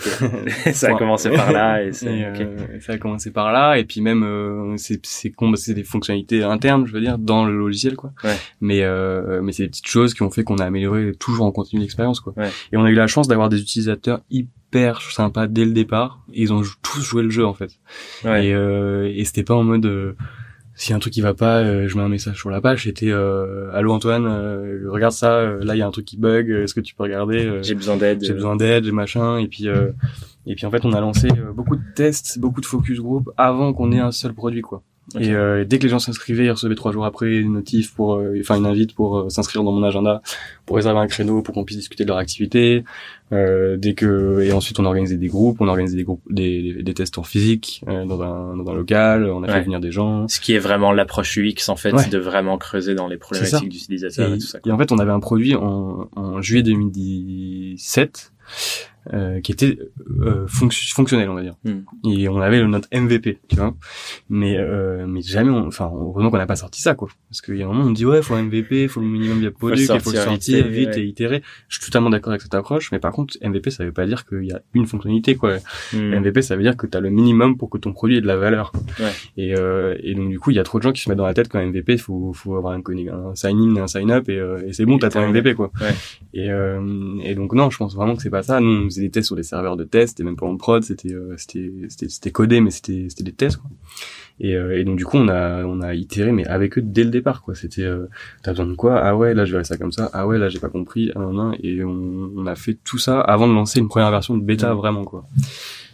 ça 0.73 0.89
a 0.89 0.93
commencé 0.95 1.29
par 1.29 1.51
là 1.51 1.83
et, 1.83 1.91
euh, 2.03 2.79
ça 2.79 2.93
a 2.93 2.97
commencé 2.97 3.31
par 3.31 3.51
là 3.51 3.77
et 3.77 3.85
puis 3.85 4.01
même 4.01 4.23
euh, 4.23 4.75
c'est 4.77 4.99
c'est 5.05 5.73
des 5.73 5.83
fonctionnalités 5.83 6.43
internes, 6.43 6.85
je 6.85 6.93
veux 6.93 7.01
dire, 7.01 7.17
dans 7.17 7.45
le 7.45 7.57
logiciel 7.57 7.95
quoi. 7.95 8.11
Ouais. 8.23 8.35
Mais 8.61 8.83
euh, 8.83 9.41
mais 9.41 9.51
c'est 9.51 9.63
des 9.63 9.69
petites 9.69 9.87
choses 9.87 10.13
qui 10.13 10.23
ont 10.23 10.31
fait 10.31 10.43
qu'on 10.43 10.57
a 10.57 10.65
amélioré 10.65 11.13
toujours 11.19 11.45
en 11.45 11.51
continu 11.51 11.81
l'expérience 11.81 12.19
quoi. 12.19 12.33
Ouais. 12.37 12.49
Et 12.71 12.77
on 12.77 12.83
a 12.83 12.89
eu 12.89 12.95
la 12.95 13.07
chance 13.07 13.27
d'avoir 13.27 13.49
des 13.49 13.59
utilisateurs 13.59 14.21
hyper 14.29 15.01
sympa 15.01 15.47
dès 15.47 15.65
le 15.65 15.71
départ. 15.71 16.19
ils 16.33 16.51
ont 16.53 16.61
tous 16.81 17.01
joué 17.01 17.23
le 17.23 17.29
jeu 17.29 17.45
en 17.45 17.53
fait. 17.53 17.71
Ouais. 18.25 18.47
Et, 18.47 18.53
euh, 18.53 19.11
et 19.13 19.23
c'était 19.25 19.43
pas 19.43 19.55
en 19.55 19.63
mode 19.63 19.85
euh, 19.85 20.15
si 20.75 20.93
un 20.93 20.99
truc 20.99 21.13
qui 21.13 21.21
va 21.21 21.33
pas, 21.33 21.59
euh, 21.59 21.88
je 21.88 21.95
mets 21.97 22.03
un 22.03 22.09
message 22.09 22.38
sur 22.38 22.49
la 22.49 22.62
page. 22.62 22.83
C'était 22.83 23.12
euh, 23.12 23.71
allô 23.73 23.91
Antoine, 23.93 24.25
euh, 24.25 24.89
regarde 24.89 25.13
ça. 25.13 25.43
là 25.43 25.75
il 25.75 25.77
y 25.77 25.81
a 25.81 25.88
un 25.88 25.91
truc 25.91 26.05
qui 26.05 26.17
bug. 26.17 26.49
Est-ce 26.49 26.73
que 26.73 26.79
tu 26.79 26.95
peux 26.95 27.03
regarder 27.03 27.59
J'ai 27.62 27.75
besoin 27.75 27.97
d'aide. 27.97 28.23
J'ai 28.23 28.33
besoin 28.33 28.55
d'aide, 28.55 28.91
machin. 28.91 29.38
Et 29.38 29.47
puis 29.47 29.67
et 30.45 30.55
puis 30.55 30.65
en 30.65 30.71
fait 30.71 30.83
on 30.86 30.93
a 30.93 30.99
lancé 30.99 31.27
beaucoup 31.55 31.75
de 31.75 31.83
tests, 31.95 32.39
beaucoup 32.39 32.62
de 32.62 32.65
focus 32.65 32.99
group 32.99 33.31
avant 33.38 33.73
qu'on 33.73 33.91
ait 33.91 33.99
un 33.99 34.12
seul 34.12 34.33
produit 34.33 34.62
quoi. 34.62 34.83
Et 35.19 35.32
euh, 35.32 35.63
dès 35.65 35.78
que 35.78 35.84
les 35.84 35.89
gens 35.89 35.99
s'inscrivaient, 35.99 36.45
ils 36.45 36.52
recevaient 36.52 36.76
trois 36.76 36.91
jours 36.91 37.06
après 37.06 37.36
une 37.36 37.54
notif 37.54 37.93
pour, 37.93 38.15
euh, 38.15 38.36
enfin 38.39 38.58
une 38.58 38.65
invite 38.65 38.93
pour 38.95 39.17
euh, 39.17 39.30
s'inscrire 39.30 39.63
dans 39.63 39.71
mon 39.71 39.84
agenda, 39.84 40.21
pour 40.65 40.76
réserver 40.78 40.99
un 40.99 41.08
créneau, 41.08 41.41
pour 41.41 41.54
qu'on 41.54 41.63
puisse 41.63 41.78
discuter 41.78 42.04
de 42.04 42.10
leur 42.10 42.17
activité. 42.17 42.84
dès 43.32 43.93
que 43.95 44.41
et 44.41 44.52
ensuite 44.52 44.80
on 44.80 44.86
organisait 44.86 45.17
des 45.17 45.28
groupes, 45.28 45.58
on 45.60 45.67
organisait 45.67 45.97
des 45.97 46.04
groupes, 46.04 46.21
des, 46.30 46.84
des, 46.84 46.93
tests 46.93 47.17
en 47.17 47.23
physique 47.23 47.84
dans 47.88 48.21
un 48.21 48.56
dans 48.56 48.71
un 48.71 48.76
local, 48.76 49.30
on 49.30 49.43
a 49.43 49.52
fait 49.52 49.62
venir 49.62 49.80
des 49.80 49.91
gens. 49.91 50.28
Ce 50.28 50.39
qui 50.39 50.54
est 50.54 50.60
vraiment 50.60 50.91
l'approche 50.91 51.38
UX 51.38 51.69
en 51.69 51.76
fait, 51.76 52.10
de 52.10 52.17
vraiment 52.17 52.58
creuser 52.58 52.95
dans 52.95 53.08
les 53.08 53.17
problématiques 53.17 53.69
d'utilisateurs 53.69 54.32
et, 54.32 54.36
et, 54.36 54.39
tout 54.39 54.47
ça. 54.47 54.60
Et 54.65 54.71
en 54.71 54.78
fait, 54.78 54.91
on 54.91 54.99
avait 54.99 55.12
un 55.12 55.19
produit 55.19 55.56
en, 55.56 56.10
en 56.15 56.41
juillet 56.41 56.63
2017 56.63 58.34
euh, 59.11 59.41
qui 59.41 59.51
était 59.51 59.77
euh, 60.21 60.47
fonctionnel 60.47 61.29
on 61.29 61.33
va 61.33 61.41
dire. 61.41 61.55
Hmm. 61.65 61.81
et 62.09 62.29
on 62.29 62.39
avait 62.39 62.65
notre 62.65 62.87
MVP 62.93 63.39
tu 63.49 63.57
vois. 63.57 63.75
Mais 64.29 64.55
euh, 64.57 65.05
mais 65.07 65.21
jamais 65.21 65.49
on, 65.49 65.67
enfin 65.67 65.91
heureusement 65.93 66.31
qu'on 66.31 66.37
n'a 66.37 66.45
pas 66.45 66.55
sorti 66.55 66.81
ça 66.81 66.95
quoi. 66.95 67.09
Parce 67.29 67.41
qu'il 67.41 67.57
y 67.57 67.63
a 67.63 67.65
un 67.65 67.67
moment 67.67 67.83
on 67.83 67.91
dit 67.91 68.05
ouais 68.05 68.21
faut 68.21 68.35
un 68.35 68.43
MVP 68.43 68.87
faut 68.87 69.01
le 69.01 69.07
minimum 69.07 69.41
de 69.41 69.49
produit 69.49 69.83
il 69.83 69.99
faut 69.99 70.11
le 70.11 70.17
sortir 70.17 70.65
vite 70.67 70.95
et 70.95 71.05
itérer. 71.05 71.43
Je 71.67 71.75
suis 71.75 71.85
totalement 71.85 72.09
d'accord 72.09 72.31
avec 72.31 72.43
cette 72.43 72.53
approche 72.53 72.93
mais 72.93 72.99
par 72.99 73.11
contre 73.11 73.37
MVP 73.43 73.71
ça 73.71 73.83
veut 73.83 73.91
pas 73.91 74.05
dire 74.05 74.25
qu'il 74.25 74.45
y 74.45 74.53
a 74.53 74.61
une 74.73 74.85
fonctionnalité 74.85 75.35
quoi. 75.35 75.57
Hmm. 75.91 76.19
MVP 76.19 76.41
ça 76.41 76.55
veut 76.55 76.63
dire 76.63 76.77
que 76.77 76.87
tu 76.87 76.97
as 76.97 77.01
le 77.01 77.09
minimum 77.09 77.57
pour 77.57 77.69
que 77.69 77.77
ton 77.77 77.91
produit 77.91 78.17
ait 78.17 78.21
de 78.21 78.27
la 78.27 78.37
valeur. 78.37 78.71
Ouais. 79.01 79.11
et 79.35 79.53
euh, 79.57 79.97
et 80.01 80.15
donc 80.15 80.29
du 80.29 80.39
coup 80.39 80.51
il 80.51 80.55
y 80.55 80.59
a 80.59 80.63
trop 80.63 80.77
de 80.77 80.83
gens 80.83 80.93
qui 80.93 81.01
se 81.01 81.09
mettent 81.09 81.17
dans 81.17 81.25
la 81.25 81.33
tête 81.33 81.49
qu'un 81.49 81.65
MVP 81.65 81.97
faut 81.97 82.31
faut 82.31 82.55
avoir 82.55 82.73
un, 82.73 82.79
un 82.79 83.35
sign 83.35 83.77
in 83.77 83.81
un 83.81 83.87
sign 83.87 84.11
up 84.11 84.29
et, 84.29 84.39
euh, 84.39 84.65
et 84.65 84.71
c'est 84.71 84.85
bon 84.85 84.97
t'as 84.97 85.09
ton 85.09 85.27
MVP 85.27 85.55
quoi. 85.55 85.71
Ouais. 85.81 85.93
et 86.33 86.49
et 87.29 87.35
donc 87.35 87.51
non 87.53 87.69
je 87.69 87.77
pense 87.77 87.93
vraiment 87.95 88.15
que 88.15 88.21
c'est 88.21 88.29
pas 88.29 88.43
ça. 88.43 88.61
Nous 88.61 88.92
faisait 88.93 89.01
des 89.01 89.12
tests 89.12 89.27
sur 89.27 89.36
des 89.36 89.43
serveurs 89.43 89.77
de 89.77 89.84
tests 89.84 90.19
et 90.19 90.23
même 90.23 90.36
pas 90.36 90.45
en 90.45 90.58
prod 90.58 90.84
c'était 90.84 91.13
euh, 91.13 91.36
c'était 91.38 91.69
c'était 91.88 92.32
codé 92.32 92.62
mais 92.62 92.71
c'était 92.71 93.08
c'était 93.10 93.23
des 93.23 93.34
tests 93.34 93.58
quoi. 93.58 93.69
Et, 94.39 94.56
euh, 94.56 94.79
et 94.79 94.84
donc 94.84 94.97
du 94.97 95.06
coup 95.06 95.17
on 95.17 95.27
a 95.27 95.63
on 95.63 95.82
a 95.82 95.93
itéré 95.93 96.32
mais 96.32 96.45
avec 96.47 96.77
eux 96.77 96.82
dès 96.82 97.03
le 97.03 97.10
départ 97.10 97.43
quoi. 97.43 97.56
C'était 97.56 97.84
euh, 97.84 98.08
t'as 98.41 98.51
besoin 98.51 98.65
de 98.65 98.73
quoi? 98.73 98.99
Ah 98.99 99.15
ouais 99.15 99.34
là 99.34 99.45
je 99.45 99.51
verrai 99.51 99.63
ça 99.63 99.77
comme 99.77 99.91
ça. 99.91 100.10
Ah 100.13 100.25
ouais 100.27 100.38
là 100.38 100.49
j'ai 100.49 100.60
pas 100.60 100.69
compris. 100.69 101.12
Ah, 101.15 101.19
non, 101.19 101.53
et 101.62 101.84
on, 101.84 102.32
on, 102.36 102.45
a 102.47 102.56
fait 102.56 102.77
tout 102.84 102.97
ça 102.97 103.21
avant 103.21 103.47
de 103.47 103.53
lancer 103.53 103.79
une 103.79 103.88
première 103.88 104.12
version 104.12 104.36
de 104.36 104.43
bêta 104.43 104.73
vraiment 104.73 105.03
quoi 105.03 105.25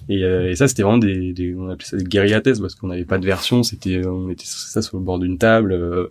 et, 0.08 0.24
euh, 0.24 0.50
et 0.50 0.56
ça, 0.56 0.68
c'était 0.68 0.84
vraiment 0.84 0.98
des, 0.98 1.34
des, 1.34 1.54
on 1.56 1.70
appelait 1.70 1.86
ça 1.86 1.98
des 1.98 2.04
guérilla 2.04 2.42
tests 2.42 2.62
parce 2.62 2.76
qu'on 2.76 2.88
n'avait 2.88 3.06
pas 3.06 3.18
de 3.18 3.26
version. 3.26 3.64
C'était, 3.64 4.06
on 4.06 4.30
était 4.30 4.46
ça 4.46 4.82
sur 4.82 4.98
le 4.98 5.04
bord 5.04 5.20
d'une 5.20 5.38
table, 5.38 5.72
euh, 5.74 6.08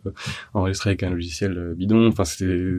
enregistré 0.55 0.91
avec 0.91 1.03
un 1.03 1.11
logiciel 1.11 1.57
euh, 1.57 1.75
bidon. 1.75 2.09
Enfin, 2.09 2.25
c'était, 2.25 2.79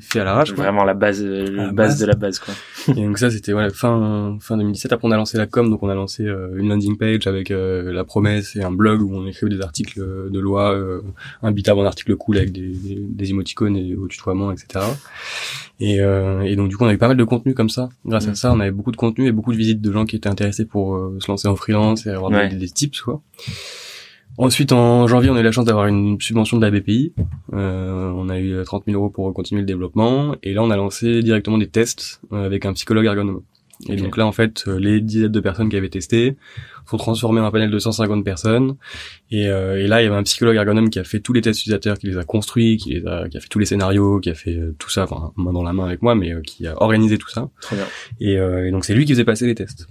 fait 0.00 0.20
à 0.20 0.24
l'arrache. 0.24 0.52
Vraiment 0.52 0.84
la 0.84 0.94
base, 0.94 1.22
la 1.22 1.72
base, 1.72 1.98
de 1.98 2.06
la 2.06 2.14
base, 2.14 2.38
quoi. 2.38 2.54
et 2.88 3.04
donc 3.04 3.18
ça, 3.18 3.30
c'était 3.30 3.52
voilà 3.52 3.70
fin 3.70 4.38
fin 4.40 4.56
2017. 4.56 4.92
Après, 4.92 5.06
on 5.06 5.10
a 5.10 5.16
lancé 5.16 5.36
la 5.36 5.46
com, 5.46 5.68
donc 5.68 5.82
on 5.82 5.88
a 5.88 5.94
lancé 5.94 6.24
une 6.24 6.68
landing 6.68 6.96
page 6.96 7.26
avec 7.26 7.50
la 7.50 8.04
promesse 8.04 8.56
et 8.56 8.62
un 8.62 8.72
blog 8.72 9.02
où 9.02 9.14
on 9.14 9.26
écrivait 9.26 9.54
des 9.54 9.60
articles 9.60 10.00
de 10.00 10.38
loi, 10.38 10.78
un 11.42 11.52
bitable 11.52 11.80
en 11.80 11.84
article 11.84 12.16
cool 12.16 12.38
avec 12.38 12.52
des, 12.52 12.68
des, 12.68 12.98
des 13.00 13.30
émoticônes 13.30 13.76
et 13.76 13.94
au 13.94 14.08
tutoiement, 14.08 14.52
etc. 14.52 14.80
Et, 15.80 16.00
euh, 16.00 16.40
et, 16.42 16.56
donc 16.56 16.68
du 16.68 16.76
coup 16.76 16.84
on 16.84 16.88
avait 16.88 16.98
pas 16.98 17.06
mal 17.08 17.16
de 17.16 17.24
contenu 17.24 17.54
comme 17.54 17.68
ça. 17.68 17.88
Grâce 18.04 18.26
à 18.26 18.32
mm. 18.32 18.34
ça 18.34 18.52
on 18.52 18.60
avait 18.60 18.72
beaucoup 18.72 18.90
de 18.90 18.96
contenu 18.96 19.28
et 19.28 19.32
beaucoup 19.32 19.52
de 19.52 19.58
visites 19.58 19.80
de 19.80 19.92
gens 19.92 20.06
qui 20.06 20.16
étaient 20.16 20.28
intéressés 20.28 20.47
pour 20.64 20.94
euh, 20.94 21.18
se 21.20 21.30
lancer 21.30 21.48
en 21.48 21.56
freelance 21.56 22.06
et 22.06 22.10
avoir 22.10 22.30
des, 22.30 22.56
des, 22.56 22.68
tips 22.68 23.00
quoi. 23.00 23.22
Ensuite 24.36 24.72
en 24.72 25.06
janvier 25.06 25.30
on 25.30 25.36
a 25.36 25.40
eu 25.40 25.44
la 25.44 25.52
chance 25.52 25.64
d'avoir 25.64 25.86
une 25.86 26.20
subvention 26.20 26.58
de 26.58 26.62
la 26.64 26.70
BPI. 26.70 27.12
Euh, 27.54 28.12
on 28.14 28.28
a 28.28 28.38
eu 28.38 28.62
30 28.64 28.84
000 28.86 28.96
euros 28.96 29.10
pour 29.10 29.32
continuer 29.34 29.62
le 29.62 29.66
développement 29.66 30.34
et 30.42 30.52
là 30.52 30.62
on 30.62 30.70
a 30.70 30.76
lancé 30.76 31.22
directement 31.22 31.58
des 31.58 31.68
tests 31.68 32.20
euh, 32.32 32.46
avec 32.46 32.64
un 32.64 32.72
psychologue 32.72 33.06
ergonome. 33.06 33.42
Et 33.88 33.96
donc 33.96 34.16
là, 34.16 34.26
en 34.26 34.32
fait, 34.32 34.64
euh, 34.66 34.78
les 34.78 35.00
dizaines 35.00 35.30
de 35.30 35.40
personnes 35.40 35.68
qui 35.68 35.76
avaient 35.76 35.88
testé 35.88 36.36
sont 36.86 36.96
transformées 36.96 37.40
en 37.40 37.44
un 37.44 37.50
panel 37.50 37.70
de 37.70 37.78
150 37.78 38.24
personnes. 38.24 38.76
Et, 39.30 39.46
euh, 39.48 39.78
et, 39.78 39.86
là, 39.86 40.00
il 40.00 40.04
y 40.04 40.08
avait 40.08 40.16
un 40.16 40.22
psychologue 40.24 40.56
ergonome 40.56 40.90
qui 40.90 40.98
a 40.98 41.04
fait 41.04 41.20
tous 41.20 41.32
les 41.32 41.42
tests 41.42 41.60
utilisateurs, 41.60 41.98
qui 41.98 42.08
les 42.08 42.16
a 42.16 42.24
construits, 42.24 42.76
qui, 42.76 42.94
les 42.94 43.06
a, 43.06 43.28
qui 43.28 43.36
a 43.36 43.40
fait 43.40 43.48
tous 43.48 43.58
les 43.58 43.66
scénarios, 43.66 44.18
qui 44.18 44.30
a 44.30 44.34
fait 44.34 44.56
euh, 44.56 44.74
tout 44.78 44.90
ça, 44.90 45.04
enfin, 45.04 45.32
main 45.36 45.52
dans 45.52 45.62
la 45.62 45.72
main 45.72 45.84
avec 45.84 46.02
moi, 46.02 46.14
mais 46.16 46.34
qui 46.42 46.66
a 46.66 46.80
organisé 46.82 47.18
tout 47.18 47.28
ça. 47.28 47.50
Très 47.60 47.76
bien. 47.76 47.86
Et, 48.20 48.32
et, 48.34 48.70
donc, 48.72 48.84
c'est 48.84 48.94
lui 48.94 49.04
qui 49.04 49.12
faisait 49.12 49.24
passer 49.24 49.46
les 49.46 49.54
tests. 49.54 49.86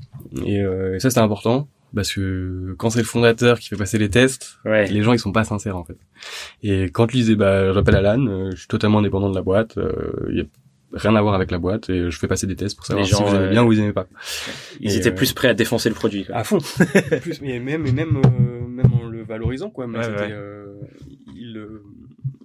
Et, 0.46 0.63
ça, 1.00 1.10
c'était 1.10 1.22
important. 1.22 1.68
Parce 1.96 2.12
que 2.12 2.76
quand 2.78 2.90
c'est 2.90 3.00
le 3.00 3.06
fondateur 3.06 3.60
qui 3.60 3.70
fait 3.70 3.78
passer 3.78 3.98
les 3.98 4.10
tests, 4.10 4.60
ouais. 4.66 4.88
les 4.88 5.04
gens 5.04 5.13
ils 5.13 5.20
sont 5.20 5.32
pas 5.32 5.46
sincères 5.46 5.78
en 5.78 5.86
fait. 5.86 5.98
Et 6.62 6.90
quand 6.90 7.10
lui 7.10 7.20
disait 7.20 7.36
bah 7.36 7.72
j'appelle 7.72 7.96
Alan, 7.96 8.52
je 8.52 8.58
suis 8.58 8.68
totalement 8.68 9.00
indépendant 9.00 9.30
de 9.30 9.36
la 9.36 9.42
boîte, 9.42 9.80
il 10.30 10.38
y 10.38 10.42
a 10.42 10.44
rien 10.94 11.16
à 11.16 11.22
voir 11.22 11.36
avec 11.36 11.52
la 11.52 11.58
boîte 11.58 11.90
et 11.90 12.10
je 12.10 12.18
fais 12.18 12.28
passer 12.28 12.48
des 12.48 12.56
tests 12.56 12.76
pour 12.76 12.86
savoir 12.86 13.06
si 13.06 13.13
vous 13.13 13.36
aimez 13.36 13.50
bien 13.50 13.63
ou 13.63 13.68
vous 13.68 13.80
aimez 13.80 13.94
pas. 13.94 14.08
Ils 14.80 14.96
étaient 14.96 15.12
plus 15.12 15.34
prêts 15.34 15.50
à 15.50 15.54
défoncer 15.54 15.90
le 15.90 15.96
produit. 15.96 16.26
À 16.32 16.44
fond. 16.44 16.60
plus, 17.22 17.42
mais 17.42 17.60
même, 17.60 17.92
même, 17.92 18.22
euh, 18.26 18.68
même 18.68 18.94
en 18.94 19.08
le 19.08 19.24
valorisant 19.24 19.70
quoi. 19.70 19.88
Mais 19.88 20.02
c'était, 20.04 20.32
euh, 20.32 20.76
il, 21.36 21.58
euh, 21.58 21.84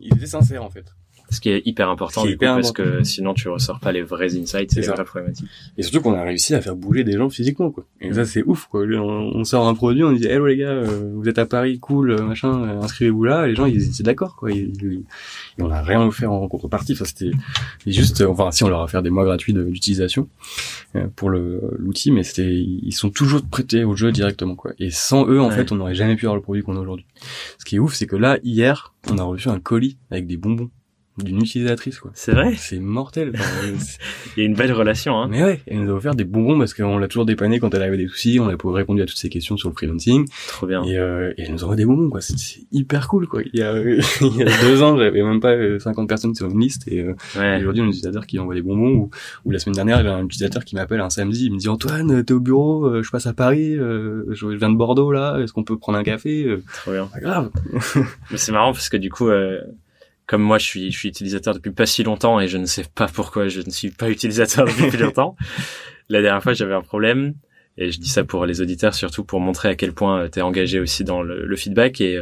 il 0.00 0.14
était 0.14 0.26
sincère 0.26 0.64
en 0.64 0.70
fait. 0.70 0.86
Ce 1.32 1.40
qui 1.40 1.48
est 1.48 1.62
hyper 1.64 1.88
important, 1.88 2.26
du 2.26 2.36
coup, 2.36 2.44
parce 2.44 2.72
que 2.72 3.02
sinon 3.04 3.32
tu 3.32 3.48
ressors 3.48 3.80
pas 3.80 3.90
les 3.90 4.02
vrais 4.02 4.36
insights, 4.36 4.70
c'est 4.70 4.86
la 4.86 5.04
problématique. 5.04 5.46
Et 5.78 5.82
surtout 5.82 6.02
qu'on 6.02 6.12
a 6.12 6.22
réussi 6.22 6.54
à 6.54 6.60
faire 6.60 6.76
bouger 6.76 7.04
des 7.04 7.12
gens 7.12 7.30
physiquement, 7.30 7.70
quoi. 7.70 7.86
Et 8.02 8.12
ça, 8.12 8.26
c'est 8.26 8.42
ouf, 8.44 8.66
quoi. 8.66 8.82
On, 8.82 9.42
sort 9.44 9.66
un 9.66 9.74
produit, 9.74 10.04
on 10.04 10.12
dit, 10.12 10.26
hello 10.26 10.46
les 10.46 10.58
gars, 10.58 10.68
euh, 10.68 11.10
vous 11.14 11.28
êtes 11.28 11.38
à 11.38 11.46
Paris, 11.46 11.78
cool, 11.78 12.10
euh, 12.10 12.22
machin, 12.22 12.62
euh, 12.62 12.82
inscrivez-vous 12.82 13.24
là. 13.24 13.46
Et 13.46 13.50
les 13.50 13.54
gens, 13.54 13.64
ils 13.64 13.88
étaient 13.88 14.02
d'accord, 14.02 14.36
quoi. 14.36 14.50
Ils, 14.50 15.02
on 15.58 15.70
a 15.70 15.80
rien 15.80 16.02
offert 16.02 16.30
en 16.30 16.46
contrepartie. 16.48 16.92
Enfin, 16.92 17.06
c'était 17.06 17.30
juste, 17.86 18.22
enfin, 18.22 18.50
si 18.50 18.62
on 18.62 18.68
leur 18.68 18.82
a 18.82 18.88
fait 18.88 19.00
des 19.00 19.10
mois 19.10 19.24
gratuits 19.24 19.54
d'utilisation 19.54 20.28
pour 21.16 21.30
l'outil, 21.30 22.10
mais 22.10 22.24
c'était, 22.24 22.52
ils 22.52 22.92
sont 22.92 23.08
toujours 23.08 23.42
prêtés 23.42 23.84
au 23.84 23.96
jeu 23.96 24.12
directement, 24.12 24.54
quoi. 24.54 24.72
Et 24.78 24.90
sans 24.90 25.26
eux, 25.28 25.40
en 25.40 25.50
fait, 25.50 25.72
on 25.72 25.76
n'aurait 25.76 25.94
jamais 25.94 26.16
pu 26.16 26.26
avoir 26.26 26.36
le 26.36 26.42
produit 26.42 26.62
qu'on 26.62 26.76
a 26.76 26.80
aujourd'hui. 26.80 27.06
Ce 27.58 27.64
qui 27.64 27.76
est 27.76 27.78
ouf, 27.78 27.94
c'est 27.94 28.06
que 28.06 28.16
là, 28.16 28.38
hier, 28.44 28.92
on 29.10 29.16
a 29.16 29.22
reçu 29.22 29.48
un 29.48 29.58
colis 29.58 29.96
avec 30.10 30.26
des 30.26 30.36
bonbons 30.36 30.70
d'une 31.18 31.40
utilisatrice 31.40 31.98
quoi. 31.98 32.10
C'est 32.14 32.32
vrai. 32.32 32.54
C'est 32.56 32.78
mortel. 32.78 33.32
Il 34.36 34.40
y 34.40 34.42
a 34.42 34.46
une 34.46 34.54
belle 34.54 34.72
relation 34.72 35.18
hein. 35.20 35.28
Mais 35.30 35.42
ouais, 35.42 35.60
elle 35.66 35.84
nous 35.84 35.90
a 35.90 35.94
offert 35.94 36.14
des 36.14 36.24
bonbons 36.24 36.58
parce 36.58 36.74
qu'on 36.74 36.98
l'a 36.98 37.08
toujours 37.08 37.26
dépanné 37.26 37.60
quand 37.60 37.74
elle 37.74 37.82
avait 37.82 37.96
des 37.96 38.08
soucis, 38.08 38.38
on 38.40 38.48
a 38.48 38.56
répondu 38.72 39.02
à 39.02 39.06
toutes 39.06 39.18
ses 39.18 39.28
questions 39.28 39.56
sur 39.56 39.68
le 39.68 39.74
freelancing. 39.74 40.26
Trop 40.48 40.66
bien. 40.66 40.82
Et, 40.84 40.98
euh, 40.98 41.32
et 41.36 41.42
elle 41.42 41.52
nous 41.52 41.64
envoie 41.64 41.76
des 41.76 41.84
bonbons 41.84 42.08
quoi, 42.08 42.20
c'est 42.20 42.36
hyper 42.72 43.08
cool 43.08 43.26
quoi. 43.26 43.42
Il 43.52 43.60
y 43.60 43.62
a, 43.62 43.78
il 44.20 44.36
y 44.36 44.42
a 44.42 44.62
deux 44.62 44.82
ans, 44.82 44.96
j'avais 44.96 45.22
même 45.22 45.40
pas 45.40 45.54
50 45.78 46.04
euh, 46.04 46.06
personnes 46.06 46.34
sur 46.34 46.48
une 46.48 46.60
liste 46.60 46.88
et 46.88 47.00
euh, 47.00 47.14
aujourd'hui 47.58 47.82
on 47.82 47.84
a 47.84 47.88
un 47.88 47.90
utilisateur 47.90 48.26
qui 48.26 48.38
envoie 48.38 48.54
des 48.54 48.62
bonbons 48.62 48.94
ou, 48.94 49.10
ou 49.44 49.50
la 49.50 49.58
semaine 49.58 49.74
dernière, 49.74 50.00
il 50.00 50.06
y 50.06 50.08
a 50.08 50.14
un 50.14 50.24
utilisateur 50.24 50.64
qui 50.64 50.74
m'appelle 50.74 51.00
un 51.00 51.10
samedi, 51.10 51.46
il 51.46 51.52
me 51.52 51.58
dit 51.58 51.68
Antoine, 51.68 52.24
t'es 52.24 52.32
au 52.32 52.40
bureau, 52.40 52.86
euh, 52.86 53.02
je 53.02 53.10
passe 53.10 53.26
à 53.26 53.34
Paris, 53.34 53.76
euh, 53.76 54.24
je 54.30 54.46
viens 54.48 54.70
de 54.70 54.76
Bordeaux 54.76 55.12
là, 55.12 55.38
est-ce 55.40 55.52
qu'on 55.52 55.64
peut 55.64 55.78
prendre 55.78 55.98
un 55.98 56.04
café 56.04 56.46
Trop 56.82 56.92
bien. 56.92 57.06
Pas 57.06 57.20
grave. 57.20 57.50
Mais 58.30 58.36
c'est 58.36 58.52
marrant 58.52 58.72
parce 58.72 58.88
que 58.88 58.96
du 58.96 59.10
coup 59.10 59.28
comme 60.32 60.40
moi 60.40 60.56
je 60.56 60.64
suis 60.64 60.90
je 60.90 60.98
suis 60.98 61.10
utilisateur 61.10 61.52
depuis 61.52 61.72
pas 61.72 61.84
si 61.84 62.02
longtemps 62.02 62.40
et 62.40 62.48
je 62.48 62.56
ne 62.56 62.64
sais 62.64 62.84
pas 62.94 63.06
pourquoi 63.06 63.48
je 63.48 63.60
ne 63.60 63.68
suis 63.68 63.90
pas 63.90 64.08
utilisateur 64.08 64.64
depuis 64.64 64.88
plus 64.88 64.96
longtemps. 64.98 65.36
La 66.08 66.22
dernière 66.22 66.42
fois 66.42 66.54
j'avais 66.54 66.72
un 66.72 66.80
problème, 66.80 67.34
Et 67.76 67.90
je 67.90 68.00
dis 68.00 68.08
ça 68.08 68.24
pour 68.24 68.46
les 68.46 68.62
auditeurs, 68.62 68.94
surtout 68.94 69.24
pour 69.24 69.40
montrer 69.40 69.68
à 69.68 69.74
quel 69.74 69.92
point 69.92 70.30
tu 70.30 70.38
es 70.38 70.42
engagé 70.42 70.80
aussi 70.80 71.04
dans 71.04 71.22
le, 71.22 71.54
feedback. 71.56 72.00
Et 72.00 72.18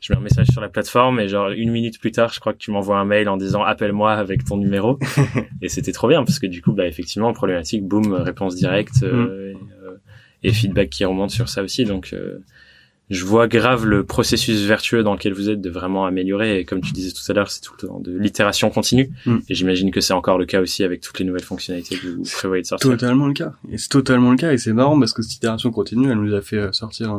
je 0.00 0.10
mets 0.10 0.18
un 0.18 0.22
message 0.22 0.46
sur 0.46 0.62
la 0.62 0.70
plateforme 0.70 1.20
et 1.20 1.28
genre 1.28 1.50
une 1.50 1.70
minute 1.70 2.00
plus 2.00 2.12
tard, 2.12 2.32
je 2.32 2.40
crois 2.40 2.54
que 2.54 2.58
tu 2.58 2.70
m'envoies 2.70 2.98
un 2.98 3.04
mail 3.04 3.28
en 3.28 3.36
disant 3.36 3.62
appelle-moi 3.62 4.10
avec 4.10 4.42
ton 4.46 4.56
numéro. 4.56 4.98
et 5.60 5.68
c'était 5.68 5.92
trop 5.92 6.08
bien 6.08 6.24
parce 6.24 6.38
que 6.38 6.46
du 6.46 6.62
coup, 6.62 6.72
bah 6.72 6.86
effectivement, 6.86 7.30
problématique, 7.34 7.84
boum, 7.86 8.14
réponse 8.14 8.54
directe 8.54 9.02
mm. 9.02 9.52
et, 10.44 10.52
feedback 10.54 10.88
qui 10.88 11.04
remonte 11.04 11.30
sur 11.30 11.50
ça 11.50 11.62
aussi. 11.62 11.84
Donc 11.84 12.14
je 13.10 13.24
vois 13.24 13.48
grave 13.48 13.86
le 13.86 14.04
processus 14.04 14.60
vertueux 14.62 15.02
dans 15.02 15.14
lequel 15.14 15.34
vous 15.34 15.50
êtes 15.50 15.60
de 15.60 15.68
vraiment 15.68 16.06
améliorer. 16.06 16.60
Et 16.60 16.64
comme 16.64 16.80
tu 16.80 16.92
disais 16.92 17.10
tout 17.10 17.22
à 17.28 17.34
l'heure, 17.34 17.50
c'est 17.50 17.60
tout 17.60 17.72
le 17.80 17.88
temps 17.88 17.98
de 17.98 18.16
l'itération 18.16 18.70
continue. 18.70 19.10
Mm. 19.26 19.38
Et 19.48 19.54
j'imagine 19.54 19.90
que 19.90 20.00
c'est 20.00 20.12
encore 20.12 20.38
le 20.38 20.46
cas 20.46 20.60
aussi 20.60 20.84
avec 20.84 21.00
toutes 21.00 21.18
les 21.18 21.24
nouvelles 21.24 21.42
fonctionnalités 21.42 21.96
que 21.96 22.06
vous 22.06 22.22
prévoyez 22.22 22.62
de 22.62 22.68
sortir. 22.68 22.88
Totalement 22.88 23.26
le 23.26 23.34
cas. 23.34 23.52
Et 23.70 23.78
c'est 23.78 23.88
totalement 23.88 24.30
le 24.30 24.36
cas. 24.36 24.52
Et 24.52 24.58
c'est 24.58 24.72
marrant 24.72 24.98
parce 24.98 25.12
que 25.12 25.22
cette 25.22 25.34
itération 25.34 25.72
continue, 25.72 26.08
elle 26.08 26.18
nous 26.18 26.34
a 26.34 26.40
fait 26.40 26.58
euh, 26.58 26.72
sortir 26.72 27.10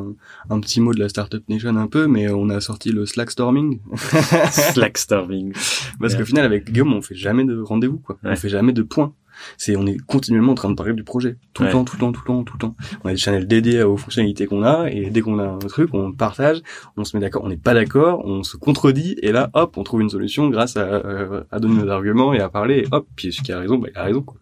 un, 0.49 0.59
petit 0.61 0.79
mot 0.79 0.93
de 0.93 0.99
la 0.99 1.09
Startup 1.09 1.43
Nation 1.49 1.75
un 1.75 1.87
peu, 1.87 2.07
mais 2.07 2.29
on 2.29 2.49
a 2.49 2.61
sorti 2.61 2.91
le 2.91 3.05
Slack 3.05 3.29
Storming. 3.31 3.79
Slack 4.51 4.97
Storming. 4.97 5.53
parce 5.99 6.15
qu'au 6.15 6.25
final, 6.25 6.45
avec 6.45 6.71
Guillaume, 6.71 6.93
on 6.93 7.01
fait 7.01 7.15
jamais 7.15 7.43
de 7.43 7.59
rendez-vous, 7.59 7.97
quoi. 7.97 8.17
On 8.23 8.35
fait 8.37 8.49
jamais 8.49 8.71
de 8.71 8.83
points 8.83 9.13
c'est 9.57 9.75
on 9.75 9.85
est 9.85 9.97
continuellement 9.97 10.53
en 10.53 10.55
train 10.55 10.69
de 10.69 10.75
parler 10.75 10.93
du 10.93 11.03
projet. 11.03 11.37
Tout 11.53 11.63
le 11.63 11.71
temps 11.71 11.83
tout 11.83 11.95
le 11.95 11.99
temps 11.99 12.11
tout 12.11 12.21
le 12.21 12.27
temps 12.27 12.43
tout 12.43 12.53
le 12.53 12.59
temps. 12.59 12.75
On 13.03 13.09
a 13.09 13.11
des 13.11 13.17
channels 13.17 13.47
dédiés 13.47 13.83
aux 13.83 13.97
fonctionnalités 13.97 14.47
qu'on 14.47 14.63
a 14.63 14.89
et 14.89 15.09
dès 15.09 15.21
qu'on 15.21 15.39
a 15.39 15.43
un 15.43 15.57
truc 15.59 15.93
on 15.93 16.11
partage 16.11 16.61
on 16.97 17.03
se 17.03 17.15
met 17.15 17.21
d'accord 17.21 17.43
on 17.43 17.49
n'est 17.49 17.57
pas 17.57 17.73
d'accord 17.73 18.25
on 18.25 18.43
se 18.43 18.57
contredit 18.57 19.17
et 19.21 19.31
là 19.31 19.49
hop 19.53 19.77
on 19.77 19.83
trouve 19.83 20.01
une 20.01 20.09
solution 20.09 20.49
grâce 20.49 20.77
à, 20.77 20.81
euh, 20.81 21.43
à 21.51 21.59
donner 21.59 21.83
nos 21.83 21.89
arguments 21.89 22.33
et 22.33 22.39
à 22.39 22.49
parler 22.49 22.79
et 22.79 22.87
hop 22.91 23.07
puis 23.15 23.31
celui 23.31 23.43
qui 23.43 23.51
a 23.51 23.59
raison 23.59 23.77
bah, 23.77 23.89
il 23.93 23.97
a 23.97 24.03
raison 24.03 24.21
quoi. 24.21 24.37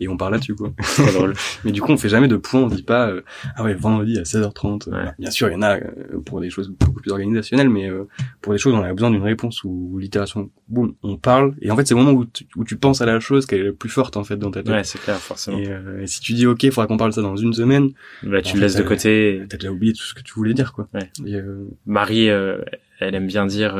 Et 0.00 0.08
on 0.08 0.16
parle 0.16 0.32
là-dessus 0.32 0.54
quoi. 0.54 0.72
Mais 1.64 1.72
du 1.72 1.80
coup 1.80 1.92
on 1.92 1.96
fait 1.96 2.08
jamais 2.08 2.28
de 2.28 2.36
points 2.36 2.60
on 2.60 2.68
dit 2.68 2.82
pas 2.82 3.08
euh, 3.08 3.22
ah 3.56 3.64
ouais 3.64 3.74
vendredi 3.74 4.18
à 4.18 4.22
16h30 4.22 5.14
bien 5.18 5.30
sûr 5.30 5.48
il 5.48 5.52
y 5.52 5.56
en 5.56 5.62
a 5.62 5.76
euh, 5.76 6.20
pour 6.24 6.40
des 6.40 6.50
choses 6.50 6.70
beaucoup 6.70 7.00
plus 7.00 7.10
organisationnelles 7.10 7.68
mais 7.68 7.90
pour 8.40 8.52
des 8.52 8.58
choses 8.58 8.74
on 8.74 8.82
a 8.82 8.92
besoin 8.92 9.10
d'une 9.10 9.22
réponse 9.22 9.64
ou 9.64 9.98
l'itération. 9.98 10.50
Boum 10.68 10.94
on 11.02 11.16
parle 11.16 11.54
et 11.60 11.70
en 11.70 11.76
fait 11.76 11.86
c'est 11.86 11.94
le 11.94 12.00
moment 12.00 12.18
où 12.18 12.24
tu, 12.24 12.46
où 12.56 12.64
tu 12.64 12.76
penses 12.76 13.00
à 13.00 13.06
la 13.06 13.20
chose 13.20 13.46
qui 13.46 13.54
est 13.54 13.62
la 13.62 13.72
plus 13.72 13.90
forte 13.90 14.16
en 14.16 14.24
fait 14.24 14.36
Ouais, 14.50 14.84
c'est 14.84 15.00
clair, 15.00 15.16
forcément. 15.16 15.58
Euh, 15.58 16.02
et, 16.02 16.06
si 16.06 16.20
tu 16.20 16.32
dis, 16.32 16.46
OK, 16.46 16.62
il 16.62 16.72
faudra 16.72 16.86
qu'on 16.86 16.96
parle 16.96 17.10
de 17.10 17.14
ça 17.14 17.22
dans 17.22 17.36
une 17.36 17.52
semaine. 17.52 17.90
Bah, 18.22 18.42
tu 18.42 18.56
le 18.56 18.62
laisses 18.62 18.76
de 18.76 18.82
côté. 18.82 19.42
T'as 19.48 19.56
déjà 19.56 19.70
oublié 19.70 19.92
tout 19.92 20.02
ce 20.02 20.14
que 20.14 20.22
tu 20.22 20.32
voulais 20.34 20.54
dire, 20.54 20.72
quoi. 20.72 20.88
Ouais. 20.94 21.10
Euh, 21.26 21.64
Marie, 21.86 22.28
euh, 22.30 22.58
elle 23.00 23.14
aime 23.14 23.26
bien 23.26 23.46
dire 23.46 23.74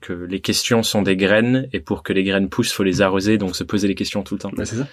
que 0.00 0.12
les 0.12 0.40
questions 0.40 0.82
sont 0.82 1.02
des 1.02 1.16
graines 1.16 1.68
et 1.72 1.80
pour 1.80 2.02
que 2.02 2.12
les 2.12 2.24
graines 2.24 2.48
poussent, 2.48 2.72
faut 2.72 2.84
les 2.84 3.02
arroser, 3.02 3.38
donc 3.38 3.56
se 3.56 3.64
poser 3.64 3.88
les 3.88 3.94
questions 3.94 4.22
tout 4.22 4.34
le 4.34 4.40
temps. 4.40 4.52
Bah, 4.56 4.64
c'est 4.64 4.76
ça. 4.76 4.88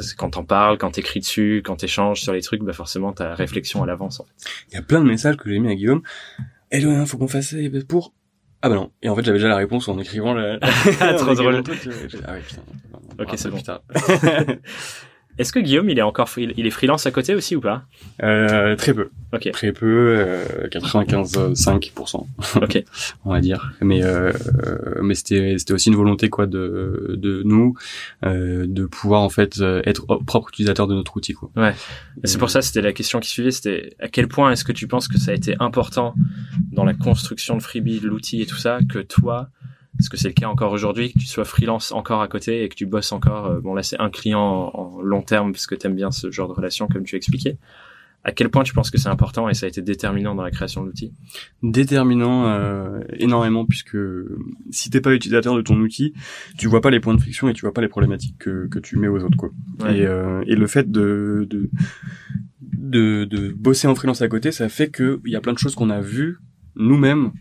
C'est 0.00 0.16
quand 0.16 0.30
t'en 0.30 0.44
parles, 0.44 0.78
quand 0.78 0.92
t'écris 0.92 1.20
dessus, 1.20 1.62
quand 1.64 1.76
t'échanges 1.76 2.20
sur 2.20 2.32
les 2.32 2.42
trucs, 2.42 2.62
bah 2.62 2.72
forcément 2.72 3.12
ta 3.12 3.34
réflexion 3.34 3.82
à 3.82 3.86
l'avance. 3.86 4.20
En 4.20 4.24
fait. 4.24 4.50
Il 4.70 4.74
y 4.74 4.78
a 4.78 4.82
plein 4.82 5.00
de 5.00 5.06
messages 5.06 5.36
que 5.36 5.50
j'ai 5.50 5.58
mis 5.58 5.70
à 5.70 5.74
Guillaume. 5.74 6.02
Eh 6.70 6.78
il 6.78 7.06
faut 7.06 7.18
qu'on 7.18 7.28
fasse 7.28 7.50
ça 7.50 7.56
pour 7.88 8.12
ah 8.60 8.68
bah 8.68 8.74
non. 8.74 8.90
Et 9.02 9.08
en 9.08 9.14
fait, 9.14 9.24
j'avais 9.24 9.38
déjà 9.38 9.48
la 9.48 9.56
réponse 9.56 9.88
en 9.88 9.98
écrivant 9.98 10.34
la... 10.34 10.58
Trop 11.18 11.34
drôle. 11.34 11.62
Ah 12.26 12.32
ouais, 12.32 12.40
putain. 12.40 12.62
Ok, 13.18 13.30
c'est 13.36 13.50
bon. 13.50 13.58
Est-ce 15.38 15.52
que 15.52 15.60
Guillaume, 15.60 15.88
il 15.88 15.98
est 15.98 16.02
encore 16.02 16.28
il 16.36 16.66
est 16.66 16.70
freelance 16.70 17.06
à 17.06 17.12
côté 17.12 17.32
aussi 17.32 17.54
ou 17.54 17.60
pas? 17.60 17.84
Euh, 18.24 18.74
Très 18.74 18.92
peu. 18.92 19.10
Ok. 19.32 19.48
Très 19.52 19.72
peu, 19.72 20.16
euh, 20.18 20.68
95,5%. 20.68 22.26
ok. 22.56 22.84
on 23.24 23.30
va 23.30 23.40
dire. 23.40 23.72
Mais 23.80 24.02
euh, 24.02 24.32
mais 25.00 25.14
c'était 25.14 25.54
c'était 25.58 25.72
aussi 25.72 25.90
une 25.90 25.96
volonté 25.96 26.28
quoi 26.28 26.46
de 26.46 27.14
de 27.16 27.42
nous 27.44 27.74
euh, 28.24 28.66
de 28.66 28.86
pouvoir 28.86 29.20
en 29.20 29.28
fait 29.28 29.60
être 29.84 30.06
propre 30.24 30.48
utilisateur 30.48 30.88
de 30.88 30.94
notre 30.94 31.16
outil 31.16 31.34
quoi. 31.34 31.50
Ouais. 31.56 31.74
C'est 32.24 32.38
pour 32.38 32.50
ça 32.50 32.60
c'était 32.60 32.82
la 32.82 32.92
question 32.92 33.20
qui 33.20 33.28
suivait, 33.28 33.52
c'était 33.52 33.94
à 34.00 34.08
quel 34.08 34.26
point 34.26 34.50
est-ce 34.50 34.64
que 34.64 34.72
tu 34.72 34.88
penses 34.88 35.06
que 35.06 35.18
ça 35.18 35.30
a 35.30 35.34
été 35.34 35.54
important 35.60 36.14
dans 36.72 36.84
la 36.84 36.94
construction 36.94 37.56
de 37.56 37.62
Freebie, 37.62 38.00
l'outil 38.00 38.42
et 38.42 38.46
tout 38.46 38.56
ça, 38.56 38.80
que 38.88 38.98
toi 38.98 39.50
est-ce 39.98 40.10
que 40.10 40.16
c'est 40.16 40.28
le 40.28 40.34
cas 40.34 40.48
encore 40.48 40.72
aujourd'hui, 40.72 41.12
que 41.12 41.18
tu 41.18 41.26
sois 41.26 41.44
freelance 41.44 41.92
encore 41.92 42.22
à 42.22 42.28
côté 42.28 42.62
et 42.62 42.68
que 42.68 42.74
tu 42.74 42.86
bosses 42.86 43.12
encore 43.12 43.46
euh, 43.46 43.60
Bon 43.60 43.74
là 43.74 43.82
c'est 43.82 43.98
un 44.00 44.10
client 44.10 44.70
en, 44.74 45.00
long 45.02 45.22
terme 45.22 45.52
parce 45.52 45.66
que 45.66 45.74
tu 45.74 45.86
aimes 45.86 45.94
bien 45.94 46.10
ce 46.10 46.30
genre 46.30 46.48
de 46.48 46.54
relation 46.54 46.88
comme 46.88 47.04
tu 47.04 47.16
expliquais. 47.16 47.58
À 48.24 48.32
quel 48.32 48.48
point 48.48 48.64
tu 48.64 48.74
penses 48.74 48.90
que 48.90 48.98
c'est 48.98 49.08
important 49.08 49.48
et 49.48 49.54
ça 49.54 49.66
a 49.66 49.68
été 49.68 49.80
déterminant 49.80 50.34
dans 50.34 50.42
la 50.42 50.50
création 50.50 50.82
de 50.82 50.88
l'outil? 50.88 51.12
Déterminant 51.62 52.46
euh, 52.46 53.00
énormément 53.18 53.64
puisque 53.64 53.96
si 54.70 54.90
t'es 54.90 55.00
pas 55.00 55.14
utilisateur 55.14 55.54
de 55.54 55.62
ton 55.62 55.76
outil, 55.76 56.14
tu 56.58 56.66
vois 56.66 56.80
pas 56.80 56.90
les 56.90 57.00
points 57.00 57.14
de 57.14 57.20
friction 57.20 57.48
et 57.48 57.54
tu 57.54 57.62
vois 57.62 57.72
pas 57.72 57.80
les 57.80 57.88
problématiques 57.88 58.36
que, 58.38 58.66
que 58.66 58.80
tu 58.80 58.98
mets 58.98 59.08
aux 59.08 59.22
autres 59.22 59.36
quoi. 59.36 59.50
Et, 59.88 60.04
euh, 60.04 60.42
et 60.46 60.56
le 60.56 60.66
fait 60.66 60.90
de, 60.90 61.46
de 61.48 61.70
de, 62.60 63.24
de 63.24 63.52
bosser 63.52 63.88
en 63.88 63.94
freelance 63.94 64.22
à 64.22 64.28
côté, 64.28 64.52
ça 64.52 64.68
fait 64.68 64.90
qu'il 64.90 65.18
y 65.26 65.36
a 65.36 65.40
plein 65.40 65.52
de 65.52 65.58
choses 65.58 65.74
qu'on 65.74 65.90
a 65.90 66.00
vues 66.00 66.38
nous-mêmes 66.76 67.32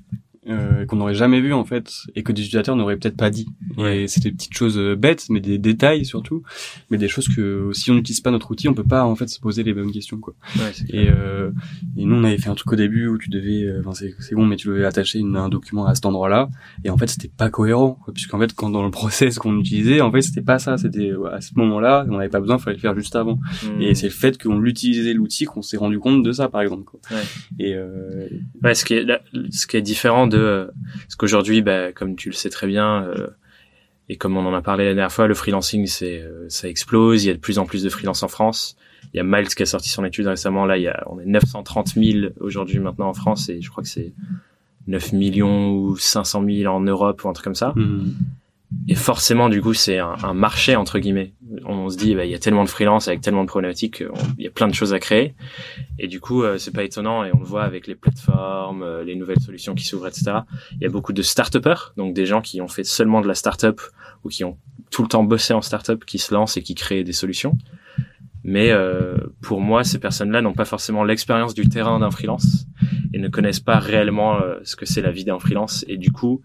euh, 0.50 0.86
qu'on 0.86 0.98
n'aurait 0.98 1.14
jamais 1.14 1.42
vu 1.42 1.54
en 1.54 1.66
fait 1.66 1.92
et 2.16 2.24
que 2.24 2.32
des 2.32 2.42
utilisateurs 2.42 2.76
n'auraient 2.76 2.98
peut-être 2.98 3.18
pas 3.18 3.30
dit. 3.30 3.48
Et 3.78 4.08
c'est 4.08 4.22
des 4.22 4.32
petites 4.32 4.54
choses 4.54 4.78
euh, 4.78 4.96
bêtes, 4.96 5.28
mais 5.30 5.40
des 5.40 5.58
détails 5.58 6.06
surtout, 6.06 6.44
mais 6.90 6.98
des 6.98 7.08
choses 7.08 7.28
que 7.28 7.70
si 7.74 7.92
on 7.92 7.96
n'utilise 7.96 8.22
pas 8.22 8.32
notre 8.32 8.52
outil, 8.52 8.68
on 8.68 8.74
peut 8.74 8.84
pas 8.84 9.04
en 9.06 9.16
fait 9.16 9.28
se 9.28 9.40
poser 9.40 9.64
les 9.64 9.74
bonnes 9.74 9.92
questions 9.92 10.18
quoi. 10.18 10.34
Ouais, 10.58 10.72
et, 10.90 11.10
euh, 11.10 11.52
et 11.98 12.06
nous 12.06 12.16
on 12.16 12.24
avait 12.24 12.38
fait 12.38 12.50
un 12.50 12.56
truc 12.56 12.72
au 12.72 12.76
début 12.76 13.08
où 13.08 13.18
tu 13.18 13.30
devais, 13.30 13.64
euh, 13.64 13.82
enfin 13.86 13.92
c'est 13.94 14.36
bon, 14.36 14.46
mais 14.46 14.56
tu 14.56 14.68
devais 14.68 14.86
attacher 14.86 15.20
une, 15.20 15.36
un 15.36 15.50
document 15.50 15.86
à 15.86 15.96
cet 15.96 16.06
endroit-là 16.06 16.50
et 16.84 16.90
en 16.90 16.98
fait 16.98 17.08
c'était 17.08 17.28
pas 17.36 17.50
cohérent 17.50 18.00
puisqu'en 18.14 18.40
fait 18.40 18.54
quand 18.54 18.70
dans 18.70 18.84
le 18.84 18.92
process 18.92 19.40
qu'on 19.40 19.58
utilisait, 19.60 20.02
en 20.02 20.12
fait 20.12 20.22
c'était 20.22 20.42
pas 20.42 20.60
ça, 20.60 20.78
c'était 20.78 21.12
à 21.32 21.42
ce 21.42 21.52
moment-là, 21.56 22.06
on 22.10 22.18
n'avait 22.18 22.30
pas 22.30 22.40
besoin, 22.40 22.58
il 22.58 22.62
fallait 22.62 22.76
le 22.78 22.82
faire 22.82 22.96
juste 22.96 23.16
avant. 23.16 23.40
Hmm. 23.64 23.82
Et 23.82 23.96
c'est 23.96 24.08
le 24.08 24.14
fait 24.14 24.42
qu'on 24.42 24.60
l'utilisait 24.60 25.14
l'outil 25.14 25.46
qu'on 25.46 25.62
s'est 25.62 25.78
rendu 25.78 26.00
compte 26.00 26.24
de 26.24 26.32
ça 26.32 26.50
par 26.50 26.62
exemple. 26.62 26.84
Quoi. 26.84 27.00
Ouais. 27.12 27.24
Et 27.60 27.76
euh... 27.76 28.28
ouais, 28.64 28.76
ce 28.76 28.86
qui 28.86 28.94
est 28.94 29.06
ce 29.52 29.68
qui 29.68 29.78
est 29.78 29.82
différent 29.82 30.28
de 30.28 30.37
de 30.38 30.72
parce 31.04 31.16
qu'aujourd'hui, 31.16 31.62
bah, 31.62 31.92
comme 31.92 32.16
tu 32.16 32.30
le 32.30 32.36
sais 32.36 32.50
très 32.50 32.68
bien, 32.68 33.04
euh, 33.04 33.28
et 34.10 34.16
comme 34.16 34.38
on 34.38 34.46
en 34.46 34.54
a 34.54 34.62
parlé 34.62 34.86
la 34.86 34.94
dernière 34.94 35.12
fois, 35.12 35.28
le 35.28 35.34
freelancing, 35.34 35.88
euh, 36.02 36.46
ça 36.50 36.70
explose. 36.70 37.26
Il 37.26 37.28
y 37.28 37.30
a 37.30 37.34
de 37.34 37.40
plus 37.40 37.60
en 37.60 37.66
plus 37.66 37.84
de 37.84 37.90
freelance 37.90 38.24
en 38.24 38.28
France. 38.28 38.78
Il 39.14 39.18
y 39.18 39.20
a 39.20 39.24
Miles 39.24 39.50
qui 39.50 39.64
a 39.64 39.66
sorti 39.66 39.90
son 39.90 40.06
étude 40.06 40.28
récemment. 40.28 40.66
Là, 40.66 40.78
il 40.78 40.84
y 40.84 40.88
a, 40.88 41.04
on 41.08 41.20
est 41.20 41.26
930 41.26 41.90
000 41.96 42.30
aujourd'hui 42.40 42.80
maintenant 42.80 43.10
en 43.10 43.14
France, 43.14 43.50
et 43.50 43.62
je 43.62 43.70
crois 43.70 43.84
que 43.84 43.90
c'est 43.90 44.14
9 44.88 45.14
millions 45.14 45.72
ou 45.72 45.98
500 45.98 46.44
000 46.46 46.74
en 46.74 46.80
Europe 46.80 47.24
ou 47.24 47.30
un 47.30 47.34
truc 47.34 47.44
comme 47.44 47.56
ça. 47.56 47.74
Mmh. 47.76 48.14
Et 48.90 48.96
forcément, 48.96 49.48
du 49.48 49.62
coup, 49.62 49.74
c'est 49.74 49.98
un, 49.98 50.16
un, 50.24 50.34
marché 50.34 50.76
entre 50.76 51.00
guillemets. 51.00 51.34
On 51.66 51.90
se 51.90 51.96
dit, 51.96 52.16
bah, 52.16 52.26
il 52.26 52.32
y 52.32 52.36
a 52.36 52.40
tellement 52.40 52.66
de 52.66 52.70
freelance 52.70 53.08
avec 53.08 53.22
tellement 53.22 53.44
de 53.44 53.48
problématiques, 53.48 54.04
il 54.38 54.44
y 54.44 54.48
a 54.48 54.52
plein 54.52 54.68
de 54.68 54.74
choses 54.74 54.94
à 54.94 55.00
créer. 55.00 55.36
Et 56.00 56.08
du 56.08 56.20
coup, 56.20 56.44
euh, 56.44 56.58
c'est 56.58 56.72
pas 56.72 56.84
étonnant. 56.84 57.24
Et 57.24 57.32
on 57.34 57.40
le 57.40 57.46
voit 57.46 57.64
avec 57.64 57.88
les 57.88 57.96
plateformes, 57.96 58.84
euh, 58.84 59.04
les 59.06 59.16
nouvelles 59.16 59.40
solutions 59.40 59.74
qui 59.74 59.86
s'ouvrent, 59.86 60.08
etc. 60.08 60.40
Il 60.74 60.82
y 60.82 60.86
a 60.86 60.90
beaucoup 60.90 61.14
de 61.14 61.22
start-upers, 61.22 61.94
donc 61.96 62.14
des 62.14 62.26
gens 62.26 62.42
qui 62.42 62.60
ont 62.60 62.68
fait 62.68 62.84
seulement 62.84 63.22
de 63.22 63.28
la 63.28 63.36
start-up 63.36 63.80
ou 64.26 64.30
qui 64.30 64.44
ont 64.44 64.58
tout 64.92 65.02
le 65.02 65.08
temps 65.08 65.24
bossé 65.24 65.54
en 65.54 65.62
start-up, 65.62 66.04
qui 66.06 66.20
se 66.20 66.34
lancent 66.34 66.58
et 66.58 66.62
qui 66.62 66.76
créent 66.76 67.06
des 67.06 67.14
solutions. 67.14 67.58
Mais 68.44 68.72
euh, 68.72 69.18
pour 69.42 69.62
moi, 69.62 69.86
ces 69.86 70.00
personnes-là 70.00 70.42
n'ont 70.42 70.54
pas 70.54 70.66
forcément 70.66 71.06
l'expérience 71.06 71.54
du 71.54 71.70
terrain 71.70 72.00
d'un 72.00 72.12
freelance 72.12 72.66
et 73.14 73.20
ne 73.20 73.28
connaissent 73.30 73.60
pas 73.60 73.80
réellement 73.80 74.40
ce 74.64 74.76
que 74.76 74.86
c'est 74.86 75.02
la 75.02 75.12
vie 75.12 75.26
d'un 75.26 75.40
freelance. 75.40 75.84
Et 75.88 75.98
du 75.98 76.12
coup, 76.12 76.42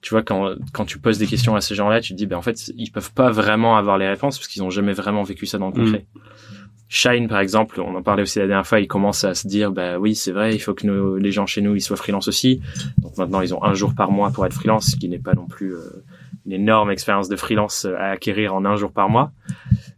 tu 0.00 0.10
vois, 0.10 0.22
quand, 0.22 0.54
quand 0.72 0.84
tu 0.84 0.98
poses 0.98 1.18
des 1.18 1.26
questions 1.26 1.56
à 1.56 1.60
ces 1.60 1.74
gens-là, 1.74 2.00
tu 2.00 2.12
te 2.12 2.18
dis, 2.18 2.26
ben, 2.26 2.36
en 2.36 2.42
fait, 2.42 2.72
ils 2.76 2.90
peuvent 2.90 3.12
pas 3.12 3.30
vraiment 3.30 3.76
avoir 3.76 3.98
les 3.98 4.08
réponses 4.08 4.38
parce 4.38 4.48
qu'ils 4.48 4.62
ont 4.62 4.70
jamais 4.70 4.92
vraiment 4.92 5.24
vécu 5.24 5.46
ça 5.46 5.58
dans 5.58 5.66
le 5.66 5.72
concret. 5.72 6.06
Mm. 6.14 6.20
Shine, 6.90 7.28
par 7.28 7.40
exemple, 7.40 7.80
on 7.82 7.94
en 7.94 8.02
parlait 8.02 8.22
aussi 8.22 8.38
la 8.38 8.46
dernière 8.46 8.66
fois, 8.66 8.80
ils 8.80 8.88
commencent 8.88 9.24
à 9.24 9.34
se 9.34 9.46
dire, 9.46 9.72
bah 9.72 9.98
oui, 9.98 10.14
c'est 10.14 10.32
vrai, 10.32 10.54
il 10.54 10.58
faut 10.58 10.72
que 10.72 10.86
nos, 10.86 11.18
les 11.18 11.32
gens 11.32 11.44
chez 11.44 11.60
nous, 11.60 11.74
ils 11.74 11.82
soient 11.82 11.98
freelance 11.98 12.28
aussi. 12.28 12.62
Donc 13.02 13.18
maintenant, 13.18 13.42
ils 13.42 13.52
ont 13.54 13.62
un 13.62 13.74
jour 13.74 13.94
par 13.94 14.10
mois 14.10 14.30
pour 14.30 14.46
être 14.46 14.54
freelance, 14.54 14.92
ce 14.92 14.96
qui 14.96 15.08
n'est 15.10 15.18
pas 15.18 15.34
non 15.34 15.46
plus 15.46 15.74
euh, 15.74 16.02
une 16.46 16.52
énorme 16.52 16.90
expérience 16.90 17.28
de 17.28 17.36
freelance 17.36 17.84
à 17.84 18.12
acquérir 18.12 18.54
en 18.54 18.64
un 18.64 18.76
jour 18.76 18.90
par 18.90 19.10
mois. 19.10 19.32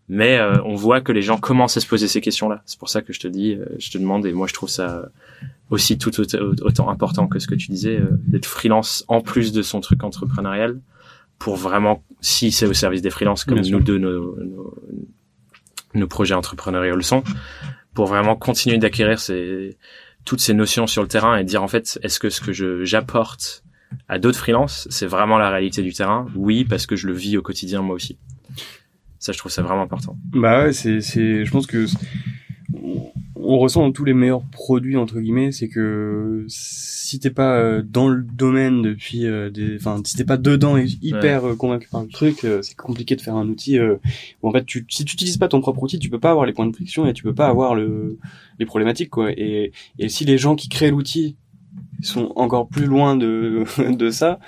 Mais 0.08 0.38
euh, 0.38 0.60
on 0.64 0.74
voit 0.74 1.00
que 1.00 1.12
les 1.12 1.22
gens 1.22 1.38
commencent 1.38 1.76
à 1.76 1.80
se 1.80 1.86
poser 1.86 2.08
ces 2.08 2.20
questions-là. 2.20 2.62
C'est 2.66 2.78
pour 2.78 2.88
ça 2.88 3.02
que 3.02 3.12
je 3.12 3.20
te 3.20 3.28
dis, 3.28 3.54
euh, 3.54 3.66
je 3.78 3.90
te 3.92 3.98
demande, 3.98 4.26
et 4.26 4.32
moi 4.32 4.48
je 4.48 4.54
trouve 4.54 4.68
ça 4.68 5.10
aussi 5.70 5.98
tout 5.98 6.12
autant 6.20 6.90
important 6.90 7.28
que 7.28 7.38
ce 7.38 7.46
que 7.46 7.54
tu 7.54 7.70
disais, 7.70 7.96
euh, 7.96 8.10
d'être 8.26 8.46
freelance 8.46 9.04
en 9.08 9.20
plus 9.20 9.52
de 9.52 9.62
son 9.62 9.80
truc 9.80 10.02
entrepreneurial 10.02 10.80
pour 11.38 11.56
vraiment, 11.56 12.04
si 12.20 12.52
c'est 12.52 12.66
au 12.66 12.74
service 12.74 13.00
des 13.00 13.10
freelances 13.10 13.44
comme 13.44 13.60
nous 13.60 13.80
deux, 13.80 13.96
nos, 13.96 14.36
nos, 14.44 14.74
nos, 15.94 16.06
projets 16.06 16.34
entrepreneuriaux 16.34 16.96
le 16.96 17.02
sont, 17.02 17.22
pour 17.94 18.06
vraiment 18.06 18.36
continuer 18.36 18.76
d'acquérir 18.76 19.18
ces, 19.18 19.78
toutes 20.24 20.40
ces 20.40 20.52
notions 20.52 20.86
sur 20.86 21.02
le 21.02 21.08
terrain 21.08 21.38
et 21.38 21.44
dire 21.44 21.62
en 21.62 21.68
fait, 21.68 21.98
est-ce 22.02 22.20
que 22.20 22.28
ce 22.28 22.40
que 22.40 22.52
je, 22.52 22.84
j'apporte 22.84 23.64
à 24.08 24.18
d'autres 24.18 24.38
freelances, 24.38 24.86
c'est 24.90 25.06
vraiment 25.06 25.38
la 25.38 25.50
réalité 25.50 25.82
du 25.82 25.94
terrain? 25.94 26.26
Oui, 26.34 26.64
parce 26.64 26.84
que 26.86 26.94
je 26.94 27.06
le 27.06 27.14
vis 27.14 27.38
au 27.38 27.42
quotidien 27.42 27.80
moi 27.80 27.94
aussi. 27.94 28.18
Ça, 29.18 29.32
je 29.32 29.38
trouve 29.38 29.52
ça 29.52 29.62
vraiment 29.62 29.82
important. 29.82 30.18
Bah 30.32 30.64
ouais, 30.64 30.72
c'est, 30.72 31.00
c'est, 31.00 31.44
je 31.44 31.50
pense 31.50 31.66
que 31.66 31.86
on 33.50 33.58
ressent 33.58 33.80
dans 33.80 33.92
tous 33.92 34.04
les 34.04 34.14
meilleurs 34.14 34.42
produits 34.42 34.96
entre 34.96 35.20
guillemets, 35.20 35.52
c'est 35.52 35.68
que 35.68 36.44
si 36.48 37.18
t'es 37.18 37.30
pas 37.30 37.56
euh, 37.56 37.82
dans 37.82 38.08
le 38.08 38.22
domaine 38.22 38.82
depuis 38.82 39.20
des, 39.52 39.76
enfin 39.76 40.00
si 40.04 40.16
t'es 40.16 40.24
pas 40.24 40.36
dedans 40.36 40.76
et 40.76 40.86
hyper 41.02 41.56
convaincu 41.56 41.88
par 41.88 42.02
le 42.02 42.08
truc, 42.08 42.46
c'est 42.62 42.76
compliqué 42.76 43.16
de 43.16 43.20
faire 43.20 43.36
un 43.36 43.48
outil. 43.48 43.78
où 43.80 44.48
en 44.48 44.52
fait, 44.52 44.64
tu, 44.64 44.86
si 44.88 45.04
tu 45.04 45.14
utilises 45.14 45.36
pas 45.36 45.48
ton 45.48 45.60
propre 45.60 45.82
outil, 45.82 45.98
tu 45.98 46.10
peux 46.10 46.20
pas 46.20 46.30
avoir 46.30 46.46
les 46.46 46.52
points 46.52 46.66
de 46.66 46.74
friction 46.74 47.06
et 47.06 47.12
tu 47.12 47.22
peux 47.22 47.34
pas 47.34 47.48
avoir 47.48 47.74
le 47.74 48.18
les 48.58 48.66
problématiques 48.66 49.10
quoi. 49.10 49.30
Et, 49.32 49.72
et 49.98 50.08
si 50.08 50.24
les 50.24 50.38
gens 50.38 50.54
qui 50.54 50.68
créent 50.68 50.90
l'outil 50.90 51.36
sont 52.02 52.32
encore 52.36 52.68
plus 52.68 52.86
loin 52.86 53.16
de 53.16 53.64
de 53.90 54.10
ça. 54.10 54.38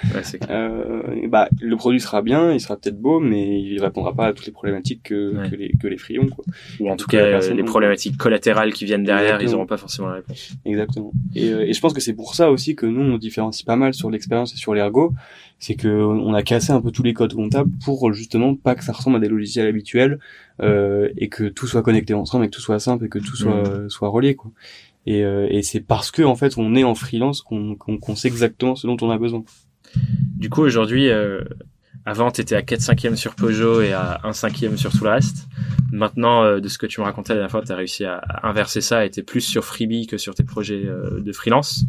euh, 0.50 1.02
bah 1.28 1.48
le 1.60 1.76
produit 1.76 2.00
sera 2.00 2.22
bien, 2.22 2.52
il 2.52 2.60
sera 2.60 2.76
peut-être 2.76 3.00
beau, 3.00 3.20
mais 3.20 3.60
il 3.60 3.80
répondra 3.80 4.14
pas 4.14 4.26
à 4.26 4.32
toutes 4.32 4.46
les 4.46 4.52
problématiques 4.52 5.02
que, 5.04 5.48
que 5.48 5.56
les 5.56 5.72
que 5.80 5.86
les 5.86 5.98
frions 5.98 6.26
quoi. 6.26 6.44
Ou 6.80 6.90
en 6.90 6.96
tout 6.96 7.06
cas 7.06 7.40
les 7.40 7.64
problématiques 7.64 8.16
collatérales 8.16 8.72
qui 8.72 8.84
viennent 8.84 9.04
derrière, 9.04 9.40
ils 9.42 9.54
auront 9.54 9.66
pas 9.66 9.76
forcément 9.76 10.08
la 10.08 10.16
réponse. 10.16 10.52
Exactement. 10.64 11.12
Et, 11.34 11.50
euh, 11.50 11.66
et 11.66 11.72
je 11.72 11.80
pense 11.80 11.92
que 11.92 12.00
c'est 12.00 12.14
pour 12.14 12.34
ça 12.34 12.50
aussi 12.50 12.74
que 12.76 12.86
nous 12.86 13.02
on 13.02 13.18
différencie 13.18 13.64
pas 13.64 13.76
mal 13.76 13.94
sur 13.94 14.10
l'expérience 14.10 14.52
et 14.54 14.56
sur 14.56 14.74
l'ergo, 14.74 15.12
c'est 15.58 15.74
que 15.74 15.88
on 15.88 16.34
a 16.34 16.42
cassé 16.42 16.72
un 16.72 16.80
peu 16.80 16.90
tous 16.90 17.02
les 17.02 17.14
codes 17.14 17.34
comptables 17.34 17.70
pour 17.84 18.12
justement 18.12 18.54
pas 18.54 18.74
que 18.74 18.84
ça 18.84 18.92
ressemble 18.92 19.16
à 19.16 19.20
des 19.20 19.28
logiciels 19.28 19.66
habituels 19.66 20.18
euh, 20.60 21.08
et 21.16 21.28
que 21.28 21.44
tout 21.44 21.66
soit 21.66 21.82
connecté 21.82 22.14
ensemble 22.14 22.44
et 22.44 22.48
que 22.48 22.54
tout 22.54 22.60
soit 22.60 22.78
simple 22.78 23.06
et 23.06 23.08
que 23.08 23.18
tout 23.18 23.36
soit 23.36 23.62
mmh. 23.62 23.88
soit 23.88 24.08
relié 24.08 24.34
quoi. 24.34 24.50
Et, 25.06 25.24
euh, 25.24 25.46
et 25.50 25.62
c'est 25.62 25.80
parce 25.80 26.10
que 26.10 26.22
en 26.22 26.36
fait 26.36 26.56
on 26.58 26.74
est 26.76 26.84
en 26.84 26.94
freelance 26.94 27.42
qu'on 27.42 27.74
qu'on 27.74 28.16
sait 28.16 28.28
exactement 28.28 28.76
ce 28.76 28.86
dont 28.86 28.96
on 29.00 29.10
a 29.10 29.18
besoin. 29.18 29.42
Du 30.36 30.50
coup 30.50 30.62
aujourd'hui, 30.62 31.08
euh, 31.08 31.42
avant 32.04 32.30
tu 32.30 32.40
étais 32.40 32.56
à 32.56 32.62
4 32.62 32.80
5 32.80 33.16
sur 33.16 33.34
Peugeot 33.34 33.80
et 33.80 33.92
à 33.92 34.20
1 34.24 34.32
5 34.32 34.56
sur 34.76 34.90
tout 34.90 35.04
le 35.04 35.10
reste. 35.10 35.46
Maintenant, 35.92 36.42
euh, 36.42 36.60
de 36.60 36.68
ce 36.68 36.78
que 36.78 36.86
tu 36.86 37.00
me 37.00 37.04
racontais 37.04 37.32
la 37.32 37.36
dernière 37.36 37.50
fois, 37.50 37.62
tu 37.62 37.72
as 37.72 37.76
réussi 37.76 38.04
à, 38.04 38.22
inverser 38.42 38.80
ça 38.80 39.04
et 39.04 39.10
t'es 39.10 39.22
plus 39.22 39.40
sur 39.40 39.64
Freebie 39.64 40.06
que 40.06 40.16
sur 40.16 40.34
tes 40.34 40.42
projets 40.42 40.84
euh, 40.84 41.20
de 41.20 41.32
freelance. 41.32 41.84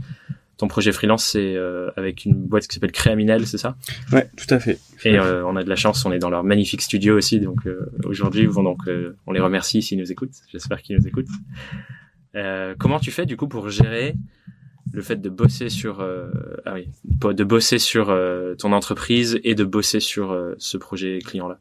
Ton 0.58 0.68
projet 0.68 0.92
freelance, 0.92 1.26
c'est 1.26 1.58
avec 1.98 2.26
une 2.26 2.36
boîte 2.36 2.68
qui 2.68 2.76
s'appelle 2.76 2.92
Créaminel, 2.92 3.48
c'est 3.48 3.58
ça? 3.58 3.76
Ouais, 4.12 4.30
tout 4.38 4.46
à 4.54 4.60
fait. 4.60 4.80
Et 5.04 5.20
on 5.20 5.56
a 5.56 5.64
de 5.64 5.68
la 5.68 5.76
chance, 5.76 6.06
on 6.06 6.12
est 6.12 6.20
dans 6.20 6.30
leur 6.30 6.44
magnifique 6.44 6.84
studio 6.84 7.18
aussi, 7.18 7.40
donc 7.40 7.62
aujourd'hui, 8.06 8.46
vont 8.46 8.62
donc, 8.62 8.82
on 9.26 9.32
les 9.32 9.40
remercie 9.40 9.82
s'ils 9.82 9.98
nous 9.98 10.12
écoutent. 10.12 10.36
J'espère 10.52 10.84
qu'ils 10.84 10.96
nous 10.96 11.08
écoutent. 11.08 11.28
Euh, 12.36 12.76
comment 12.78 13.00
tu 13.00 13.12
fais 13.12 13.26
du 13.26 13.38
coup 13.38 13.48
pour 13.48 13.70
gérer 13.70 14.16
le 14.92 15.02
fait 15.02 15.18
de 15.18 15.30
bosser 15.30 15.70
sur 15.70 16.02
euh, 16.02 16.30
ah 16.66 16.76
de 17.34 17.44
bosser 17.44 17.80
sur 17.80 18.10
euh, 18.10 18.56
ton 18.56 18.74
entreprise 18.74 19.40
et 19.44 19.56
de 19.56 19.64
bosser 19.64 20.00
sur 20.00 20.38
ce 20.58 20.78
projet 20.78 21.20
client 21.20 21.48
là 21.48 21.60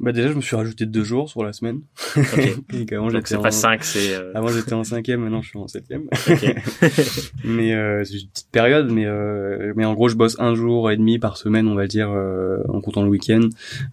bah 0.00 0.12
déjà, 0.12 0.28
je 0.28 0.34
me 0.34 0.40
suis 0.40 0.56
rajouté 0.56 0.86
deux 0.86 1.04
jours 1.04 1.28
sur 1.28 1.44
la 1.44 1.52
semaine. 1.52 1.82
Okay. 2.16 2.54
Donc 2.90 3.26
c'est 3.26 3.40
pas 3.40 3.50
cinq, 3.50 3.84
c'est. 3.84 4.14
Euh... 4.14 4.32
Avant 4.34 4.48
j'étais 4.48 4.72
en 4.72 4.82
cinquième, 4.82 5.20
maintenant 5.20 5.42
je 5.42 5.50
suis 5.50 5.58
en 5.58 5.68
septième. 5.68 6.04
mais 7.44 7.74
euh, 7.74 8.02
c'est 8.04 8.14
une 8.14 8.28
petite 8.28 8.50
période, 8.50 8.90
mais 8.90 9.04
euh, 9.04 9.74
mais 9.76 9.84
en 9.84 9.92
gros 9.92 10.08
je 10.08 10.16
bosse 10.16 10.36
un 10.38 10.54
jour 10.54 10.90
et 10.90 10.96
demi 10.96 11.18
par 11.18 11.36
semaine, 11.36 11.68
on 11.68 11.74
va 11.74 11.86
dire, 11.86 12.10
euh, 12.10 12.62
en 12.70 12.80
comptant 12.80 13.02
le 13.02 13.10
week-end, 13.10 13.42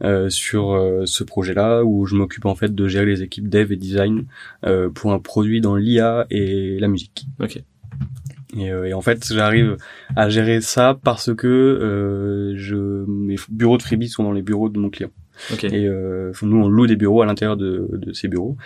euh, 0.01 0.29
sur 0.29 0.71
euh, 0.71 1.03
ce 1.05 1.25
projet-là 1.25 1.83
où 1.83 2.05
je 2.05 2.15
m'occupe 2.15 2.45
en 2.45 2.55
fait 2.55 2.73
de 2.73 2.87
gérer 2.87 3.05
les 3.05 3.21
équipes 3.21 3.49
dev 3.49 3.73
et 3.73 3.75
design 3.77 4.25
pour 4.95 5.11
un 5.11 5.19
produit 5.19 5.59
dans 5.59 5.75
l'IA 5.75 6.25
et 6.29 6.79
la 6.79 6.87
musique. 6.87 7.27
Ok. 7.41 7.61
Et, 8.55 8.67
et, 8.67 8.93
en 8.93 9.01
fait, 9.01 9.27
j'arrive 9.31 9.77
à 10.15 10.29
gérer 10.29 10.61
ça 10.61 10.97
parce 11.03 11.33
que 11.33 11.47
euh, 11.47 12.53
je, 12.55 13.05
mes 13.07 13.35
bureaux 13.49 13.77
de 13.77 13.83
freebie 13.83 14.07
sont 14.07 14.23
dans 14.23 14.31
les 14.31 14.41
bureaux 14.41 14.69
de 14.69 14.79
mon 14.79 14.89
client. 14.89 15.11
Et 15.63 15.85
euh, 15.85 16.31
nous, 16.41 16.57
on 16.57 16.67
loue 16.67 16.87
des 16.87 16.95
bureaux 16.95 17.21
à 17.21 17.25
l'intérieur 17.25 17.57
de, 17.57 17.87
de 17.91 18.13
ces 18.13 18.27
bureaux. 18.27 18.57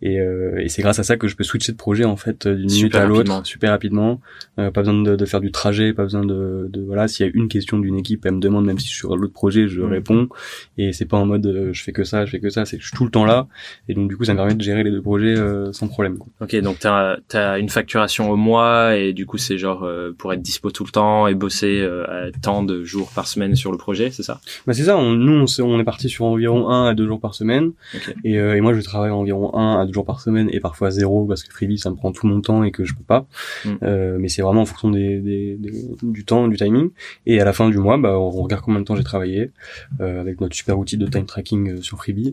Et, 0.00 0.20
euh, 0.20 0.58
et 0.58 0.68
c'est 0.68 0.82
grâce 0.82 0.98
à 1.00 1.02
ça 1.02 1.16
que 1.16 1.26
je 1.26 1.34
peux 1.34 1.42
switcher 1.42 1.72
de 1.72 1.76
projet 1.76 2.04
en 2.04 2.16
fait 2.16 2.46
d'une 2.46 2.70
minute 2.70 2.94
à 2.94 3.06
l'autre 3.06 3.44
super 3.44 3.70
rapidement. 3.70 4.20
Euh, 4.58 4.70
pas 4.70 4.82
besoin 4.82 5.02
de, 5.02 5.16
de, 5.16 5.24
faire 5.24 5.40
du 5.40 5.50
trajet, 5.50 5.92
pas 5.92 6.04
besoin 6.04 6.24
de, 6.24 6.68
de 6.70 6.80
voilà. 6.82 7.08
S'il 7.08 7.26
y 7.26 7.28
a 7.28 7.32
une 7.34 7.48
question 7.48 7.78
d'une 7.78 7.96
équipe, 7.96 8.24
elle 8.24 8.34
me 8.34 8.40
demande 8.40 8.64
même 8.64 8.78
si 8.78 8.86
je 8.86 8.90
suis 8.92 8.98
sur 9.00 9.16
l'autre 9.16 9.32
projet, 9.32 9.66
je 9.66 9.80
mm. 9.80 9.90
réponds. 9.90 10.28
Et 10.76 10.92
c'est 10.92 11.04
pas 11.04 11.16
en 11.16 11.26
mode 11.26 11.46
euh, 11.46 11.72
je 11.72 11.82
fais 11.82 11.92
que 11.92 12.04
ça, 12.04 12.26
je 12.26 12.30
fais 12.30 12.40
que 12.40 12.50
ça. 12.50 12.64
C'est 12.64 12.78
je 12.78 12.86
suis 12.86 12.96
tout 12.96 13.04
le 13.04 13.10
temps 13.10 13.24
là. 13.24 13.48
Et 13.88 13.94
donc 13.94 14.08
du 14.08 14.16
coup, 14.16 14.24
ça 14.24 14.32
me 14.34 14.38
permet 14.38 14.54
de 14.54 14.62
gérer 14.62 14.84
les 14.84 14.90
deux 14.90 15.02
projets 15.02 15.36
euh, 15.36 15.72
sans 15.72 15.88
problème. 15.88 16.16
Quoi. 16.18 16.28
Ok, 16.42 16.54
donc 16.60 16.78
t'as 16.78 17.16
as 17.34 17.58
une 17.58 17.68
facturation 17.68 18.30
au 18.30 18.36
mois 18.36 18.96
et 18.96 19.12
du 19.12 19.26
coup 19.26 19.38
c'est 19.38 19.58
genre 19.58 19.82
euh, 19.82 20.14
pour 20.16 20.32
être 20.32 20.42
dispo 20.42 20.70
tout 20.70 20.84
le 20.84 20.90
temps 20.90 21.26
et 21.26 21.34
bosser 21.34 21.82
à 21.82 22.30
tant 22.40 22.62
de 22.62 22.84
jours 22.84 23.10
par 23.14 23.26
semaine 23.26 23.56
sur 23.56 23.72
le 23.72 23.78
projet, 23.78 24.10
c'est 24.10 24.22
ça? 24.22 24.40
Bah 24.66 24.74
c'est 24.74 24.84
ça. 24.84 24.96
On, 24.96 25.12
nous 25.12 25.32
on, 25.32 25.44
est, 25.46 25.60
on 25.60 25.80
est 25.80 25.84
parti 25.84 26.08
sur 26.08 26.24
environ 26.24 26.68
un 26.68 26.86
à 26.86 26.94
deux 26.94 27.06
jours 27.06 27.20
par 27.20 27.34
semaine. 27.34 27.72
Et, 28.24 28.34
et 28.34 28.60
moi 28.60 28.74
je 28.74 28.80
travaille 28.80 29.10
environ 29.10 29.54
un 29.56 29.80
à 29.80 29.86
deux 29.88 29.94
jours 29.94 30.06
par 30.06 30.20
semaine 30.20 30.48
et 30.52 30.60
parfois 30.60 30.90
zéro 30.90 31.24
parce 31.24 31.42
que 31.42 31.52
freebie 31.52 31.78
ça 31.78 31.90
me 31.90 31.96
prend 31.96 32.12
tout 32.12 32.26
mon 32.26 32.40
temps 32.40 32.62
et 32.62 32.70
que 32.70 32.84
je 32.84 32.94
peux 32.94 33.04
pas. 33.04 33.26
Mm. 33.64 33.68
Euh, 33.82 34.16
mais 34.20 34.28
c'est 34.28 34.42
vraiment 34.42 34.62
en 34.62 34.66
fonction 34.66 34.90
des, 34.90 35.18
des, 35.18 35.58
du 36.02 36.24
temps, 36.24 36.48
du 36.48 36.56
timing. 36.56 36.90
Et 37.26 37.40
à 37.40 37.44
la 37.44 37.52
fin 37.52 37.68
du 37.68 37.78
mois, 37.78 37.98
bah, 37.98 38.18
on 38.18 38.30
regarde 38.30 38.62
combien 38.62 38.80
de 38.80 38.84
temps 38.84 38.96
j'ai 38.96 39.04
travaillé 39.04 39.50
euh, 40.00 40.20
avec 40.20 40.40
notre 40.40 40.54
super 40.54 40.78
outil 40.78 40.96
de 40.96 41.06
time 41.06 41.26
tracking 41.26 41.70
euh, 41.70 41.82
sur 41.82 41.98
Freebie. 41.98 42.32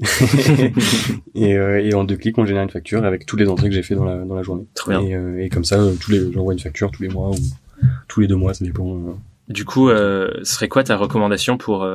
et, 1.35 1.51
et, 1.51 1.93
en 1.93 2.03
deux 2.03 2.17
clics, 2.17 2.37
on 2.37 2.45
génère 2.45 2.63
une 2.63 2.69
facture 2.69 3.03
avec 3.05 3.25
tous 3.25 3.37
les 3.37 3.47
entrées 3.47 3.69
que 3.69 3.75
j'ai 3.75 3.83
fait 3.83 3.95
dans 3.95 4.05
la, 4.05 4.23
dans 4.23 4.35
la 4.35 4.43
journée. 4.43 4.65
Et, 4.89 5.15
euh, 5.15 5.43
et, 5.43 5.49
comme 5.49 5.63
ça, 5.63 5.79
tous 5.99 6.11
les, 6.11 6.31
j'envoie 6.31 6.53
une 6.53 6.59
facture 6.59 6.91
tous 6.91 7.03
les 7.03 7.09
mois 7.09 7.29
ou 7.29 7.35
tous 8.07 8.21
les 8.21 8.27
deux 8.27 8.35
mois, 8.35 8.53
ça 8.53 8.65
dépend. 8.65 9.17
Du 9.49 9.65
coup, 9.65 9.89
serait 10.43 10.67
quoi 10.67 10.83
ta 10.83 10.97
recommandation 10.97 11.57
pour 11.57 11.87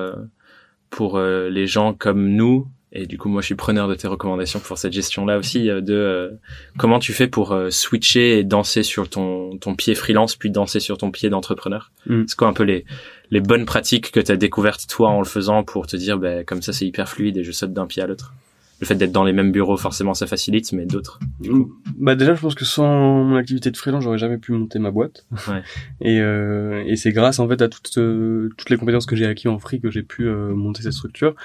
pour 0.90 1.20
les 1.20 1.66
gens 1.66 1.94
comme 1.94 2.28
nous 2.28 2.66
et 2.92 3.06
du 3.06 3.18
coup, 3.18 3.28
moi, 3.28 3.40
je 3.40 3.46
suis 3.46 3.54
preneur 3.54 3.86
de 3.86 3.94
tes 3.94 4.08
recommandations 4.08 4.58
pour 4.58 4.76
cette 4.76 4.92
gestion-là 4.92 5.38
aussi, 5.38 5.70
euh, 5.70 5.80
de 5.80 5.94
euh, 5.94 6.30
comment 6.76 6.98
tu 6.98 7.12
fais 7.12 7.28
pour 7.28 7.52
euh, 7.52 7.70
switcher 7.70 8.38
et 8.38 8.44
danser 8.44 8.82
sur 8.82 9.08
ton, 9.08 9.56
ton 9.58 9.76
pied 9.76 9.94
freelance, 9.94 10.34
puis 10.34 10.50
danser 10.50 10.80
sur 10.80 10.98
ton 10.98 11.12
pied 11.12 11.30
d'entrepreneur? 11.30 11.92
Mm. 12.06 12.24
C'est 12.26 12.36
quoi 12.36 12.48
un 12.48 12.52
peu 12.52 12.64
les, 12.64 12.84
les 13.30 13.40
bonnes 13.40 13.64
pratiques 13.64 14.10
que 14.10 14.18
tu 14.18 14.32
as 14.32 14.36
découvertes 14.36 14.88
toi 14.88 15.10
en 15.10 15.20
le 15.20 15.24
faisant 15.24 15.62
pour 15.62 15.86
te 15.86 15.96
dire, 15.96 16.18
ben, 16.18 16.44
comme 16.44 16.62
ça, 16.62 16.72
c'est 16.72 16.84
hyper 16.84 17.08
fluide 17.08 17.36
et 17.36 17.44
je 17.44 17.52
saute 17.52 17.72
d'un 17.72 17.86
pied 17.86 18.02
à 18.02 18.08
l'autre? 18.08 18.34
Le 18.80 18.86
fait 18.86 18.94
d'être 18.94 19.12
dans 19.12 19.24
les 19.24 19.34
mêmes 19.34 19.52
bureaux, 19.52 19.76
forcément, 19.76 20.14
ça 20.14 20.26
facilite, 20.26 20.72
mais 20.72 20.86
d'autres. 20.86 21.20
Mm. 21.44 21.64
Bah 21.96 22.16
déjà, 22.16 22.34
je 22.34 22.40
pense 22.40 22.56
que 22.56 22.64
sans 22.64 23.22
mon 23.22 23.36
activité 23.36 23.70
de 23.70 23.76
freelance, 23.76 24.02
j'aurais 24.02 24.18
jamais 24.18 24.38
pu 24.38 24.50
monter 24.50 24.80
ma 24.80 24.90
boîte. 24.90 25.26
Ouais. 25.46 25.62
et, 26.00 26.18
euh, 26.20 26.82
et 26.86 26.96
c'est 26.96 27.12
grâce 27.12 27.38
en 27.38 27.46
fait 27.46 27.62
à 27.62 27.68
toutes 27.68 28.00
toutes 28.56 28.70
les 28.70 28.76
compétences 28.78 29.06
que 29.06 29.14
j'ai 29.14 29.26
acquis 29.26 29.46
en 29.46 29.60
free 29.60 29.80
que 29.80 29.92
j'ai 29.92 30.02
pu 30.02 30.24
monter 30.24 30.82
cette 30.82 30.94
structure 30.94 31.36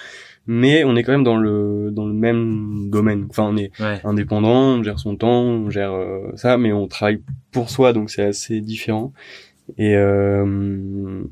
mais 0.47 0.83
on 0.83 0.95
est 0.95 1.03
quand 1.03 1.11
même 1.11 1.23
dans 1.23 1.37
le 1.37 1.89
dans 1.91 2.05
le 2.05 2.13
même 2.13 2.89
domaine. 2.89 3.27
Enfin, 3.29 3.43
on 3.43 3.57
est 3.57 3.71
indépendant, 4.03 4.77
on 4.77 4.83
gère 4.83 4.99
son 4.99 5.15
temps, 5.15 5.41
on 5.41 5.69
gère 5.69 5.93
euh, 5.93 6.31
ça, 6.35 6.57
mais 6.57 6.71
on 6.71 6.87
travaille 6.87 7.21
pour 7.51 7.69
soi, 7.69 7.93
donc 7.93 8.09
c'est 8.09 8.23
assez 8.23 8.61
différent. 8.61 9.13
Et 9.77 9.95
euh, 9.95 11.23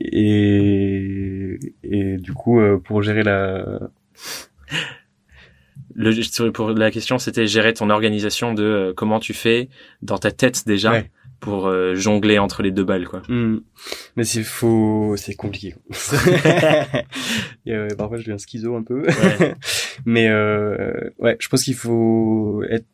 et 0.00 1.58
et 1.84 2.16
du 2.16 2.32
coup, 2.32 2.60
euh, 2.60 2.78
pour 2.78 3.02
gérer 3.02 3.22
la 3.22 3.78
le, 5.94 6.50
pour 6.50 6.70
la 6.70 6.90
question, 6.90 7.18
c'était 7.18 7.46
gérer 7.46 7.72
ton 7.72 7.90
organisation 7.90 8.54
de 8.54 8.64
euh, 8.64 8.92
comment 8.94 9.20
tu 9.20 9.34
fais 9.34 9.68
dans 10.02 10.18
ta 10.18 10.32
tête 10.32 10.66
déjà 10.66 11.04
pour 11.44 11.66
euh, 11.66 11.94
jongler 11.94 12.38
entre 12.38 12.62
les 12.62 12.70
deux 12.70 12.84
balles 12.84 13.06
quoi. 13.06 13.20
Hmm. 13.28 13.58
Mais 14.16 14.24
c'est 14.24 14.42
faux, 14.42 15.14
c'est 15.18 15.34
compliqué. 15.34 15.74
euh, 17.68 17.88
parfois 17.98 18.16
je 18.16 18.22
deviens 18.22 18.38
schizo 18.38 18.74
un 18.74 18.82
peu. 18.82 19.02
Ouais. 19.02 19.54
Mais 20.06 20.28
euh, 20.28 21.10
ouais, 21.18 21.36
je 21.38 21.48
pense 21.48 21.64
qu'il 21.64 21.74
faut 21.74 22.62
être 22.70 22.86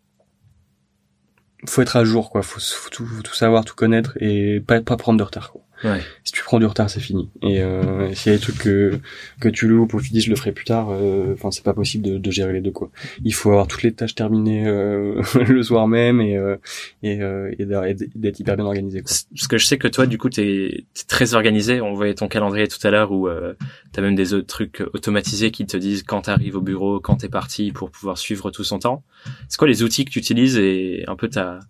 faut 1.68 1.80
être 1.82 1.96
à 1.96 2.04
jour 2.04 2.30
quoi, 2.30 2.42
faut, 2.42 2.58
faut, 2.58 2.90
tout, 2.90 3.06
tout, 3.22 3.34
savoir, 3.34 3.64
tout 3.64 3.76
connaître 3.76 4.18
et 4.20 4.60
pas 4.60 4.80
pas 4.80 4.96
prendre 4.96 5.18
de 5.18 5.22
retard 5.22 5.52
quoi. 5.52 5.62
Ouais. 5.84 6.00
Si 6.24 6.32
tu 6.32 6.42
prends 6.42 6.58
du 6.58 6.66
retard, 6.66 6.90
c'est 6.90 7.00
fini. 7.00 7.30
Et 7.42 7.62
euh, 7.62 8.12
s'il 8.14 8.32
y 8.32 8.34
a 8.34 8.38
des 8.38 8.42
trucs 8.42 8.58
que 8.58 9.00
que 9.40 9.48
tu 9.48 9.66
loupes 9.66 9.94
ou 9.94 10.00
tu 10.00 10.10
dis 10.10 10.20
je 10.20 10.30
le 10.30 10.36
ferai 10.36 10.52
plus 10.52 10.64
tard, 10.64 10.88
euh, 10.90 11.32
enfin 11.32 11.50
c'est 11.50 11.64
pas 11.64 11.72
possible 11.72 12.04
de, 12.04 12.18
de, 12.18 12.30
gérer 12.30 12.52
les 12.52 12.60
deux 12.60 12.70
quoi. 12.70 12.90
Il 13.24 13.32
faut 13.32 13.50
avoir 13.50 13.66
toutes 13.66 13.82
les 13.82 13.92
tâches 13.92 14.14
terminées 14.14 14.66
euh, 14.66 15.22
le 15.48 15.62
soir 15.62 15.88
même 15.88 16.20
et 16.20 16.36
euh, 16.36 16.56
et, 17.02 17.22
euh, 17.22 17.50
et 17.58 17.94
d'être 18.14 18.40
hyper 18.40 18.56
bien 18.56 18.66
organisé. 18.66 19.00
Quoi. 19.02 19.12
Parce 19.34 19.48
que 19.48 19.58
je 19.58 19.66
sais 19.66 19.78
que 19.78 19.88
toi 19.88 20.06
du 20.06 20.18
coup 20.18 20.28
t'es 20.28 20.66
es 20.68 21.04
très 21.08 21.34
organisé. 21.34 21.80
On 21.80 21.94
voyait 21.94 22.14
ton 22.14 22.28
calendrier 22.28 22.68
tout 22.68 22.84
à 22.86 22.90
l'heure 22.90 23.12
où 23.12 23.28
euh, 23.28 23.54
t'as 23.92 24.02
même 24.02 24.14
des 24.14 24.34
autres 24.34 24.46
trucs 24.46 24.82
automatisés 24.92 25.50
qui 25.50 25.66
te 25.66 25.76
disent 25.76 26.02
quand 26.02 26.22
t'arrives 26.22 26.56
au 26.56 26.60
bureau, 26.60 27.00
quand 27.00 27.16
t'es 27.16 27.28
parti 27.28 27.72
pour 27.72 27.90
pouvoir 27.90 28.18
suivre 28.18 28.50
tout 28.50 28.64
son 28.64 28.78
temps. 28.78 29.02
C'est 29.48 29.58
quoi 29.58 29.68
les 29.68 29.82
outils 29.82 30.04
que 30.04 30.10
tu 30.10 30.18
utilises 30.18 30.58
et 30.58 31.04
un 31.08 31.16
peu 31.16 31.28
ta 31.28 31.60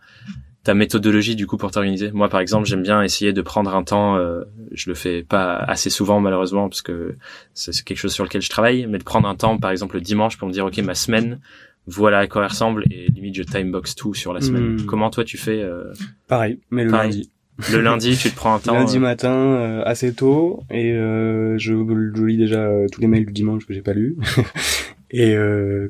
ta 0.62 0.74
méthodologie 0.74 1.36
du 1.36 1.46
coup 1.46 1.56
pour 1.56 1.70
t'organiser 1.70 2.10
Moi 2.12 2.28
par 2.28 2.40
exemple, 2.40 2.66
j'aime 2.66 2.82
bien 2.82 3.02
essayer 3.02 3.32
de 3.32 3.42
prendre 3.42 3.74
un 3.74 3.82
temps, 3.82 4.16
euh, 4.16 4.44
je 4.72 4.90
le 4.90 4.94
fais 4.94 5.22
pas 5.22 5.56
assez 5.56 5.90
souvent 5.90 6.20
malheureusement 6.20 6.68
parce 6.68 6.82
que 6.82 7.16
c'est 7.54 7.82
quelque 7.82 7.98
chose 7.98 8.12
sur 8.12 8.24
lequel 8.24 8.42
je 8.42 8.50
travaille, 8.50 8.86
mais 8.86 8.98
de 8.98 9.04
prendre 9.04 9.28
un 9.28 9.34
temps 9.34 9.58
par 9.58 9.70
exemple 9.70 9.96
le 9.96 10.02
dimanche 10.02 10.36
pour 10.36 10.48
me 10.48 10.52
dire 10.52 10.66
OK, 10.66 10.78
ma 10.78 10.94
semaine 10.94 11.40
voilà 11.86 12.18
à 12.18 12.26
quoi 12.26 12.42
elle 12.42 12.48
ressemble 12.48 12.84
et 12.90 13.08
limite 13.08 13.34
je 13.34 13.42
timebox 13.42 13.94
tout 13.94 14.14
sur 14.14 14.32
la 14.32 14.40
semaine. 14.40 14.74
Hmm. 14.74 14.86
Comment 14.86 15.10
toi 15.10 15.24
tu 15.24 15.38
fais 15.38 15.62
euh... 15.62 15.92
Pareil, 16.28 16.58
mais 16.70 16.84
le 16.84 16.90
lundi. 16.90 17.30
Le 17.70 17.80
lundi, 17.80 18.16
tu 18.16 18.30
te 18.30 18.36
prends 18.36 18.54
un 18.54 18.58
temps. 18.60 18.74
Lundi 18.74 18.96
euh, 18.96 19.00
matin, 19.00 19.34
euh, 19.34 19.82
assez 19.84 20.14
tôt, 20.14 20.62
et 20.70 20.92
je, 20.92 21.56
je, 21.58 22.24
lis 22.24 22.36
déjà 22.36 22.70
tous 22.90 23.00
les 23.00 23.06
mails 23.06 23.26
du 23.26 23.32
dimanche 23.32 23.66
que 23.66 23.74
j'ai 23.74 23.82
pas 23.82 23.92
lu. 23.92 24.16
et 25.10 25.34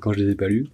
quand 0.00 0.12
je 0.12 0.20
les 0.20 0.32
ai 0.32 0.34
pas 0.34 0.48
lus. 0.48 0.68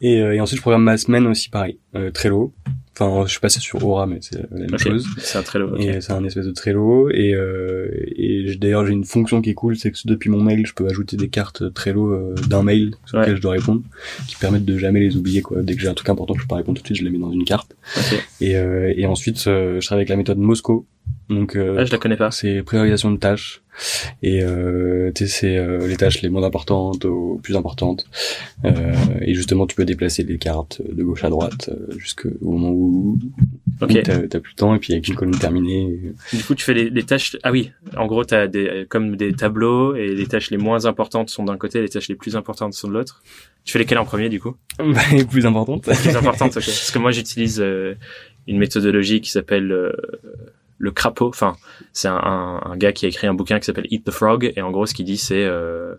Et, 0.00 0.18
et 0.18 0.40
ensuite, 0.40 0.58
je 0.58 0.62
programme 0.62 0.84
ma 0.84 0.96
semaine 0.96 1.26
aussi 1.26 1.50
pareil, 1.50 1.78
Trello. 2.14 2.54
Enfin, 2.98 3.24
je 3.24 3.30
suis 3.30 3.40
passé 3.40 3.60
sur 3.60 3.82
Aura, 3.84 4.06
mais 4.06 4.18
c'est 4.20 4.42
la 4.50 4.58
même 4.58 4.78
chose. 4.78 5.06
C'est 5.18 5.38
un 5.38 5.42
Trello. 5.42 5.76
Et 5.76 6.00
c'est 6.00 6.12
un 6.12 6.24
espèce 6.24 6.46
de 6.46 6.50
Trello. 6.50 7.08
Et, 7.10 7.32
euh, 7.34 7.88
et 8.16 8.56
d'ailleurs, 8.56 8.84
j'ai 8.84 8.92
une 8.92 9.04
fonction 9.04 9.40
qui 9.40 9.50
est 9.50 9.54
cool, 9.54 9.76
c'est 9.76 9.90
que 9.90 9.98
depuis 10.04 10.28
mon 10.28 10.42
mail, 10.42 10.66
je 10.66 10.74
peux 10.74 10.86
ajouter 10.86 11.16
des 11.16 11.28
cartes 11.28 11.72
Trello 11.72 12.12
euh, 12.12 12.34
d'un 12.48 12.62
mail 12.62 12.94
sur 13.06 13.18
lequel 13.18 13.36
je 13.36 13.40
dois 13.40 13.52
répondre, 13.52 13.82
qui 14.28 14.36
permettent 14.36 14.64
de 14.64 14.76
jamais 14.76 15.00
les 15.00 15.16
oublier. 15.16 15.40
Quoi. 15.40 15.62
Dès 15.62 15.74
que 15.74 15.80
j'ai 15.80 15.88
un 15.88 15.94
truc 15.94 16.08
important 16.08 16.34
que 16.34 16.40
je 16.40 16.44
peux 16.44 16.50
pas 16.50 16.56
répondre 16.56 16.78
tout 16.78 16.82
de 16.82 16.86
suite, 16.88 16.98
je 16.98 17.04
les 17.04 17.10
mets 17.10 17.18
dans 17.18 17.32
une 17.32 17.44
carte. 17.44 17.74
Et, 18.40 18.56
euh, 18.56 18.92
et 18.96 19.06
ensuite, 19.06 19.46
euh, 19.46 19.80
je 19.80 19.86
travaille 19.86 20.02
avec 20.02 20.10
la 20.10 20.16
méthode 20.16 20.38
Moscow. 20.38 20.86
Donc, 21.28 21.56
euh, 21.56 21.76
ah, 21.78 21.84
je 21.84 21.92
la 21.92 21.98
connais 21.98 22.16
pas. 22.16 22.30
C'est 22.30 22.62
priorisation 22.62 23.10
de 23.10 23.16
tâches. 23.16 23.59
Et 24.22 24.42
euh, 24.42 25.10
c'est 25.14 25.56
euh, 25.56 25.86
les 25.86 25.96
tâches 25.96 26.22
les 26.22 26.28
moins 26.28 26.42
importantes 26.42 27.04
aux 27.04 27.40
plus 27.42 27.56
importantes. 27.56 28.06
Euh, 28.64 28.92
et 29.20 29.34
justement, 29.34 29.66
tu 29.66 29.76
peux 29.76 29.84
déplacer 29.84 30.22
les 30.22 30.38
cartes 30.38 30.82
de 30.82 31.02
gauche 31.02 31.24
à 31.24 31.30
droite 31.30 31.70
euh, 31.70 31.92
jusqu'au 31.98 32.30
moment 32.42 32.70
où, 32.70 33.18
okay. 33.80 34.02
t'as 34.02 34.40
plus 34.40 34.52
le 34.52 34.56
temps. 34.56 34.74
Et 34.74 34.78
puis 34.78 34.92
avec 34.92 35.08
une 35.08 35.14
colonne 35.14 35.38
terminée. 35.38 36.00
Du 36.32 36.42
coup, 36.44 36.54
tu 36.54 36.64
fais 36.64 36.74
les, 36.74 36.90
les 36.90 37.02
tâches. 37.02 37.36
Ah 37.42 37.52
oui, 37.52 37.72
en 37.96 38.06
gros, 38.06 38.24
t'as 38.24 38.46
des 38.46 38.86
comme 38.88 39.16
des 39.16 39.32
tableaux 39.32 39.94
et 39.94 40.14
les 40.14 40.26
tâches 40.26 40.50
les 40.50 40.58
moins 40.58 40.86
importantes 40.86 41.30
sont 41.30 41.44
d'un 41.44 41.56
côté, 41.56 41.80
les 41.80 41.88
tâches 41.88 42.08
les 42.08 42.14
plus 42.14 42.36
importantes 42.36 42.74
sont 42.74 42.88
de 42.88 42.92
l'autre. 42.92 43.22
Tu 43.64 43.72
fais 43.72 43.78
lesquelles 43.78 43.98
en 43.98 44.04
premier, 44.04 44.28
du 44.28 44.40
coup? 44.40 44.56
Bah, 44.78 45.00
Les 45.12 45.24
plus 45.24 45.44
importantes. 45.46 45.86
Les 45.86 45.94
plus 45.94 46.16
importantes, 46.16 46.56
ok. 46.56 46.64
Parce 46.64 46.90
que 46.90 46.98
moi, 46.98 47.10
j'utilise 47.10 47.60
euh, 47.60 47.94
une 48.46 48.58
méthodologie 48.58 49.20
qui 49.20 49.30
s'appelle 49.30 49.92
le 50.80 50.90
crapaud. 50.90 51.28
Enfin, 51.28 51.54
c'est 51.92 52.08
un, 52.08 52.60
gars 52.76 52.92
qui 52.92 53.04
a 53.06 53.08
écrit 53.08 53.28
un 53.28 53.34
bouquin 53.34 53.60
qui 53.60 53.66
s'appelle 53.66 53.86
Eat 53.90 54.04
the 54.04 54.10
Frog 54.10 54.52
et 54.56 54.62
en 54.62 54.72
gros 54.72 54.86
ce 54.86 54.94
qu'il 54.94 55.04
dit 55.04 55.18
c'est 55.18 55.44
euh, 55.44 55.94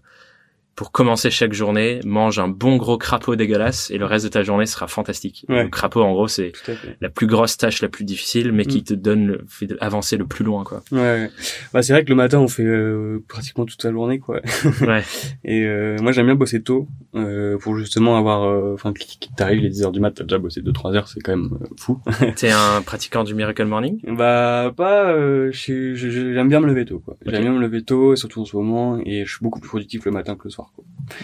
pour 0.75 0.91
commencer 0.91 1.29
chaque 1.29 1.53
journée, 1.53 1.99
mange 2.05 2.39
un 2.39 2.47
bon 2.47 2.77
gros 2.77 2.97
crapaud 2.97 3.35
dégueulasse 3.35 3.91
et 3.91 3.97
le 3.97 4.05
reste 4.05 4.25
de 4.25 4.29
ta 4.29 4.41
journée 4.41 4.65
sera 4.65 4.87
fantastique. 4.87 5.45
Le 5.49 5.67
crapaud, 5.67 6.01
en 6.01 6.13
gros, 6.13 6.27
c'est 6.27 6.53
la 7.01 7.09
plus 7.09 7.27
grosse 7.27 7.57
tâche, 7.57 7.81
la 7.81 7.89
plus 7.89 8.05
difficile, 8.05 8.51
mais 8.51 8.65
qui 8.65 8.79
mm. 8.79 8.83
te 8.83 8.93
donne, 8.93 9.27
le, 9.27 9.45
fait 9.47 9.67
avancer 9.79 10.17
le 10.17 10.25
plus 10.25 10.43
loin, 10.43 10.63
quoi. 10.63 10.81
Ouais. 10.91 11.29
Bah, 11.73 11.81
c'est 11.81 11.93
vrai 11.93 12.03
que 12.03 12.09
le 12.09 12.15
matin, 12.15 12.39
on 12.39 12.47
fait 12.47 12.63
euh, 12.63 13.23
pratiquement 13.27 13.65
toute 13.65 13.83
la 13.83 13.91
journée, 13.91 14.19
quoi. 14.19 14.41
ouais. 14.81 15.03
Et 15.43 15.63
euh, 15.65 15.97
moi, 16.01 16.13
j'aime 16.13 16.25
bien 16.25 16.35
bosser 16.35 16.63
tôt 16.63 16.87
euh, 17.15 17.57
pour 17.57 17.77
justement 17.77 18.17
avoir, 18.17 18.43
euh, 18.43 18.73
enfin, 18.73 18.93
t'arrives 19.35 19.61
les 19.61 19.69
10 19.69 19.83
heures 19.83 19.91
du 19.91 19.99
mat, 19.99 20.11
t'as 20.11 20.23
déjà 20.23 20.37
bossé 20.37 20.61
2-3 20.61 20.95
heures, 20.95 21.07
c'est 21.07 21.19
quand 21.19 21.35
même 21.35 21.59
fou. 21.77 21.99
T'es 22.37 22.49
un 22.49 22.81
pratiquant 22.81 23.23
du 23.23 23.35
Miracle 23.35 23.65
Morning? 23.65 23.99
Bah, 24.15 24.73
pas. 24.75 25.13
j'aime 25.51 26.49
bien 26.49 26.59
me 26.59 26.67
lever 26.67 26.85
tôt, 26.85 26.99
quoi. 26.99 27.17
J'aime 27.25 27.41
bien 27.41 27.53
me 27.53 27.59
lever 27.59 27.83
tôt, 27.83 28.15
surtout 28.15 28.41
en 28.41 28.45
ce 28.45 28.55
moment, 28.55 28.99
et 29.05 29.25
je 29.25 29.31
suis 29.31 29.43
beaucoup 29.43 29.59
plus 29.59 29.69
productif 29.69 30.05
le 30.05 30.11
matin 30.11 30.35
que 30.35 30.45
le 30.45 30.49
soir. 30.49 30.60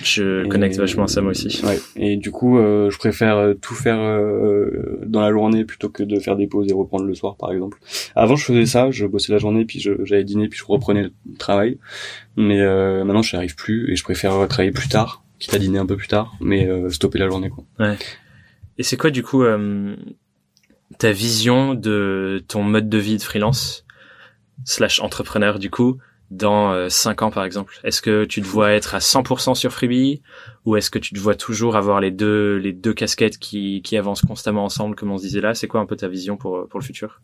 Je 0.04 0.48
connecte 0.48 0.78
vachement 0.78 1.04
à 1.04 1.08
ça 1.08 1.22
moi 1.22 1.32
aussi. 1.32 1.62
Ouais. 1.66 1.80
Et 1.96 2.18
du 2.18 2.32
coup, 2.32 2.58
euh, 2.58 2.90
je 2.90 2.98
préfère 2.98 3.38
euh, 3.38 3.54
tout 3.54 3.74
faire 3.74 4.00
euh, 4.00 5.00
dans 5.06 5.22
la 5.22 5.32
journée 5.32 5.66
plutôt 5.66 5.90
que 5.90 6.04
de 6.04 6.20
faire 6.20 6.36
des 6.36 6.48
pauses 6.48 6.70
et 6.70 6.74
reprendre 6.74 7.06
le 7.06 7.16
soir, 7.16 7.36
par 7.38 7.52
exemple. 7.52 7.80
Avant, 8.16 8.36
je 8.36 8.44
faisais 8.44 8.66
ça, 8.66 8.92
je 8.92 9.06
bossais 9.06 9.32
la 9.32 9.40
journée, 9.40 9.66
puis 9.66 9.80
j'allais 9.80 10.24
dîner, 10.24 10.48
puis 10.48 10.60
je 10.60 10.66
reprenais 10.66 11.04
le 11.04 11.38
travail. 11.38 11.78
Mais 12.36 12.64
maintenant, 13.04 13.22
je 13.22 13.36
n'y 13.36 13.38
arrive 13.38 13.56
plus 13.56 13.92
et 13.92 13.96
je 13.96 14.04
préfère 14.04 14.48
travailler 14.48 14.72
plus 14.72 14.90
tard, 14.90 15.24
quitte 15.40 15.54
à 15.54 15.60
dîner 15.60 15.80
un 15.80 15.86
peu 15.86 15.96
plus 15.96 16.08
tard, 16.08 16.36
mais 16.40 16.70
stopper 16.90 17.20
la 17.20 17.30
journée, 17.30 17.50
quoi. 17.50 17.64
Ouais. 17.80 17.96
Et 18.78 18.84
c'est 18.84 18.98
quoi, 18.98 19.10
du 19.10 19.24
coup, 19.24 19.44
ta 21.00 21.12
vision 21.12 21.74
de 21.74 22.44
ton 22.48 22.64
mode 22.64 22.90
de 22.90 22.98
vie 22.98 23.18
de 23.18 23.24
freelance 23.24 23.86
slash 24.66 25.00
entrepreneur, 25.00 25.60
du 25.60 25.70
coup 25.70 25.98
dans 26.32 26.72
euh, 26.72 26.90
5 26.90 27.22
ans 27.22 27.32
par 27.32 27.46
exemple. 27.46 27.80
Est-ce 27.84 28.02
que 28.02 28.26
tu 28.26 28.42
te 28.42 28.48
vois 28.48 28.72
être 28.72 28.96
à 28.96 29.00
100% 29.00 29.56
sur 29.56 29.72
Freebie 29.72 30.22
ou 30.66 30.76
est-ce 30.76 30.90
que 30.90 31.00
tu 31.00 31.14
te 31.14 31.20
vois 31.20 31.36
toujours 31.36 31.76
avoir 31.76 32.02
les 32.02 32.12
deux 32.12 32.58
les 32.58 32.74
deux 32.74 32.94
casquettes 32.94 33.38
qui 33.38 33.82
qui 33.82 33.98
avancent 33.98 34.22
constamment 34.22 34.66
ensemble 34.66 34.96
comme 34.96 35.12
on 35.12 35.18
se 35.18 35.24
disait 35.24 35.42
là? 35.42 35.54
C'est 35.54 35.68
quoi 35.68 35.80
un 35.80 35.86
peu 35.86 35.96
ta 35.96 36.08
vision 36.08 36.38
pour 36.38 36.68
pour 36.68 36.80
le 36.80 36.86
futur? 36.86 37.22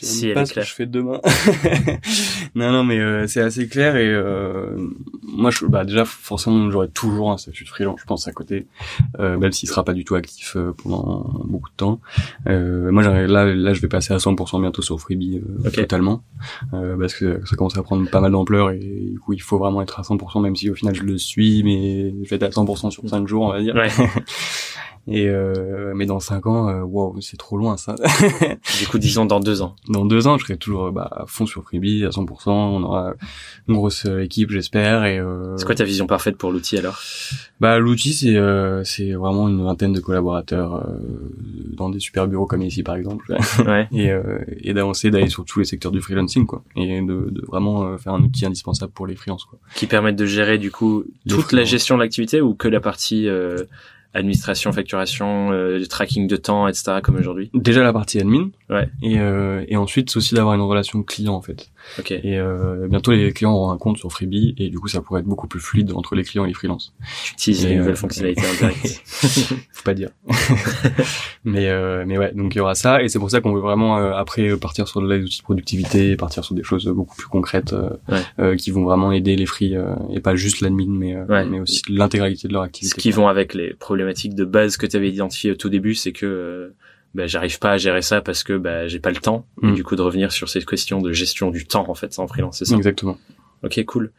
Je 0.00 0.06
sais 0.06 0.32
pas 0.32 0.46
ce 0.46 0.54
que 0.54 0.62
je 0.62 0.72
fais 0.72 0.86
demain. 0.86 1.20
non, 2.54 2.72
non, 2.72 2.84
mais 2.84 2.98
euh, 2.98 3.26
c'est 3.26 3.40
assez 3.40 3.68
clair 3.68 3.96
et 3.96 4.08
euh, 4.08 4.76
moi, 5.22 5.50
je, 5.50 5.66
bah 5.66 5.84
déjà, 5.84 6.04
forcément, 6.04 6.70
j'aurai 6.70 6.88
toujours 6.88 7.30
un 7.30 7.36
statut 7.36 7.64
de 7.64 7.68
freelance, 7.68 8.00
je 8.00 8.06
pense, 8.06 8.28
à 8.28 8.32
côté, 8.32 8.66
euh, 9.18 9.38
même 9.38 9.52
s'il 9.52 9.68
sera 9.68 9.84
pas 9.84 9.92
du 9.92 10.04
tout 10.04 10.14
actif 10.14 10.56
euh, 10.56 10.72
pendant 10.82 11.30
beaucoup 11.44 11.70
de 11.70 11.76
temps. 11.76 12.00
Euh, 12.48 12.90
moi, 12.90 13.02
là, 13.02 13.54
là, 13.54 13.72
je 13.72 13.80
vais 13.80 13.88
passer 13.88 14.14
à 14.14 14.18
100% 14.18 14.60
bientôt 14.60 14.82
sur 14.82 15.00
Freebie 15.00 15.42
totalement, 15.72 16.22
parce 16.70 17.14
que 17.14 17.40
ça 17.44 17.56
commence 17.56 17.76
à 17.76 17.82
prendre 17.82 18.08
pas 18.08 18.20
mal 18.20 18.32
d'ampleur 18.32 18.70
et 18.70 18.78
du 19.12 19.18
coup, 19.18 19.32
il 19.32 19.42
faut 19.42 19.58
vraiment 19.58 19.82
être 19.82 20.00
à 20.00 20.02
100%, 20.02 20.42
même 20.42 20.56
si 20.56 20.70
au 20.70 20.74
final, 20.74 20.94
je 20.94 21.02
le 21.02 21.18
suis, 21.18 21.62
mais 21.62 22.14
je 22.24 22.30
vais 22.30 22.36
être 22.36 22.42
à 22.44 22.48
100% 22.48 22.90
sur 22.90 23.08
5 23.08 23.26
jours, 23.26 23.44
on 23.44 23.52
va 23.52 23.60
dire. 23.60 23.74
Ouais. 23.74 23.88
Et 25.08 25.28
euh, 25.28 25.92
mais 25.94 26.04
dans 26.04 26.18
cinq 26.18 26.46
ans, 26.46 26.68
euh, 26.68 26.82
wow, 26.82 27.14
c'est 27.20 27.36
trop 27.36 27.56
loin 27.56 27.76
ça. 27.76 27.94
du 28.80 28.86
coup, 28.88 28.98
disons 28.98 29.24
dans 29.24 29.38
deux 29.38 29.62
ans. 29.62 29.76
Dans 29.88 30.04
deux 30.04 30.26
ans, 30.26 30.36
je 30.36 30.44
serai 30.44 30.56
toujours 30.56 30.90
bah, 30.90 31.08
à 31.10 31.26
fond 31.26 31.46
sur 31.46 31.62
Freebie 31.62 32.04
à 32.04 32.08
100%. 32.08 32.50
On 32.50 32.82
aura 32.82 33.14
une 33.68 33.74
grosse 33.76 34.06
euh, 34.06 34.24
équipe, 34.24 34.50
j'espère. 34.50 35.04
Et 35.04 35.22
c'est 35.56 35.64
quoi 35.64 35.74
ta 35.74 35.84
vision 35.84 36.06
parfaite 36.06 36.36
pour 36.36 36.50
l'outil 36.50 36.76
alors? 36.76 36.98
Bah 37.60 37.78
l'outil, 37.78 38.12
c'est 38.12 38.36
c'est 38.84 39.12
vraiment 39.12 39.48
une 39.48 39.62
vingtaine 39.62 39.92
de 39.92 40.00
collaborateurs 40.00 40.86
dans 41.72 41.88
des 41.88 42.00
super 42.00 42.26
bureaux 42.26 42.46
comme 42.46 42.62
ici 42.62 42.82
par 42.82 42.96
exemple. 42.96 43.36
ouais. 43.66 43.88
Et 43.92 44.10
et 44.60 44.74
d'avancer, 44.74 45.10
d'aller 45.10 45.28
sur 45.28 45.44
tous 45.44 45.60
les 45.60 45.64
secteurs 45.64 45.92
du 45.92 46.00
freelancing 46.00 46.46
quoi, 46.46 46.62
et 46.74 47.00
de, 47.00 47.28
de 47.30 47.44
vraiment 47.46 47.96
faire 47.98 48.14
un 48.14 48.22
outil 48.22 48.44
indispensable 48.44 48.92
pour 48.92 49.06
les 49.06 49.14
freelances 49.14 49.44
quoi. 49.44 49.58
Qui 49.74 49.86
permettent 49.86 50.16
de 50.16 50.26
gérer 50.26 50.58
du 50.58 50.70
coup 50.70 51.04
toute 51.28 51.52
la 51.52 51.64
gestion 51.64 51.96
de 51.96 52.02
l'activité 52.02 52.40
ou 52.40 52.54
que 52.54 52.68
la 52.68 52.80
partie 52.80 53.28
administration, 54.16 54.72
facturation, 54.72 55.52
euh, 55.52 55.84
tracking 55.84 56.26
de 56.26 56.36
temps, 56.36 56.66
etc. 56.66 57.00
comme 57.02 57.16
aujourd'hui 57.16 57.50
Déjà 57.54 57.82
la 57.82 57.92
partie 57.92 58.18
admin. 58.18 58.50
Ouais. 58.70 58.88
Et, 59.02 59.18
euh, 59.18 59.64
et 59.68 59.76
ensuite 59.76 60.10
c'est 60.10 60.16
aussi 60.16 60.34
d'avoir 60.34 60.54
une 60.54 60.62
relation 60.62 61.02
client 61.02 61.34
en 61.34 61.42
fait. 61.42 61.70
Ok. 61.98 62.10
Et 62.10 62.38
euh, 62.38 62.88
bientôt 62.88 63.12
les 63.12 63.32
clients 63.32 63.52
auront 63.52 63.70
un 63.70 63.78
compte 63.78 63.98
sur 63.98 64.10
Freebie 64.10 64.54
et 64.58 64.68
du 64.68 64.78
coup 64.78 64.88
ça 64.88 65.00
pourrait 65.00 65.20
être 65.20 65.26
beaucoup 65.26 65.46
plus 65.46 65.60
fluide 65.60 65.92
entre 65.92 66.14
les 66.14 66.24
clients 66.24 66.44
et 66.44 66.48
les 66.48 66.54
freelances. 66.54 66.92
Tu 67.24 67.32
utilises 67.32 67.66
les 67.66 67.76
nouvelles 67.76 67.92
euh, 67.92 67.96
fonctionnalités 67.96 68.46
indirectes. 68.46 69.02
Faut 69.72 69.82
pas 69.84 69.94
dire. 69.94 70.10
mais 71.44 71.68
euh, 71.68 72.04
mais 72.06 72.18
ouais 72.18 72.32
donc 72.34 72.54
il 72.54 72.58
y 72.58 72.60
aura 72.60 72.74
ça 72.74 73.02
et 73.02 73.08
c'est 73.08 73.18
pour 73.18 73.30
ça 73.30 73.40
qu'on 73.40 73.52
veut 73.52 73.60
vraiment 73.60 73.98
euh, 73.98 74.12
après 74.12 74.56
partir 74.56 74.88
sur 74.88 75.06
des 75.06 75.22
outils 75.22 75.38
de 75.38 75.44
productivité, 75.44 76.16
partir 76.16 76.44
sur 76.44 76.54
des 76.54 76.62
choses 76.62 76.86
beaucoup 76.86 77.16
plus 77.16 77.28
concrètes 77.28 77.74
qui 78.58 78.70
vont 78.70 78.84
vraiment 78.84 79.12
aider 79.12 79.36
les 79.36 79.46
free 79.46 79.74
et 80.12 80.20
pas 80.20 80.36
juste 80.36 80.60
l'admin 80.60 80.86
mais 80.88 81.16
mais 81.46 81.60
aussi 81.60 81.82
l'intégralité 81.88 82.48
de 82.48 82.52
leur 82.52 82.62
activité. 82.62 82.94
Ce 82.94 83.00
qui 83.00 83.10
vont 83.10 83.28
avec 83.28 83.54
les 83.54 83.74
problématiques 83.74 84.34
de 84.34 84.44
base 84.44 84.76
que 84.76 84.86
tu 84.86 84.96
avais 84.96 85.10
identifiées 85.10 85.52
au 85.52 85.54
tout 85.54 85.68
début, 85.68 85.94
c'est 85.94 86.12
que 86.12 86.72
bah, 87.16 87.26
j'arrive 87.26 87.58
pas 87.58 87.72
à 87.72 87.76
gérer 87.78 88.02
ça 88.02 88.20
parce 88.20 88.44
que 88.44 88.52
bah, 88.52 88.86
j'ai 88.88 89.00
pas 89.00 89.10
le 89.10 89.16
temps. 89.16 89.46
Et 89.62 89.68
mm. 89.68 89.74
du 89.74 89.82
coup, 89.82 89.96
de 89.96 90.02
revenir 90.02 90.30
sur 90.32 90.48
cette 90.50 90.66
question 90.66 91.00
de 91.00 91.12
gestion 91.12 91.50
du 91.50 91.66
temps, 91.66 91.88
en 91.88 91.94
fait, 91.94 92.18
en 92.18 92.28
freelance, 92.28 92.58
c'est 92.58 92.66
ça? 92.66 92.76
Exactement. 92.76 93.18
Ok, 93.64 93.82
cool. 93.86 94.12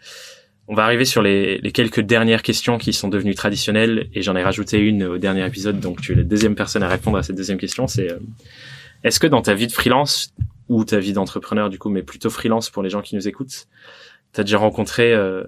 On 0.68 0.74
va 0.74 0.84
arriver 0.84 1.06
sur 1.06 1.22
les, 1.22 1.60
les, 1.60 1.72
quelques 1.72 2.02
dernières 2.02 2.42
questions 2.42 2.78
qui 2.78 2.92
sont 2.92 3.08
devenues 3.08 3.36
traditionnelles 3.36 4.10
et 4.14 4.22
j'en 4.22 4.36
ai 4.36 4.44
rajouté 4.44 4.80
une 4.80 5.04
au 5.04 5.18
dernier 5.18 5.46
épisode, 5.46 5.80
donc 5.80 6.02
tu 6.02 6.12
es 6.12 6.16
la 6.16 6.24
deuxième 6.24 6.56
personne 6.56 6.84
à 6.84 6.90
répondre 6.90 7.18
à 7.18 7.24
cette 7.24 7.38
deuxième 7.38 7.58
question. 7.58 7.88
C'est 7.88 8.12
euh, 8.12 8.18
est-ce 9.04 9.20
que 9.20 9.28
dans 9.28 9.42
ta 9.42 9.54
vie 9.54 9.68
de 9.68 9.72
freelance 9.72 10.34
ou 10.68 10.84
ta 10.84 11.00
vie 11.00 11.14
d'entrepreneur 11.14 11.70
du 11.70 11.80
coup, 11.80 11.90
mais 11.90 12.04
plutôt 12.04 12.30
freelance 12.30 12.70
pour 12.70 12.84
les 12.84 12.90
gens 12.90 13.02
qui 13.02 13.16
nous 13.16 13.28
écoutent, 13.28 13.68
t'as 14.34 14.44
déjà 14.44 14.58
rencontré 14.58 15.14
euh, 15.14 15.44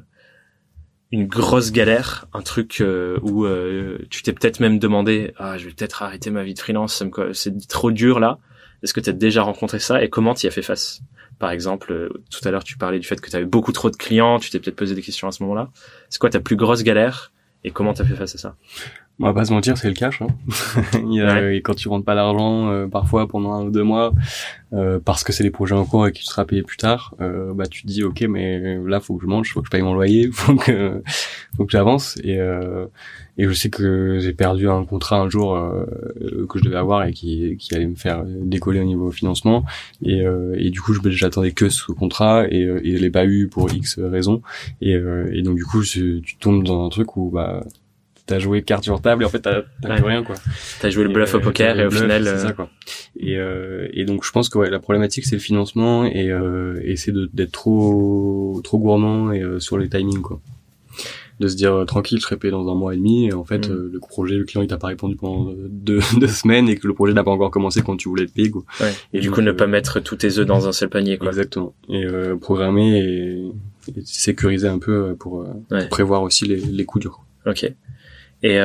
une 1.12 1.28
grosse 1.28 1.72
galère, 1.72 2.26
un 2.34 2.42
truc 2.42 2.82
euh, 2.82 3.20
où 3.24 3.46
euh, 3.46 3.98
tu 4.10 4.22
t'es 4.22 4.34
peut-être 4.34 4.60
même 4.60 4.78
demandé 4.78 5.34
ah 5.38 5.58
je 5.58 5.66
vais 5.66 5.72
peut-être 5.72 6.04
arrêter 6.04 6.30
ma 6.30 6.44
vie 6.44 6.54
de 6.54 6.60
freelance, 6.60 7.04
c'est 7.34 7.68
trop 7.68 7.92
dur 7.92 8.20
là. 8.20 8.38
Est-ce 8.84 8.94
que 8.94 9.00
tu 9.00 9.10
as 9.10 9.14
déjà 9.14 9.42
rencontré 9.42 9.80
ça 9.80 10.04
et 10.04 10.10
comment 10.10 10.34
tu 10.34 10.46
y 10.46 10.48
as 10.48 10.52
fait 10.52 10.62
face? 10.62 11.02
Par 11.40 11.52
exemple, 11.52 11.92
euh, 11.92 12.10
tout 12.30 12.48
à 12.48 12.52
l'heure 12.52 12.64
tu 12.64 12.78
parlais 12.78 13.00
du 13.00 13.08
fait 13.08 13.20
que 13.20 13.30
tu 13.30 13.36
avais 13.36 13.46
beaucoup 13.46 13.72
trop 13.72 13.90
de 13.90 13.96
clients, 13.96 14.40
tu 14.40 14.52
t'es 14.52 14.60
peut-être 14.60 14.76
posé 14.76 14.94
des 14.94 15.02
questions 15.02 15.28
à 15.28 15.32
ce 15.32 15.42
moment-là. 15.44 15.70
C'est 16.10 16.20
quoi 16.20 16.30
ta 16.30 16.40
plus 16.40 16.56
grosse 16.56 16.84
galère 16.84 17.32
et 17.64 17.72
comment 17.72 17.94
tu 17.94 18.04
as 18.04 18.06
fait 18.06 18.16
face 18.16 18.36
à 18.36 18.38
ça? 18.38 18.56
On 19.20 19.26
va 19.26 19.34
pas 19.34 19.46
se 19.46 19.54
mentir, 19.54 19.78
c'est 19.78 19.90
le 19.90 19.94
cash. 19.94 20.22
Hein. 20.22 20.28
Il 20.94 21.22
et 21.54 21.62
quand 21.62 21.76
tu 21.76 21.90
rentres 21.90 22.06
pas 22.06 22.16
l'argent, 22.16 22.70
euh, 22.70 22.88
parfois 22.88 23.28
pendant 23.28 23.54
un 23.54 23.66
ou 23.66 23.70
deux 23.70 23.84
mois, 23.84 24.14
euh, 24.72 25.00
parce 25.04 25.24
que 25.24 25.34
c'est 25.34 25.44
des 25.44 25.50
projets 25.50 25.76
en 25.76 25.84
cours 25.84 26.08
et 26.08 26.12
qui 26.12 26.24
sera 26.24 26.46
payé 26.46 26.62
plus 26.62 26.78
tard, 26.78 27.16
euh, 27.20 27.54
bah 27.54 27.66
tu 27.66 27.82
te 27.82 27.88
dis 27.88 28.04
ok, 28.04 28.22
mais 28.30 28.78
là 28.86 29.00
faut 29.00 29.16
que 29.16 29.24
je 29.24 29.28
mange, 29.28 29.52
faut 29.52 29.62
que 29.62 29.66
je 29.66 29.72
paye 29.72 29.82
mon 29.82 29.94
loyer, 29.94 30.30
faut 30.32 30.56
que 30.56 31.02
faut 31.58 31.66
que 31.66 31.72
j'avance. 31.72 32.18
Et 32.24 32.40
euh, 32.40 32.86
et 33.38 33.46
je 33.46 33.54
sais 33.54 33.70
que 33.70 34.20
j'ai 34.20 34.34
perdu 34.34 34.70
un 34.70 34.86
contrat 34.86 35.20
un 35.20 35.30
jour 35.30 35.58
que 36.50 36.60
je 36.60 36.64
devais 36.64 36.76
avoir 36.78 37.06
et 37.06 37.14
qui 37.14 37.56
qui 37.58 37.74
allait 37.74 37.88
me 37.88 37.96
faire 37.96 38.24
décoller 38.26 38.80
au 38.80 38.86
niveau 38.86 39.12
financement. 39.12 39.66
Et 40.04 40.24
et 40.56 40.70
du 40.70 40.82
coup 40.82 40.94
j'attendais 41.06 41.52
que 41.52 41.70
ce 41.70 41.92
contrat 41.92 42.46
et 42.50 42.62
et 42.62 42.98
je 42.98 43.02
l'ai 43.02 43.10
pas 43.10 43.26
eu 43.26 43.48
pour 43.48 43.72
X 43.74 44.00
raisons. 44.00 44.42
Et 44.82 44.92
et 45.32 45.42
donc 45.42 45.56
du 45.56 45.66
coup 45.66 45.84
tu 45.84 46.22
tombes 46.40 46.64
dans 46.64 46.86
un 46.86 46.90
truc 46.90 47.16
où 47.16 47.32
bah 47.32 47.64
t'as 48.30 48.38
joué 48.38 48.62
carte 48.62 48.84
sur 48.84 49.02
table 49.02 49.24
et 49.24 49.26
en 49.26 49.30
fait 49.30 49.40
t'as 49.40 49.62
plus 49.82 50.04
rien 50.04 50.24
quoi. 50.24 50.36
T'as 50.80 50.92
joué 50.92 51.04
le 51.04 51.10
bluff 51.10 51.34
au 51.34 51.38
euh, 51.38 51.42
poker 51.42 51.80
et 51.80 51.86
au 51.86 51.92
final. 51.92 52.24
C'est 52.24 52.38
ça 52.38 52.50
euh, 52.50 52.54
quoi. 52.54 52.70
Et 53.20 53.38
euh, 53.38 53.88
et 53.92 54.06
donc 54.06 54.24
je 54.24 54.32
pense 54.32 54.50
que 54.50 54.60
ouais, 54.60 54.70
la 54.70 54.80
problématique 54.80 55.26
c'est 55.26 55.36
le 55.36 55.42
financement 55.42 56.06
et 56.06 56.32
euh, 56.32 56.80
et 56.84 56.96
c'est 56.96 57.12
d'être 57.12 57.52
trop 57.52 58.62
trop 58.64 58.78
gourmand 58.78 59.32
et 59.32 59.44
sur 59.58 59.80
les 59.80 59.90
timings 59.90 60.22
quoi. 60.22 60.40
de 61.40 61.48
se 61.48 61.56
dire 61.56 61.86
tranquille, 61.88 62.20
je 62.20 62.24
serai 62.24 62.38
payé 62.38 62.52
dans 62.52 62.70
un 62.70 62.76
mois 62.76 62.94
et 62.94 62.98
demi. 62.98 63.30
Et 63.30 63.34
en 63.34 63.44
fait, 63.44 63.68
mm. 63.68 63.90
le 63.94 64.00
projet, 64.00 64.36
le 64.36 64.44
client, 64.44 64.62
il 64.62 64.68
t'a 64.68 64.78
pas 64.78 64.88
répondu 64.88 65.16
pendant 65.16 65.52
deux, 65.70 66.02
deux, 66.20 66.28
semaines 66.28 66.70
et 66.70 66.76
que 66.76 66.88
le 66.88 66.94
projet 66.94 67.14
n'a 67.14 67.24
pas 67.24 67.32
encore 67.32 67.50
commencé 67.50 67.82
quand 67.82 67.98
tu 67.98 68.10
voulais 68.10 68.26
le 68.26 68.30
payer. 68.30 68.52
Quoi. 68.52 68.64
Ouais. 68.80 68.94
Et, 69.14 69.22
du 69.22 69.32
coup, 69.32 69.42
ne 69.42 69.52
pas 69.52 69.66
mettre 69.66 70.02
tous 70.02 70.18
tes 70.18 70.38
œufs 70.38 70.46
dans 70.46 70.68
un 70.68 70.72
seul 70.72 70.90
panier. 70.90 71.18
Quoi. 71.18 71.30
Exactement. 71.30 71.74
Et 71.90 72.06
programmer 72.40 73.00
et, 73.00 73.52
sécuriser 74.04 74.68
un 74.68 74.78
peu 74.78 75.16
pour, 75.18 75.48
pour 75.68 75.90
prévoir 75.90 76.22
aussi 76.22 76.46
les, 76.46 76.58
les 76.58 76.86
coups 76.86 77.02
durs. 77.02 77.26
Ok. 77.48 77.74
Et 78.44 78.60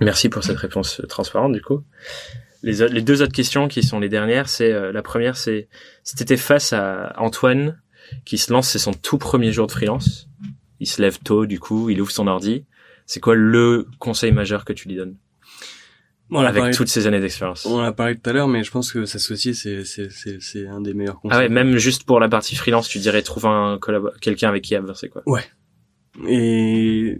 merci 0.00 0.28
pour 0.28 0.44
cette 0.44 0.58
réponse 0.58 1.02
transparente 1.08 1.52
du 1.52 1.62
coup 1.62 1.82
les, 2.64 2.88
les 2.88 3.02
deux 3.02 3.22
autres 3.22 3.32
questions 3.32 3.68
qui 3.68 3.82
sont 3.82 4.00
les 4.00 4.08
dernières, 4.08 4.48
c'est 4.48 4.72
euh, 4.72 4.90
la 4.90 5.02
première, 5.02 5.36
c'est 5.36 5.68
si 6.02 6.16
t'étais 6.16 6.38
face 6.38 6.72
à 6.72 7.12
Antoine 7.18 7.80
qui 8.24 8.38
se 8.38 8.52
lance, 8.52 8.68
c'est 8.68 8.78
son 8.78 8.92
tout 8.92 9.18
premier 9.18 9.52
jour 9.52 9.66
de 9.66 9.72
freelance. 9.72 10.28
Il 10.80 10.86
se 10.86 11.00
lève 11.00 11.18
tôt, 11.18 11.46
du 11.46 11.60
coup, 11.60 11.90
il 11.90 12.00
ouvre 12.00 12.10
son 12.10 12.26
ordi. 12.26 12.64
C'est 13.06 13.20
quoi 13.20 13.34
le 13.34 13.86
conseil 13.98 14.32
majeur 14.32 14.64
que 14.64 14.72
tu 14.72 14.88
lui 14.88 14.96
donnes? 14.96 15.16
Avec 16.34 16.74
toutes 16.74 16.88
ces 16.88 17.06
années 17.06 17.20
d'expérience. 17.20 17.66
On 17.66 17.78
en 17.78 17.82
a 17.82 17.92
parlé 17.92 18.16
tout 18.16 18.28
à 18.28 18.32
l'heure, 18.32 18.48
mais 18.48 18.64
je 18.64 18.70
pense 18.70 18.90
que 18.90 19.04
s'associer, 19.04 19.52
c'est 19.52 19.84
c'est 19.84 20.08
c'est 20.10 20.66
un 20.66 20.80
des 20.80 20.94
meilleurs 20.94 21.20
conseils. 21.20 21.38
Ah 21.38 21.42
ouais, 21.42 21.48
même 21.50 21.76
juste 21.76 22.04
pour 22.04 22.18
la 22.18 22.28
partie 22.28 22.56
freelance, 22.56 22.88
tu 22.88 22.98
dirais 22.98 23.22
trouve 23.22 23.46
un 23.46 23.78
quelqu'un 24.20 24.48
avec 24.48 24.64
qui 24.64 24.74
avancer 24.74 25.10
quoi. 25.10 25.22
Ouais. 25.26 25.44
Et 26.26 27.18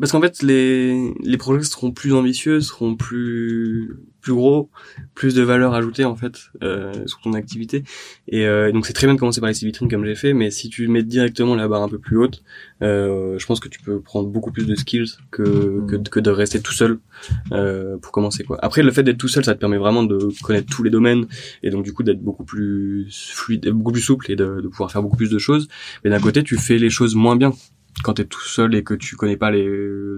parce 0.00 0.12
qu'en 0.12 0.20
fait 0.20 0.42
les 0.42 1.12
les 1.22 1.36
projets 1.36 1.62
seront 1.64 1.92
plus 1.92 2.14
ambitieux, 2.14 2.60
seront 2.60 2.96
plus 2.96 3.96
plus 4.20 4.34
gros, 4.34 4.70
plus 5.14 5.36
de 5.36 5.42
valeur 5.42 5.72
ajoutée 5.74 6.04
en 6.04 6.16
fait 6.16 6.50
euh, 6.64 6.92
sur 7.06 7.20
ton 7.20 7.32
activité. 7.34 7.84
Et 8.26 8.44
euh, 8.44 8.72
donc 8.72 8.84
c'est 8.84 8.92
très 8.92 9.06
bien 9.06 9.14
de 9.14 9.20
commencer 9.20 9.40
par 9.40 9.48
les 9.48 9.54
vitrines 9.54 9.88
comme 9.88 10.04
j'ai 10.04 10.16
fait, 10.16 10.32
mais 10.32 10.50
si 10.50 10.68
tu 10.68 10.88
mets 10.88 11.04
directement 11.04 11.54
la 11.54 11.68
barre 11.68 11.82
un 11.82 11.88
peu 11.88 12.00
plus 12.00 12.16
haute, 12.16 12.42
euh, 12.82 13.38
je 13.38 13.46
pense 13.46 13.60
que 13.60 13.68
tu 13.68 13.80
peux 13.80 14.00
prendre 14.00 14.28
beaucoup 14.28 14.50
plus 14.50 14.66
de 14.66 14.74
skills 14.74 15.12
que 15.30 15.86
que, 15.86 15.96
que 15.96 16.18
de 16.18 16.30
rester 16.30 16.60
tout 16.60 16.72
seul 16.72 16.98
euh, 17.52 17.98
pour 17.98 18.10
commencer 18.10 18.42
quoi. 18.42 18.58
Après 18.62 18.82
le 18.82 18.90
fait 18.90 19.04
d'être 19.04 19.18
tout 19.18 19.28
seul, 19.28 19.44
ça 19.44 19.54
te 19.54 19.60
permet 19.60 19.78
vraiment 19.78 20.02
de 20.02 20.28
connaître 20.42 20.74
tous 20.74 20.82
les 20.82 20.90
domaines 20.90 21.26
et 21.62 21.70
donc 21.70 21.84
du 21.84 21.92
coup 21.92 22.02
d'être 22.02 22.20
beaucoup 22.20 22.44
plus 22.44 23.06
fluide, 23.32 23.68
beaucoup 23.68 23.92
plus 23.92 24.02
souple 24.02 24.30
et 24.32 24.36
de, 24.36 24.60
de 24.60 24.68
pouvoir 24.68 24.90
faire 24.90 25.02
beaucoup 25.02 25.16
plus 25.16 25.30
de 25.30 25.38
choses. 25.38 25.68
Mais 26.02 26.10
d'un 26.10 26.20
côté, 26.20 26.42
tu 26.42 26.56
fais 26.56 26.78
les 26.78 26.90
choses 26.90 27.14
moins 27.14 27.36
bien 27.36 27.52
quand 28.02 28.14
t'es 28.14 28.24
tout 28.24 28.42
seul 28.44 28.74
et 28.74 28.84
que 28.84 28.94
tu 28.94 29.16
connais 29.16 29.36
pas 29.36 29.50
les, 29.50 29.68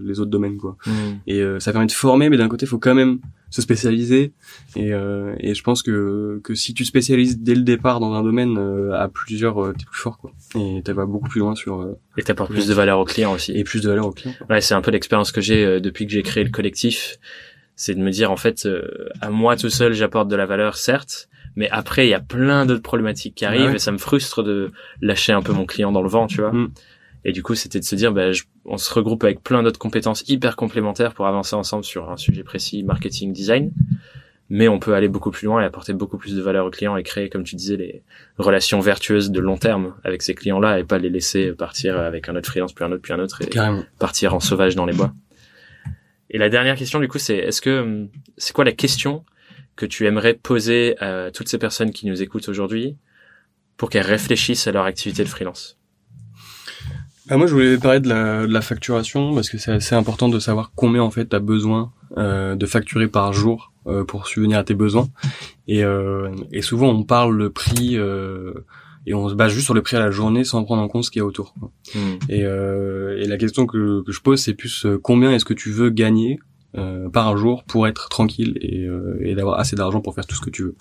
les 0.02 0.20
autres 0.20 0.30
domaines 0.30 0.58
quoi. 0.58 0.76
Mm. 0.86 0.90
Et 1.26 1.40
euh, 1.40 1.60
ça 1.60 1.72
permet 1.72 1.86
de 1.86 1.92
former, 1.92 2.28
mais 2.28 2.36
d'un 2.36 2.48
côté, 2.48 2.66
il 2.66 2.68
faut 2.68 2.78
quand 2.78 2.94
même 2.94 3.20
se 3.50 3.62
spécialiser. 3.62 4.32
Et, 4.76 4.92
euh, 4.92 5.34
et 5.38 5.54
je 5.54 5.62
pense 5.62 5.82
que 5.82 6.40
que 6.44 6.54
si 6.54 6.74
tu 6.74 6.84
spécialises 6.84 7.38
dès 7.38 7.54
le 7.54 7.62
départ 7.62 8.00
dans 8.00 8.12
un 8.12 8.22
domaine 8.22 8.58
euh, 8.58 8.92
à 8.92 9.08
plusieurs, 9.08 9.62
euh, 9.62 9.72
t'es 9.72 9.84
plus 9.84 10.00
fort 10.00 10.18
quoi. 10.18 10.32
Et 10.56 10.82
tu 10.84 10.92
vas 10.92 11.06
beaucoup 11.06 11.28
plus 11.28 11.40
loin 11.40 11.54
sur. 11.54 11.80
Euh, 11.80 11.98
et 12.16 12.22
t'apportes 12.22 12.50
plus 12.50 12.66
de 12.66 12.74
valeur 12.74 12.98
au 12.98 13.04
client 13.04 13.32
aussi. 13.32 13.52
Et 13.52 13.64
plus 13.64 13.80
de 13.80 13.88
valeur 13.88 14.06
au 14.06 14.12
client. 14.12 14.34
Ouais, 14.50 14.60
c'est 14.60 14.74
un 14.74 14.82
peu 14.82 14.90
l'expérience 14.90 15.32
que 15.32 15.40
j'ai 15.40 15.80
depuis 15.80 16.06
que 16.06 16.12
j'ai 16.12 16.22
créé 16.22 16.44
le 16.44 16.50
collectif. 16.50 17.18
C'est 17.76 17.94
de 17.94 18.00
me 18.00 18.10
dire 18.10 18.32
en 18.32 18.36
fait, 18.36 18.68
à 19.20 19.30
moi 19.30 19.56
tout 19.56 19.70
seul, 19.70 19.92
j'apporte 19.92 20.28
de 20.28 20.36
la 20.36 20.46
valeur, 20.46 20.76
certes. 20.76 21.28
Mais 21.54 21.68
après, 21.70 22.06
il 22.06 22.10
y 22.10 22.14
a 22.14 22.20
plein 22.20 22.66
d'autres 22.66 22.82
problématiques 22.82 23.34
qui 23.36 23.44
arrivent 23.44 23.74
et 23.74 23.78
ça 23.78 23.92
me 23.92 23.98
frustre 23.98 24.42
de 24.42 24.70
lâcher 25.00 25.32
un 25.32 25.42
peu 25.42 25.52
mon 25.52 25.64
client 25.64 25.92
dans 25.92 26.02
le 26.02 26.08
vent, 26.08 26.26
tu 26.26 26.40
vois. 26.40 26.52
Mm. 26.52 26.70
Et 27.24 27.32
du 27.32 27.42
coup, 27.42 27.54
c'était 27.54 27.80
de 27.80 27.84
se 27.84 27.94
dire, 27.94 28.12
bah, 28.12 28.30
on 28.64 28.78
se 28.78 28.92
regroupe 28.92 29.24
avec 29.24 29.42
plein 29.42 29.62
d'autres 29.62 29.78
compétences 29.78 30.24
hyper 30.28 30.56
complémentaires 30.56 31.14
pour 31.14 31.26
avancer 31.26 31.56
ensemble 31.56 31.84
sur 31.84 32.10
un 32.10 32.16
sujet 32.16 32.42
précis, 32.42 32.82
marketing, 32.82 33.32
design. 33.32 33.72
Mais 34.50 34.66
on 34.68 34.78
peut 34.78 34.94
aller 34.94 35.08
beaucoup 35.08 35.30
plus 35.30 35.44
loin 35.44 35.60
et 35.60 35.64
apporter 35.64 35.92
beaucoup 35.92 36.16
plus 36.16 36.34
de 36.34 36.40
valeur 36.40 36.64
aux 36.64 36.70
clients 36.70 36.96
et 36.96 37.02
créer, 37.02 37.28
comme 37.28 37.44
tu 37.44 37.54
disais, 37.54 37.76
les 37.76 38.02
relations 38.38 38.80
vertueuses 38.80 39.30
de 39.30 39.40
long 39.40 39.58
terme 39.58 39.94
avec 40.04 40.22
ces 40.22 40.34
clients-là 40.34 40.78
et 40.78 40.84
pas 40.84 40.98
les 40.98 41.10
laisser 41.10 41.52
partir 41.52 41.98
avec 41.98 42.30
un 42.30 42.36
autre 42.36 42.48
freelance, 42.48 42.72
puis 42.72 42.84
un 42.84 42.92
autre, 42.92 43.02
puis 43.02 43.12
un 43.12 43.18
autre 43.18 43.42
et 43.42 43.50
partir 43.98 44.34
en 44.34 44.40
sauvage 44.40 44.74
dans 44.74 44.86
les 44.86 44.94
bois. 44.94 45.12
Et 46.30 46.38
la 46.38 46.48
dernière 46.48 46.76
question, 46.76 46.98
du 46.98 47.08
coup, 47.08 47.18
c'est 47.18 47.36
est-ce 47.36 47.60
que 47.60 48.06
c'est 48.38 48.54
quoi 48.54 48.64
la 48.64 48.72
question 48.72 49.24
que 49.76 49.86
tu 49.86 50.06
aimerais 50.06 50.34
poser 50.34 50.98
à 50.98 51.30
toutes 51.30 51.48
ces 51.48 51.58
personnes 51.58 51.90
qui 51.90 52.06
nous 52.06 52.22
écoutent 52.22 52.48
aujourd'hui 52.48 52.96
pour 53.76 53.90
qu'elles 53.90 54.06
réfléchissent 54.06 54.66
à 54.66 54.72
leur 54.72 54.84
activité 54.84 55.24
de 55.24 55.28
freelance? 55.28 55.77
Bah 57.28 57.36
moi, 57.36 57.46
je 57.46 57.52
voulais 57.52 57.78
parler 57.78 58.00
de 58.00 58.08
la, 58.08 58.46
de 58.46 58.52
la 58.52 58.60
facturation 58.60 59.34
parce 59.34 59.50
que 59.50 59.58
c'est 59.58 59.72
assez 59.72 59.94
important 59.94 60.28
de 60.28 60.38
savoir 60.38 60.72
combien 60.74 61.02
en 61.02 61.10
fait 61.10 61.28
tu 61.28 61.36
as 61.36 61.40
besoin 61.40 61.92
euh, 62.16 62.54
de 62.54 62.66
facturer 62.66 63.08
par 63.08 63.32
jour 63.32 63.72
euh, 63.86 64.04
pour 64.04 64.26
subvenir 64.26 64.58
à 64.58 64.64
tes 64.64 64.74
besoins. 64.74 65.08
Et, 65.66 65.84
euh, 65.84 66.30
et 66.52 66.62
souvent, 66.62 66.88
on 66.88 67.04
parle 67.04 67.36
le 67.36 67.50
prix 67.50 67.96
euh, 67.96 68.54
et 69.06 69.14
on 69.14 69.28
se 69.28 69.34
base 69.34 69.52
juste 69.52 69.64
sur 69.64 69.74
le 69.74 69.82
prix 69.82 69.96
à 69.96 70.00
la 70.00 70.10
journée 70.10 70.44
sans 70.44 70.62
prendre 70.64 70.82
en 70.82 70.88
compte 70.88 71.04
ce 71.04 71.10
qu'il 71.10 71.20
y 71.20 71.22
a 71.22 71.26
autour. 71.26 71.54
Hmm. 71.94 71.98
Et, 72.28 72.44
euh, 72.44 73.18
et, 73.18 73.26
la 73.26 73.38
question 73.38 73.66
que, 73.66 74.02
que 74.02 74.12
je 74.12 74.20
pose, 74.20 74.40
c'est 74.40 74.54
plus 74.54 74.84
euh, 74.84 74.98
combien 75.02 75.32
est-ce 75.32 75.46
que 75.46 75.54
tu 75.54 75.70
veux 75.70 75.90
gagner 75.90 76.38
euh, 76.78 77.08
par 77.08 77.36
jour 77.36 77.64
pour 77.64 77.86
être 77.86 78.08
tranquille 78.08 78.58
et, 78.60 78.84
euh, 78.84 79.18
et 79.20 79.34
d'avoir 79.34 79.58
assez 79.58 79.76
d'argent 79.76 80.00
pour 80.00 80.14
faire 80.14 80.26
tout 80.26 80.36
ce 80.36 80.40
que 80.40 80.50
tu 80.50 80.62
veux. 80.62 80.76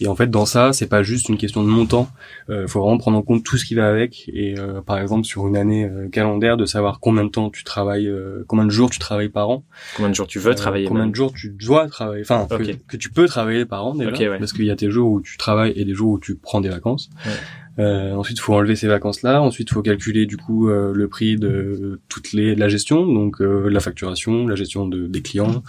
Et 0.00 0.08
en 0.08 0.14
fait, 0.14 0.30
dans 0.30 0.46
ça, 0.46 0.72
c'est 0.72 0.86
pas 0.86 1.02
juste 1.02 1.28
une 1.28 1.36
question 1.36 1.62
de 1.62 1.68
montant. 1.68 2.08
Il 2.48 2.54
euh, 2.54 2.66
faut 2.68 2.80
vraiment 2.80 2.98
prendre 2.98 3.18
en 3.18 3.22
compte 3.22 3.44
tout 3.44 3.56
ce 3.56 3.64
qui 3.64 3.74
va 3.74 3.88
avec. 3.88 4.30
Et 4.32 4.58
euh, 4.58 4.80
par 4.80 4.98
exemple, 4.98 5.24
sur 5.24 5.46
une 5.46 5.56
année 5.56 5.90
calendaire, 6.12 6.56
de 6.56 6.66
savoir 6.66 7.00
combien 7.00 7.24
de 7.24 7.30
temps 7.30 7.50
tu 7.50 7.64
travailles, 7.64 8.10
combien 8.46 8.64
de 8.64 8.70
jours 8.70 8.90
tu 8.90 8.98
travailles 8.98 9.28
par 9.28 9.50
an, 9.50 9.64
combien 9.96 10.10
de 10.10 10.14
jours 10.14 10.26
tu 10.26 10.38
veux 10.38 10.54
travailler, 10.54 10.86
combien 10.86 11.06
de 11.06 11.14
jours 11.14 11.32
tu 11.32 11.50
dois 11.50 11.88
travailler, 11.88 12.22
enfin 12.22 12.46
que, 12.48 12.96
tu 12.96 13.10
peux 13.10 13.26
travailler 13.26 13.64
par 13.64 13.86
an 13.86 13.94
déjà, 13.94 14.38
parce 14.38 14.52
qu'il 14.52 14.64
y 14.64 14.70
a 14.70 14.76
tes 14.76 14.90
jours 14.90 15.10
où 15.10 15.20
tu 15.20 15.36
travailles 15.36 15.72
et 15.76 15.84
des 15.84 15.94
jours 15.94 16.12
où 16.12 16.18
tu 16.18 16.36
prends 16.36 16.60
des 16.60 16.68
vacances. 16.68 17.10
Ouais. 17.26 17.32
Euh, 17.78 18.12
ensuite, 18.12 18.38
il 18.38 18.40
faut 18.40 18.54
enlever 18.54 18.76
ces 18.76 18.86
vacances-là. 18.86 19.42
Ensuite, 19.42 19.70
il 19.70 19.74
faut 19.74 19.82
calculer 19.82 20.26
du 20.26 20.36
coup 20.36 20.68
euh, 20.68 20.92
le 20.94 21.08
prix 21.08 21.36
de 21.36 22.00
toutes 22.08 22.32
les 22.32 22.54
de 22.54 22.60
la 22.60 22.68
gestion, 22.68 23.06
donc 23.06 23.40
euh, 23.40 23.68
la 23.68 23.80
facturation, 23.80 24.46
la 24.46 24.56
gestion 24.56 24.86
de, 24.86 25.06
des 25.06 25.22
clients, 25.22 25.62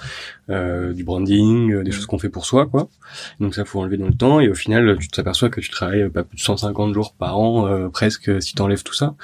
euh, 0.49 0.93
du 0.93 1.03
branding, 1.03 1.83
des 1.83 1.91
choses 1.91 2.05
qu'on 2.05 2.19
fait 2.19 2.29
pour 2.29 2.45
soi, 2.45 2.65
quoi. 2.65 2.89
Donc 3.39 3.55
ça, 3.55 3.63
faut 3.65 3.79
enlever 3.79 3.97
dans 3.97 4.07
le 4.07 4.13
temps. 4.13 4.39
Et 4.39 4.49
au 4.49 4.55
final, 4.55 4.97
tu 4.99 5.07
t'aperçois 5.07 5.49
que 5.49 5.61
tu 5.61 5.69
travailles 5.69 6.09
pas 6.09 6.23
plus 6.23 6.37
de 6.37 6.41
150 6.41 6.93
jours 6.93 7.13
par 7.13 7.39
an, 7.39 7.89
presque, 7.89 8.41
si 8.41 8.55
t'enlèves 8.55 8.83
tout 8.83 8.93
ça. 8.93 9.15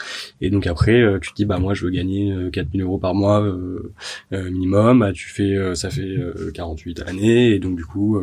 Et 0.42 0.50
donc 0.50 0.68
après, 0.68 1.04
tu 1.22 1.32
te 1.32 1.36
dis, 1.36 1.46
bah 1.46 1.60
moi, 1.60 1.74
je 1.74 1.86
veux 1.86 1.92
gagner 1.92 2.34
4000 2.52 2.82
euros 2.82 2.98
par 2.98 3.14
mois 3.14 3.46
minimum. 4.32 5.00
Bah, 5.00 5.12
tu 5.12 5.30
fais, 5.30 5.76
ça 5.76 5.90
fait 5.90 6.18
48 6.54 7.02
années, 7.02 7.52
et 7.52 7.60
donc 7.60 7.76
du 7.76 7.86
coup, 7.86 8.22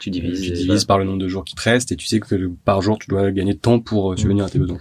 tu 0.00 0.10
divises, 0.10 0.40
tu 0.40 0.52
divises 0.52 0.84
par 0.84 0.98
le 0.98 1.04
nombre 1.04 1.18
de 1.18 1.28
jours 1.28 1.44
qui 1.44 1.54
te 1.54 1.62
restent, 1.62 1.92
et 1.92 1.96
tu 1.96 2.06
sais 2.06 2.20
que 2.20 2.50
par 2.64 2.82
jour, 2.82 2.98
tu 2.98 3.08
dois 3.08 3.30
gagner 3.30 3.54
de 3.54 3.58
temps 3.58 3.78
pour 3.84 4.12
euh, 4.12 4.16
subvenir 4.16 4.44
à 4.44 4.48
tes 4.48 4.58
besoins. 4.58 4.78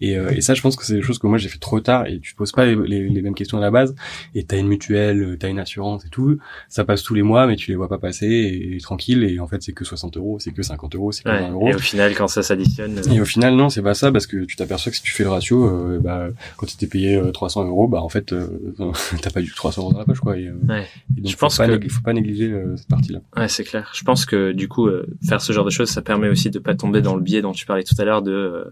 Et, 0.00 0.16
euh, 0.16 0.30
et 0.30 0.40
ça, 0.40 0.54
je 0.54 0.62
pense 0.62 0.76
que 0.76 0.84
c'est 0.84 0.94
des 0.94 1.02
choses 1.02 1.18
que 1.18 1.26
moi 1.26 1.38
j'ai 1.38 1.48
fait 1.48 1.58
trop 1.58 1.80
tard 1.80 2.06
et 2.06 2.20
tu 2.20 2.32
te 2.32 2.36
poses 2.36 2.52
pas 2.52 2.66
les, 2.66 2.74
les, 2.74 3.22
mêmes 3.22 3.34
questions 3.34 3.58
à 3.58 3.60
la 3.60 3.70
base. 3.70 3.94
Et 4.34 4.44
t'as 4.44 4.58
une 4.58 4.68
mutuelle, 4.68 5.22
euh, 5.22 5.36
t'as 5.38 5.48
une 5.48 5.58
assurance 5.58 6.04
et 6.04 6.08
tout, 6.08 6.38
ça 6.68 6.84
passe 6.84 7.02
tous 7.02 7.14
les 7.14 7.22
mois, 7.22 7.46
mais 7.46 7.56
tu 7.56 7.70
les 7.70 7.76
vois 7.76 7.88
pas 7.88 7.98
passer 7.98 8.26
et, 8.26 8.78
tranquille. 8.80 9.24
Et 9.24 9.40
en 9.40 9.46
fait, 9.46 9.62
c'est 9.62 9.72
que 9.72 9.84
60 9.84 10.16
euros, 10.16 10.38
c'est 10.38 10.52
que 10.52 10.62
50 10.62 10.94
euros, 10.94 11.12
c'est 11.12 11.24
que 11.24 11.28
20 11.28 11.50
euros. 11.50 11.68
Et 11.68 11.74
au 11.74 11.78
final, 11.78 12.14
quand 12.14 12.28
ça 12.28 12.42
s'additionne. 12.42 13.00
Et 13.10 13.20
au 13.20 13.24
final, 13.24 13.54
non, 13.54 13.68
c'est 13.68 13.82
pas 13.82 13.94
ça 13.94 14.12
parce 14.12 14.26
que 14.26 14.44
tu 14.44 14.56
t'aperçois 14.56 14.90
que 14.90 14.96
si 14.96 15.02
tu 15.02 15.12
fais 15.12 15.24
le 15.24 15.30
ratio, 15.30 15.98
bah, 16.00 16.28
quand 16.56 16.66
tu 16.66 16.76
t'es 16.76 16.86
payé 16.86 17.20
300 17.32 17.64
euros, 17.64 17.88
bah 17.88 18.02
en 18.02 18.08
fait, 18.08 18.34
t'as 19.22 19.30
pas 19.30 19.40
du 19.40 19.48
tout 19.48 19.56
300 19.56 19.82
euros 19.82 19.92
dans 19.92 19.98
la 19.98 20.04
poche, 20.04 20.20
quoi. 20.20 20.36
Et, 20.36 20.50
ouais. 20.50 20.86
donc, 21.10 21.26
je 21.26 21.36
pense 21.36 21.56
faut 21.56 21.66
pas, 21.66 21.88
faut 21.88 22.02
pas 22.02 22.12
négliger 22.12 22.54
cette 22.76 22.88
partie-là. 22.88 23.20
Ouais, 23.36 23.48
c'est 23.48 23.64
clair. 23.64 23.90
Je 23.94 24.02
pense 24.02 24.26
que 24.26 24.52
du 24.52 24.68
coup, 24.68 24.88
faire 25.26 25.40
ce 25.40 25.52
genre 25.52 25.64
de 25.64 25.70
choses, 25.70 25.88
ça 25.88 26.02
permet 26.02 26.28
aussi 26.28 26.50
de 26.50 26.58
pas 26.58 26.74
tomber 26.74 27.00
dans 27.00 27.16
le 27.16 27.22
biais 27.22 27.42
dont 27.42 27.52
tu 27.52 27.66
parlais 27.66 27.84
tout 27.84 27.94
à 27.98 28.04
l'heure 28.04 28.22
de 28.22 28.33
euh, 28.34 28.64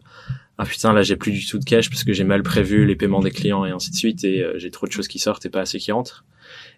ah 0.58 0.64
putain 0.64 0.92
là 0.92 1.02
j'ai 1.02 1.16
plus 1.16 1.32
du 1.32 1.46
tout 1.46 1.58
de 1.58 1.64
cash 1.64 1.88
parce 1.90 2.04
que 2.04 2.12
j'ai 2.12 2.24
mal 2.24 2.42
prévu 2.42 2.86
les 2.86 2.96
paiements 2.96 3.20
des 3.20 3.30
clients 3.30 3.64
et 3.64 3.70
ainsi 3.70 3.90
de 3.90 3.96
suite 3.96 4.24
et 4.24 4.42
euh, 4.42 4.58
j'ai 4.58 4.70
trop 4.70 4.86
de 4.86 4.92
choses 4.92 5.08
qui 5.08 5.18
sortent 5.18 5.44
et 5.46 5.50
pas 5.50 5.60
assez 5.60 5.78
qui 5.78 5.92
rentrent. 5.92 6.24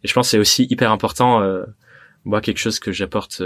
Et 0.03 0.09
je 0.09 0.15
pense 0.15 0.27
que 0.27 0.31
c'est 0.33 0.39
aussi 0.39 0.67
hyper 0.71 0.91
important 0.91 1.43
euh, 1.43 1.65
moi 2.25 2.41
quelque 2.41 2.59
chose 2.59 2.79
que 2.79 2.93
j'apporte 2.93 3.43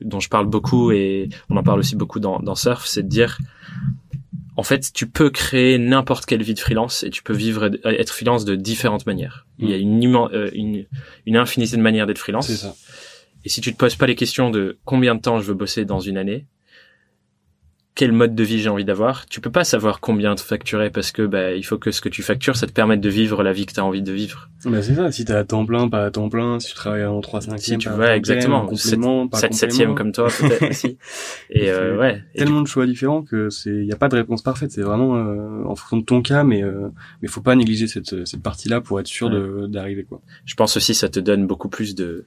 dont 0.00 0.20
je 0.20 0.28
parle 0.28 0.46
beaucoup 0.46 0.92
et 0.92 1.28
on 1.50 1.56
en 1.56 1.62
parle 1.62 1.80
aussi 1.80 1.96
beaucoup 1.96 2.20
dans, 2.20 2.38
dans 2.38 2.54
Surf, 2.54 2.86
c'est 2.86 3.02
de 3.02 3.08
dire 3.08 3.38
en 4.56 4.62
fait, 4.62 4.92
tu 4.92 5.08
peux 5.08 5.30
créer 5.30 5.78
n'importe 5.78 6.26
quelle 6.26 6.42
vie 6.42 6.54
de 6.54 6.58
freelance 6.58 7.04
et 7.04 7.10
tu 7.10 7.22
peux 7.22 7.32
vivre 7.32 7.70
être 7.84 8.10
freelance 8.10 8.44
de 8.44 8.54
différentes 8.54 9.06
manières. 9.06 9.46
Il 9.58 9.70
y 9.70 9.72
a 9.72 9.78
une, 9.78 10.02
une, 10.52 10.86
une 11.26 11.36
infinité 11.36 11.76
de 11.76 11.82
manières 11.82 12.06
d'être 12.06 12.18
freelance. 12.18 12.48
C'est 12.48 12.56
ça. 12.56 12.74
Et 13.44 13.48
si 13.48 13.60
tu 13.60 13.72
te 13.72 13.78
poses 13.78 13.96
pas 13.96 14.06
les 14.06 14.14
questions 14.14 14.50
de 14.50 14.78
combien 14.84 15.14
de 15.14 15.20
temps 15.20 15.40
je 15.40 15.46
veux 15.46 15.54
bosser 15.54 15.84
dans 15.84 16.00
une 16.00 16.16
année, 16.16 16.46
quel 17.94 18.12
mode 18.12 18.34
de 18.34 18.42
vie 18.42 18.58
j'ai 18.58 18.70
envie 18.70 18.86
d'avoir. 18.86 19.26
Tu 19.26 19.40
peux 19.40 19.50
pas 19.50 19.64
savoir 19.64 20.00
combien 20.00 20.34
te 20.34 20.40
facturer 20.40 20.88
parce 20.88 21.12
que 21.12 21.22
bah 21.22 21.52
il 21.52 21.62
faut 21.62 21.76
que 21.76 21.90
ce 21.90 22.00
que 22.00 22.08
tu 22.08 22.22
factures 22.22 22.56
ça 22.56 22.66
te 22.66 22.72
permette 22.72 23.02
de 23.02 23.08
vivre 23.10 23.42
la 23.42 23.52
vie 23.52 23.66
que 23.66 23.74
tu 23.74 23.80
as 23.80 23.84
envie 23.84 24.00
de 24.00 24.12
vivre. 24.12 24.48
Bah 24.64 24.80
c'est 24.80 24.94
ça, 24.94 25.12
si 25.12 25.26
tu 25.26 25.32
à 25.32 25.44
temps 25.44 25.66
plein, 25.66 25.88
pas 25.88 26.06
à 26.06 26.10
temps 26.10 26.30
plein, 26.30 26.58
si 26.58 26.68
tu 26.68 26.74
travailles 26.74 27.04
en 27.04 27.20
3 27.20 27.42
5 27.42 27.58
si 27.58 27.78
tu 27.78 27.90
vois 27.90 28.16
exactement 28.16 28.74
7 28.74 29.52
7 29.52 29.94
comme 29.94 30.12
toi 30.12 30.28
peut-être 30.28 30.62
aussi. 30.70 30.96
Et 31.50 31.70
euh, 31.70 31.98
ouais, 31.98 32.22
tellement 32.34 32.62
de 32.62 32.66
choix 32.66 32.86
différents 32.86 33.22
que 33.22 33.50
c'est 33.50 33.70
il 33.70 33.86
y 33.86 33.92
a 33.92 33.96
pas 33.96 34.08
de 34.08 34.16
réponse 34.16 34.40
parfaite, 34.40 34.72
c'est 34.72 34.82
vraiment 34.82 35.16
euh, 35.16 35.64
en 35.66 35.74
fonction 35.74 35.98
de 35.98 36.04
ton 36.04 36.22
cas 36.22 36.44
mais 36.44 36.62
euh, 36.62 36.88
mais 37.20 37.28
faut 37.28 37.42
pas 37.42 37.56
négliger 37.56 37.88
cette 37.88 38.26
cette 38.26 38.42
partie-là 38.42 38.80
pour 38.80 39.00
être 39.00 39.06
sûr 39.06 39.28
de 39.28 39.66
d'arriver 39.66 40.04
quoi. 40.04 40.22
Je 40.46 40.54
pense 40.54 40.78
aussi 40.78 40.94
ça 40.94 41.10
te 41.10 41.20
donne 41.20 41.46
beaucoup 41.46 41.68
plus 41.68 41.94
de 41.94 42.24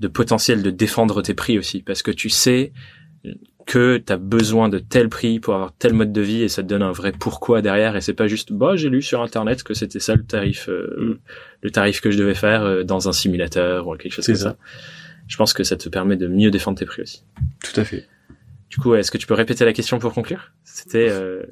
de 0.00 0.08
potentiel 0.08 0.62
de 0.62 0.70
défendre 0.70 1.20
tes 1.22 1.34
prix 1.34 1.58
aussi 1.58 1.82
parce 1.82 2.02
que 2.02 2.12
tu 2.12 2.28
sais 2.28 2.72
que 3.66 3.98
tu 3.98 4.12
as 4.12 4.16
besoin 4.16 4.68
de 4.68 4.78
tel 4.78 5.08
prix 5.08 5.40
pour 5.40 5.54
avoir 5.54 5.72
tel 5.72 5.92
mode 5.92 6.12
de 6.12 6.20
vie 6.20 6.42
et 6.42 6.48
ça 6.48 6.62
te 6.62 6.68
donne 6.68 6.82
un 6.82 6.92
vrai 6.92 7.12
pourquoi 7.12 7.62
derrière 7.62 7.96
et 7.96 8.00
c'est 8.00 8.14
pas 8.14 8.26
juste 8.26 8.52
bah 8.52 8.76
j'ai 8.76 8.88
lu 8.88 9.02
sur 9.02 9.22
internet 9.22 9.62
que 9.62 9.74
c'était 9.74 10.00
ça 10.00 10.14
le 10.14 10.24
tarif 10.24 10.68
euh, 10.68 10.94
mm. 10.98 11.18
le 11.62 11.70
tarif 11.70 12.00
que 12.00 12.10
je 12.10 12.18
devais 12.18 12.34
faire 12.34 12.62
euh, 12.62 12.82
dans 12.84 13.08
un 13.08 13.12
simulateur 13.12 13.88
ou 13.88 13.96
quelque 13.96 14.12
chose 14.12 14.26
comme 14.26 14.34
ça. 14.34 14.56
Je 15.26 15.36
pense 15.36 15.54
que 15.54 15.64
ça 15.64 15.76
te 15.76 15.88
permet 15.88 16.16
de 16.16 16.26
mieux 16.26 16.50
défendre 16.50 16.78
tes 16.78 16.84
prix 16.84 17.02
aussi. 17.02 17.24
Tout 17.62 17.80
à 17.80 17.84
fait. 17.84 18.06
Du 18.68 18.76
coup, 18.76 18.94
est-ce 18.94 19.10
que 19.10 19.18
tu 19.18 19.26
peux 19.26 19.34
répéter 19.34 19.64
la 19.64 19.72
question 19.72 19.98
pour 19.98 20.12
conclure? 20.12 20.52
C'était 20.64 21.08
euh, 21.08 21.44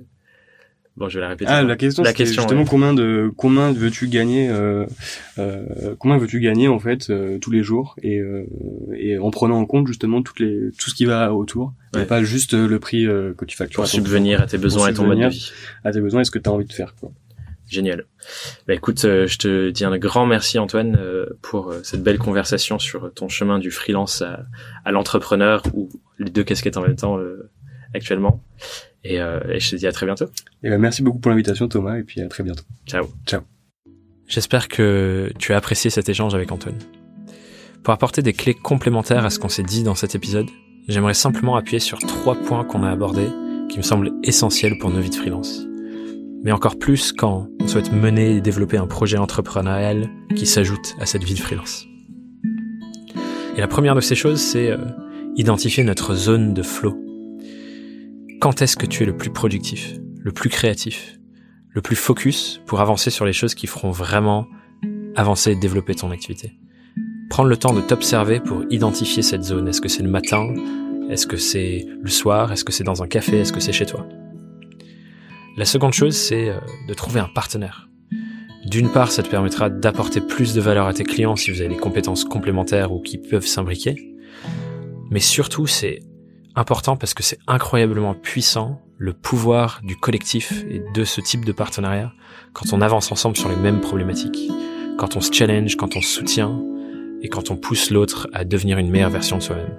Bon, 0.96 1.08
je 1.08 1.14
vais 1.14 1.22
la 1.22 1.28
répéter. 1.28 1.50
Ah, 1.50 1.62
la 1.62 1.76
question, 1.76 2.02
la 2.02 2.12
question 2.12 2.42
justement 2.42 2.66
combien 2.66 2.92
de 2.92 3.32
combien 3.34 3.72
veux-tu 3.72 4.08
gagner 4.08 4.50
euh, 4.50 4.84
euh, 5.38 5.94
combien 5.98 6.18
veux-tu 6.18 6.38
gagner 6.38 6.68
en 6.68 6.78
fait 6.78 7.08
euh, 7.08 7.38
tous 7.38 7.50
les 7.50 7.62
jours 7.62 7.96
et 8.02 8.18
euh, 8.18 8.44
et 8.94 9.16
en 9.16 9.30
prenant 9.30 9.58
en 9.58 9.64
compte 9.64 9.86
justement 9.86 10.22
toutes 10.22 10.40
les 10.40 10.70
tout 10.78 10.90
ce 10.90 10.94
qui 10.94 11.06
va 11.06 11.32
autour 11.32 11.72
et 11.98 12.04
pas 12.04 12.22
juste 12.22 12.52
le 12.52 12.78
prix 12.78 13.04
que 13.04 13.44
tu 13.46 13.56
factures 13.56 13.82
pour 13.82 13.86
subvenir 13.86 14.42
à 14.42 14.46
tes 14.46 14.58
besoins 14.58 14.88
et 14.88 14.94
ton 14.94 15.06
mode 15.06 15.18
de 15.18 15.28
vie. 15.28 15.50
À 15.82 15.92
tes 15.92 16.00
besoins 16.00 16.20
et 16.20 16.24
ce 16.24 16.30
que 16.30 16.38
tu 16.38 16.48
as 16.50 16.52
envie 16.52 16.66
de 16.66 16.72
faire 16.72 16.94
quoi. 16.94 17.10
Génial. 17.68 18.04
Bah 18.68 18.74
écoute, 18.74 19.00
je 19.00 19.38
te 19.38 19.70
dis 19.70 19.86
un 19.86 19.96
grand 19.96 20.26
merci 20.26 20.58
Antoine 20.58 20.98
pour 21.40 21.72
cette 21.84 22.02
belle 22.02 22.18
conversation 22.18 22.78
sur 22.78 23.10
ton 23.14 23.30
chemin 23.30 23.58
du 23.58 23.70
freelance 23.70 24.20
à, 24.20 24.44
à 24.84 24.92
l'entrepreneur 24.92 25.62
ou 25.72 25.88
les 26.18 26.30
deux 26.30 26.44
casquettes 26.44 26.76
en 26.76 26.82
même 26.82 26.96
temps 26.96 27.18
actuellement. 27.94 28.42
Et, 29.04 29.20
euh, 29.20 29.40
et, 29.48 29.60
je 29.60 29.70
te 29.70 29.76
dis 29.76 29.86
à 29.86 29.92
très 29.92 30.06
bientôt. 30.06 30.26
Et 30.62 30.70
ben 30.70 30.78
merci 30.78 31.02
beaucoup 31.02 31.18
pour 31.18 31.30
l'invitation 31.30 31.68
Thomas 31.68 31.96
et 31.98 32.04
puis 32.04 32.20
à 32.20 32.28
très 32.28 32.44
bientôt. 32.44 32.62
Ciao. 32.86 33.06
Ciao. 33.26 33.40
J'espère 34.28 34.68
que 34.68 35.32
tu 35.38 35.52
as 35.52 35.56
apprécié 35.56 35.90
cet 35.90 36.08
échange 36.08 36.34
avec 36.34 36.52
Antoine. 36.52 36.78
Pour 37.82 37.92
apporter 37.92 38.22
des 38.22 38.32
clés 38.32 38.54
complémentaires 38.54 39.24
à 39.24 39.30
ce 39.30 39.38
qu'on 39.38 39.48
s'est 39.48 39.64
dit 39.64 39.82
dans 39.82 39.96
cet 39.96 40.14
épisode, 40.14 40.46
j'aimerais 40.88 41.14
simplement 41.14 41.56
appuyer 41.56 41.80
sur 41.80 41.98
trois 41.98 42.36
points 42.36 42.64
qu'on 42.64 42.84
a 42.84 42.90
abordés 42.90 43.28
qui 43.68 43.78
me 43.78 43.82
semblent 43.82 44.12
essentiels 44.22 44.78
pour 44.78 44.90
nos 44.90 45.00
vies 45.00 45.10
de 45.10 45.14
freelance. 45.14 45.66
Mais 46.44 46.52
encore 46.52 46.78
plus 46.78 47.12
quand 47.12 47.48
on 47.60 47.68
souhaite 47.68 47.92
mener 47.92 48.36
et 48.36 48.40
développer 48.40 48.76
un 48.76 48.86
projet 48.86 49.18
entrepreneurial 49.18 50.08
qui 50.36 50.46
s'ajoute 50.46 50.94
à 51.00 51.06
cette 51.06 51.24
vie 51.24 51.34
de 51.34 51.40
freelance. 51.40 51.86
Et 53.56 53.60
la 53.60 53.68
première 53.68 53.94
de 53.94 54.00
ces 54.00 54.14
choses, 54.14 54.40
c'est 54.40 54.70
euh, 54.70 54.78
identifier 55.36 55.84
notre 55.84 56.14
zone 56.14 56.54
de 56.54 56.62
flow 56.62 56.96
quand 58.42 58.60
est-ce 58.60 58.76
que 58.76 58.86
tu 58.86 59.04
es 59.04 59.06
le 59.06 59.16
plus 59.16 59.30
productif, 59.30 59.94
le 60.18 60.32
plus 60.32 60.50
créatif, 60.50 61.16
le 61.68 61.80
plus 61.80 61.94
focus 61.94 62.60
pour 62.66 62.80
avancer 62.80 63.08
sur 63.08 63.24
les 63.24 63.32
choses 63.32 63.54
qui 63.54 63.68
feront 63.68 63.92
vraiment 63.92 64.48
avancer 65.14 65.52
et 65.52 65.54
développer 65.54 65.94
ton 65.94 66.10
activité? 66.10 66.58
Prendre 67.30 67.48
le 67.48 67.56
temps 67.56 67.72
de 67.72 67.80
t'observer 67.80 68.40
pour 68.40 68.64
identifier 68.68 69.22
cette 69.22 69.44
zone. 69.44 69.68
Est-ce 69.68 69.80
que 69.80 69.88
c'est 69.88 70.02
le 70.02 70.10
matin? 70.10 70.52
Est-ce 71.08 71.28
que 71.28 71.36
c'est 71.36 71.86
le 72.00 72.10
soir? 72.10 72.50
Est-ce 72.50 72.64
que 72.64 72.72
c'est 72.72 72.82
dans 72.82 73.00
un 73.00 73.06
café? 73.06 73.38
Est-ce 73.38 73.52
que 73.52 73.60
c'est 73.60 73.72
chez 73.72 73.86
toi? 73.86 74.08
La 75.56 75.64
seconde 75.64 75.92
chose, 75.92 76.16
c'est 76.16 76.48
euh, 76.48 76.58
de 76.88 76.94
trouver 76.94 77.20
un 77.20 77.30
partenaire. 77.32 77.88
D'une 78.66 78.88
part, 78.88 79.12
ça 79.12 79.22
te 79.22 79.28
permettra 79.28 79.70
d'apporter 79.70 80.20
plus 80.20 80.52
de 80.52 80.60
valeur 80.60 80.88
à 80.88 80.94
tes 80.94 81.04
clients 81.04 81.36
si 81.36 81.52
vous 81.52 81.60
avez 81.60 81.72
des 81.72 81.80
compétences 81.80 82.24
complémentaires 82.24 82.92
ou 82.92 83.00
qui 83.00 83.18
peuvent 83.18 83.46
s'imbriquer. 83.46 84.16
Mais 85.12 85.20
surtout, 85.20 85.68
c'est 85.68 86.00
important 86.54 86.96
parce 86.96 87.14
que 87.14 87.22
c'est 87.22 87.38
incroyablement 87.46 88.14
puissant 88.14 88.80
le 88.98 89.12
pouvoir 89.12 89.80
du 89.82 89.96
collectif 89.96 90.64
et 90.68 90.82
de 90.94 91.04
ce 91.04 91.20
type 91.20 91.44
de 91.44 91.52
partenariat 91.52 92.12
quand 92.52 92.72
on 92.72 92.80
avance 92.80 93.10
ensemble 93.10 93.36
sur 93.36 93.48
les 93.48 93.56
mêmes 93.56 93.80
problématiques, 93.80 94.50
quand 94.98 95.16
on 95.16 95.20
se 95.20 95.32
challenge, 95.32 95.76
quand 95.76 95.96
on 95.96 96.00
se 96.00 96.08
soutient 96.08 96.62
et 97.22 97.28
quand 97.28 97.50
on 97.50 97.56
pousse 97.56 97.90
l'autre 97.90 98.28
à 98.32 98.44
devenir 98.44 98.78
une 98.78 98.90
meilleure 98.90 99.10
version 99.10 99.38
de 99.38 99.42
soi-même. 99.42 99.76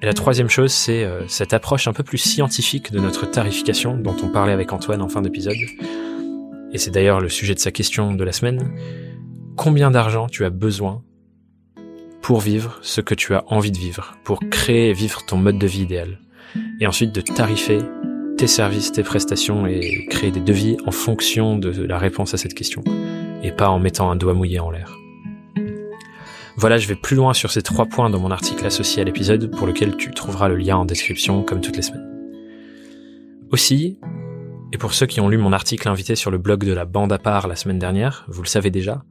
Et 0.00 0.06
la 0.06 0.12
troisième 0.12 0.48
chose, 0.48 0.72
c'est 0.72 1.04
euh, 1.04 1.26
cette 1.26 1.52
approche 1.52 1.88
un 1.88 1.92
peu 1.92 2.04
plus 2.04 2.18
scientifique 2.18 2.92
de 2.92 3.00
notre 3.00 3.26
tarification 3.26 3.96
dont 3.96 4.14
on 4.22 4.28
parlait 4.28 4.52
avec 4.52 4.72
Antoine 4.72 5.02
en 5.02 5.08
fin 5.08 5.22
d'épisode. 5.22 5.56
Et 6.72 6.78
c'est 6.78 6.90
d'ailleurs 6.90 7.20
le 7.20 7.28
sujet 7.28 7.54
de 7.54 7.58
sa 7.58 7.72
question 7.72 8.14
de 8.14 8.22
la 8.24 8.32
semaine. 8.32 8.72
Combien 9.56 9.90
d'argent 9.90 10.28
tu 10.28 10.44
as 10.44 10.50
besoin 10.50 11.02
pour 12.22 12.40
vivre 12.40 12.78
ce 12.82 13.00
que 13.00 13.14
tu 13.14 13.34
as 13.34 13.44
envie 13.48 13.72
de 13.72 13.78
vivre, 13.78 14.16
pour 14.24 14.40
créer 14.50 14.90
et 14.90 14.92
vivre 14.92 15.24
ton 15.26 15.36
mode 15.36 15.58
de 15.58 15.66
vie 15.66 15.82
idéal. 15.82 16.18
Et 16.80 16.86
ensuite 16.86 17.14
de 17.14 17.20
tarifer 17.20 17.80
tes 18.36 18.46
services, 18.46 18.92
tes 18.92 19.02
prestations 19.02 19.66
et 19.66 20.06
créer 20.10 20.30
des 20.30 20.40
devis 20.40 20.76
en 20.86 20.92
fonction 20.92 21.58
de 21.58 21.84
la 21.84 21.98
réponse 21.98 22.34
à 22.34 22.36
cette 22.36 22.54
question, 22.54 22.84
et 23.42 23.50
pas 23.50 23.68
en 23.68 23.78
mettant 23.78 24.10
un 24.10 24.16
doigt 24.16 24.34
mouillé 24.34 24.60
en 24.60 24.70
l'air. 24.70 24.96
Voilà, 26.56 26.76
je 26.76 26.88
vais 26.88 26.96
plus 26.96 27.16
loin 27.16 27.34
sur 27.34 27.50
ces 27.50 27.62
trois 27.62 27.86
points 27.86 28.10
dans 28.10 28.18
mon 28.18 28.30
article 28.30 28.66
associé 28.66 29.02
à 29.02 29.04
l'épisode 29.04 29.50
pour 29.50 29.66
lequel 29.66 29.96
tu 29.96 30.10
trouveras 30.10 30.48
le 30.48 30.56
lien 30.56 30.76
en 30.76 30.84
description 30.84 31.42
comme 31.42 31.60
toutes 31.60 31.76
les 31.76 31.82
semaines. 31.82 32.08
Aussi, 33.50 33.98
et 34.72 34.78
pour 34.78 34.92
ceux 34.92 35.06
qui 35.06 35.20
ont 35.20 35.28
lu 35.28 35.38
mon 35.38 35.52
article 35.52 35.88
invité 35.88 36.14
sur 36.14 36.30
le 36.30 36.38
blog 36.38 36.64
de 36.64 36.72
la 36.72 36.84
bande 36.84 37.12
à 37.12 37.18
part 37.18 37.48
la 37.48 37.56
semaine 37.56 37.78
dernière, 37.78 38.24
vous 38.28 38.42
le 38.42 38.48
savez 38.48 38.70
déjà, 38.70 39.02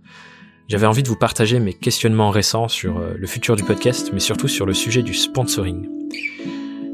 j'avais 0.68 0.86
envie 0.86 1.04
de 1.04 1.08
vous 1.08 1.16
partager 1.16 1.60
mes 1.60 1.74
questionnements 1.74 2.30
récents 2.30 2.68
sur 2.68 2.98
euh, 2.98 3.14
le 3.18 3.28
futur 3.28 3.56
du 3.56 3.64
podcast, 3.64 4.12
mais 4.14 4.20
surtout 4.20 4.48
sur 4.48 4.66
le 4.66 4.74
sujet 4.74 5.02
du 5.02 5.14
sponsoring. 5.14 5.88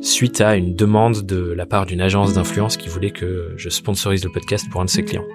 Suite 0.01 0.41
à 0.41 0.55
une 0.55 0.76
demande 0.76 1.26
de 1.26 1.53
la 1.53 1.65
part 1.65 1.86
d'une 1.86 2.01
agence 2.01 2.34
d'influence 2.34 2.78
qui 2.78 2.88
voulait 2.88 3.11
que 3.11 3.53
je 3.57 3.69
sponsorise 3.69 4.24
le 4.24 4.32
podcast 4.32 4.69
pour 4.69 4.82
un 4.82 4.86
de 4.86 4.89
ses 4.89 5.03
clients. 5.03 5.26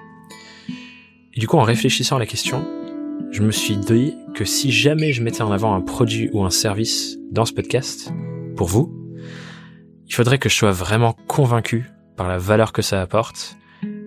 Et 1.33 1.39
du 1.39 1.47
coup, 1.47 1.57
en 1.57 1.63
réfléchissant 1.63 2.15
à 2.15 2.19
la 2.19 2.25
question, 2.25 2.65
je 3.31 3.41
me 3.41 3.51
suis 3.51 3.75
dit 3.75 4.13
que 4.35 4.45
si 4.45 4.71
jamais 4.71 5.11
je 5.11 5.21
mettais 5.21 5.41
en 5.41 5.51
avant 5.51 5.73
un 5.73 5.81
produit 5.81 6.29
ou 6.31 6.43
un 6.43 6.49
service 6.49 7.17
dans 7.31 7.45
ce 7.45 7.53
podcast, 7.53 8.13
pour 8.55 8.67
vous, 8.67 8.95
il 10.07 10.13
faudrait 10.13 10.37
que 10.37 10.49
je 10.49 10.55
sois 10.55 10.71
vraiment 10.71 11.13
convaincu 11.27 11.89
par 12.15 12.27
la 12.27 12.37
valeur 12.37 12.73
que 12.73 12.81
ça 12.81 13.01
apporte, 13.01 13.57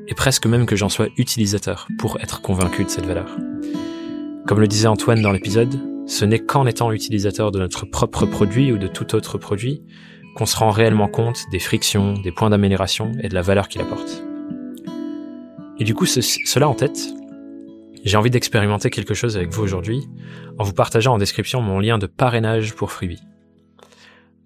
et 0.08 0.14
presque 0.14 0.46
même 0.46 0.66
que 0.66 0.76
j'en 0.76 0.88
sois 0.88 1.08
utilisateur 1.16 1.86
pour 1.98 2.20
être 2.20 2.42
convaincu 2.42 2.84
de 2.84 2.88
cette 2.88 3.06
valeur. 3.06 3.36
Comme 4.46 4.58
le 4.58 4.66
disait 4.66 4.88
Antoine 4.88 5.22
dans 5.22 5.30
l'épisode, 5.30 5.78
ce 6.06 6.24
n'est 6.24 6.40
qu'en 6.40 6.66
étant 6.66 6.90
utilisateur 6.90 7.52
de 7.52 7.60
notre 7.60 7.86
propre 7.86 8.26
produit 8.26 8.72
ou 8.72 8.78
de 8.78 8.88
tout 8.88 9.14
autre 9.14 9.38
produit 9.38 9.82
qu'on 10.34 10.46
se 10.46 10.56
rend 10.56 10.70
réellement 10.70 11.06
compte 11.06 11.44
des 11.52 11.60
frictions, 11.60 12.14
des 12.14 12.32
points 12.32 12.50
d'amélioration 12.50 13.12
et 13.22 13.28
de 13.28 13.34
la 13.34 13.42
valeur 13.42 13.68
qu'il 13.68 13.80
apporte. 13.80 14.24
Et 15.78 15.84
du 15.84 15.94
coup, 15.94 16.06
cela 16.06 16.68
en 16.68 16.74
tête, 16.74 16.98
j'ai 18.04 18.16
envie 18.16 18.30
d'expérimenter 18.30 18.90
quelque 18.90 19.14
chose 19.14 19.36
avec 19.36 19.50
vous 19.52 19.62
aujourd'hui 19.62 20.08
en 20.58 20.64
vous 20.64 20.72
partageant 20.72 21.14
en 21.14 21.18
description 21.18 21.62
mon 21.62 21.78
lien 21.78 21.98
de 21.98 22.06
parrainage 22.06 22.74
pour 22.74 22.90
Freebie. 22.90 23.22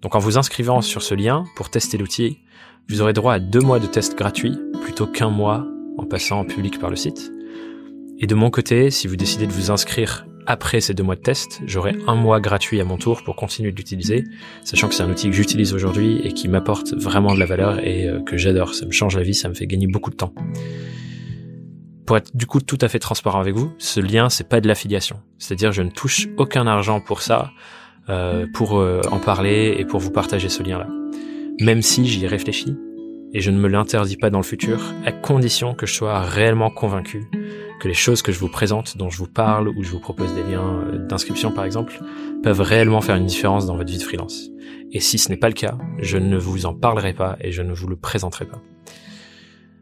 Donc 0.03 0.13
en 0.13 0.19
vous 0.19 0.37
inscrivant 0.37 0.81
sur 0.81 1.01
ce 1.01 1.15
lien 1.15 1.45
pour 1.55 1.71
tester 1.71 1.97
l'outil, 1.97 2.37
vous 2.87 3.01
aurez 3.01 3.13
droit 3.13 3.33
à 3.33 3.39
deux 3.39 3.61
mois 3.61 3.79
de 3.79 3.87
test 3.87 4.15
gratuit 4.15 4.57
plutôt 4.83 5.07
qu'un 5.07 5.31
mois 5.31 5.65
en 5.97 6.05
passant 6.05 6.39
en 6.39 6.45
public 6.45 6.79
par 6.79 6.91
le 6.91 6.95
site. 6.95 7.31
Et 8.19 8.25
de 8.25 8.33
mon 8.33 8.49
côté, 8.49 8.89
si 8.89 9.07
vous 9.07 9.15
décidez 9.15 9.45
de 9.45 9.51
vous 9.51 9.69
inscrire 9.69 10.25
après 10.47 10.81
ces 10.81 10.93
deux 10.93 11.03
mois 11.03 11.15
de 11.15 11.21
test, 11.21 11.61
j'aurai 11.65 11.95
un 12.07 12.15
mois 12.15 12.39
gratuit 12.39 12.81
à 12.81 12.83
mon 12.83 12.97
tour 12.97 13.21
pour 13.23 13.35
continuer 13.35 13.71
de 13.71 13.77
l'utiliser, 13.77 14.23
sachant 14.63 14.87
que 14.87 14.95
c'est 14.95 15.03
un 15.03 15.09
outil 15.11 15.29
que 15.29 15.35
j'utilise 15.35 15.73
aujourd'hui 15.73 16.21
et 16.23 16.33
qui 16.33 16.47
m'apporte 16.47 16.93
vraiment 16.93 17.35
de 17.35 17.39
la 17.39 17.45
valeur 17.45 17.85
et 17.85 18.07
euh, 18.07 18.21
que 18.21 18.37
j'adore. 18.37 18.73
Ça 18.73 18.85
me 18.85 18.91
change 18.91 19.15
la 19.17 19.23
vie, 19.23 19.35
ça 19.35 19.49
me 19.49 19.53
fait 19.53 19.67
gagner 19.67 19.87
beaucoup 19.87 20.09
de 20.09 20.15
temps. 20.15 20.33
Pour 22.07 22.17
être 22.17 22.35
du 22.35 22.47
coup 22.47 22.61
tout 22.61 22.77
à 22.81 22.87
fait 22.87 22.99
transparent 22.99 23.39
avec 23.39 23.53
vous, 23.53 23.71
ce 23.77 23.99
lien 23.99 24.29
c'est 24.29 24.47
pas 24.47 24.61
de 24.61 24.67
l'affiliation, 24.67 25.19
c'est-à-dire 25.37 25.73
je 25.73 25.83
ne 25.83 25.89
touche 25.89 26.27
aucun 26.37 26.65
argent 26.65 27.01
pour 27.01 27.21
ça, 27.21 27.51
euh, 28.09 28.47
pour 28.51 28.79
euh, 28.79 29.01
en 29.11 29.19
parler 29.19 29.75
et 29.77 29.85
pour 29.85 29.99
vous 29.99 30.11
partager 30.11 30.47
ce 30.47 30.63
lien-là. 30.63 30.87
Même 31.59 31.81
si 31.81 32.07
j'y 32.07 32.25
réfléchis 32.25 32.77
et 33.33 33.41
je 33.41 33.51
ne 33.51 33.57
me 33.57 33.67
l'interdis 33.67 34.17
pas 34.17 34.29
dans 34.29 34.39
le 34.39 34.43
futur, 34.43 34.93
à 35.05 35.11
condition 35.11 35.73
que 35.73 35.85
je 35.85 35.93
sois 35.93 36.21
réellement 36.21 36.69
convaincu 36.69 37.25
que 37.79 37.87
les 37.87 37.93
choses 37.93 38.21
que 38.21 38.31
je 38.31 38.39
vous 38.39 38.49
présente, 38.49 38.97
dont 38.97 39.09
je 39.09 39.17
vous 39.17 39.27
parle 39.27 39.67
ou 39.69 39.83
je 39.83 39.91
vous 39.91 39.99
propose 39.99 40.33
des 40.33 40.43
liens 40.43 40.81
euh, 40.87 40.97
d'inscription 40.97 41.51
par 41.51 41.65
exemple, 41.65 41.99
peuvent 42.43 42.61
réellement 42.61 43.01
faire 43.01 43.15
une 43.15 43.25
différence 43.25 43.65
dans 43.65 43.77
votre 43.77 43.91
vie 43.91 43.97
de 43.97 44.03
freelance. 44.03 44.49
Et 44.91 44.99
si 44.99 45.17
ce 45.17 45.29
n'est 45.29 45.37
pas 45.37 45.49
le 45.49 45.53
cas, 45.53 45.77
je 45.99 46.17
ne 46.17 46.37
vous 46.37 46.65
en 46.65 46.73
parlerai 46.73 47.13
pas 47.13 47.37
et 47.41 47.51
je 47.51 47.61
ne 47.61 47.73
vous 47.73 47.87
le 47.87 47.95
présenterai 47.95 48.45
pas. 48.45 48.61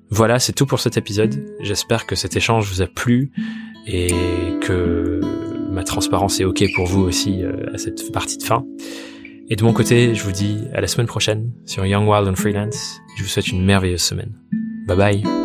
Voilà, 0.09 0.39
c'est 0.39 0.53
tout 0.53 0.65
pour 0.65 0.79
cet 0.79 0.97
épisode. 0.97 1.55
J'espère 1.61 2.05
que 2.05 2.15
cet 2.15 2.35
échange 2.35 2.69
vous 2.69 2.81
a 2.81 2.87
plu 2.87 3.31
et 3.87 4.09
que 4.61 5.19
ma 5.69 5.83
transparence 5.83 6.39
est 6.39 6.45
ok 6.45 6.63
pour 6.75 6.85
vous 6.85 7.01
aussi 7.01 7.43
euh, 7.43 7.73
à 7.73 7.77
cette 7.77 8.11
partie 8.11 8.37
de 8.37 8.43
fin. 8.43 8.65
Et 9.47 9.55
de 9.55 9.63
mon 9.63 9.73
côté, 9.73 10.15
je 10.15 10.23
vous 10.23 10.31
dis 10.31 10.63
à 10.73 10.81
la 10.81 10.87
semaine 10.87 11.07
prochaine 11.07 11.51
sur 11.65 11.85
Young 11.85 12.07
Wild 12.07 12.27
and 12.27 12.35
Freelance. 12.35 12.99
Je 13.17 13.23
vous 13.23 13.29
souhaite 13.29 13.47
une 13.47 13.63
merveilleuse 13.63 14.01
semaine. 14.01 14.33
Bye 14.87 14.97
bye. 14.97 15.44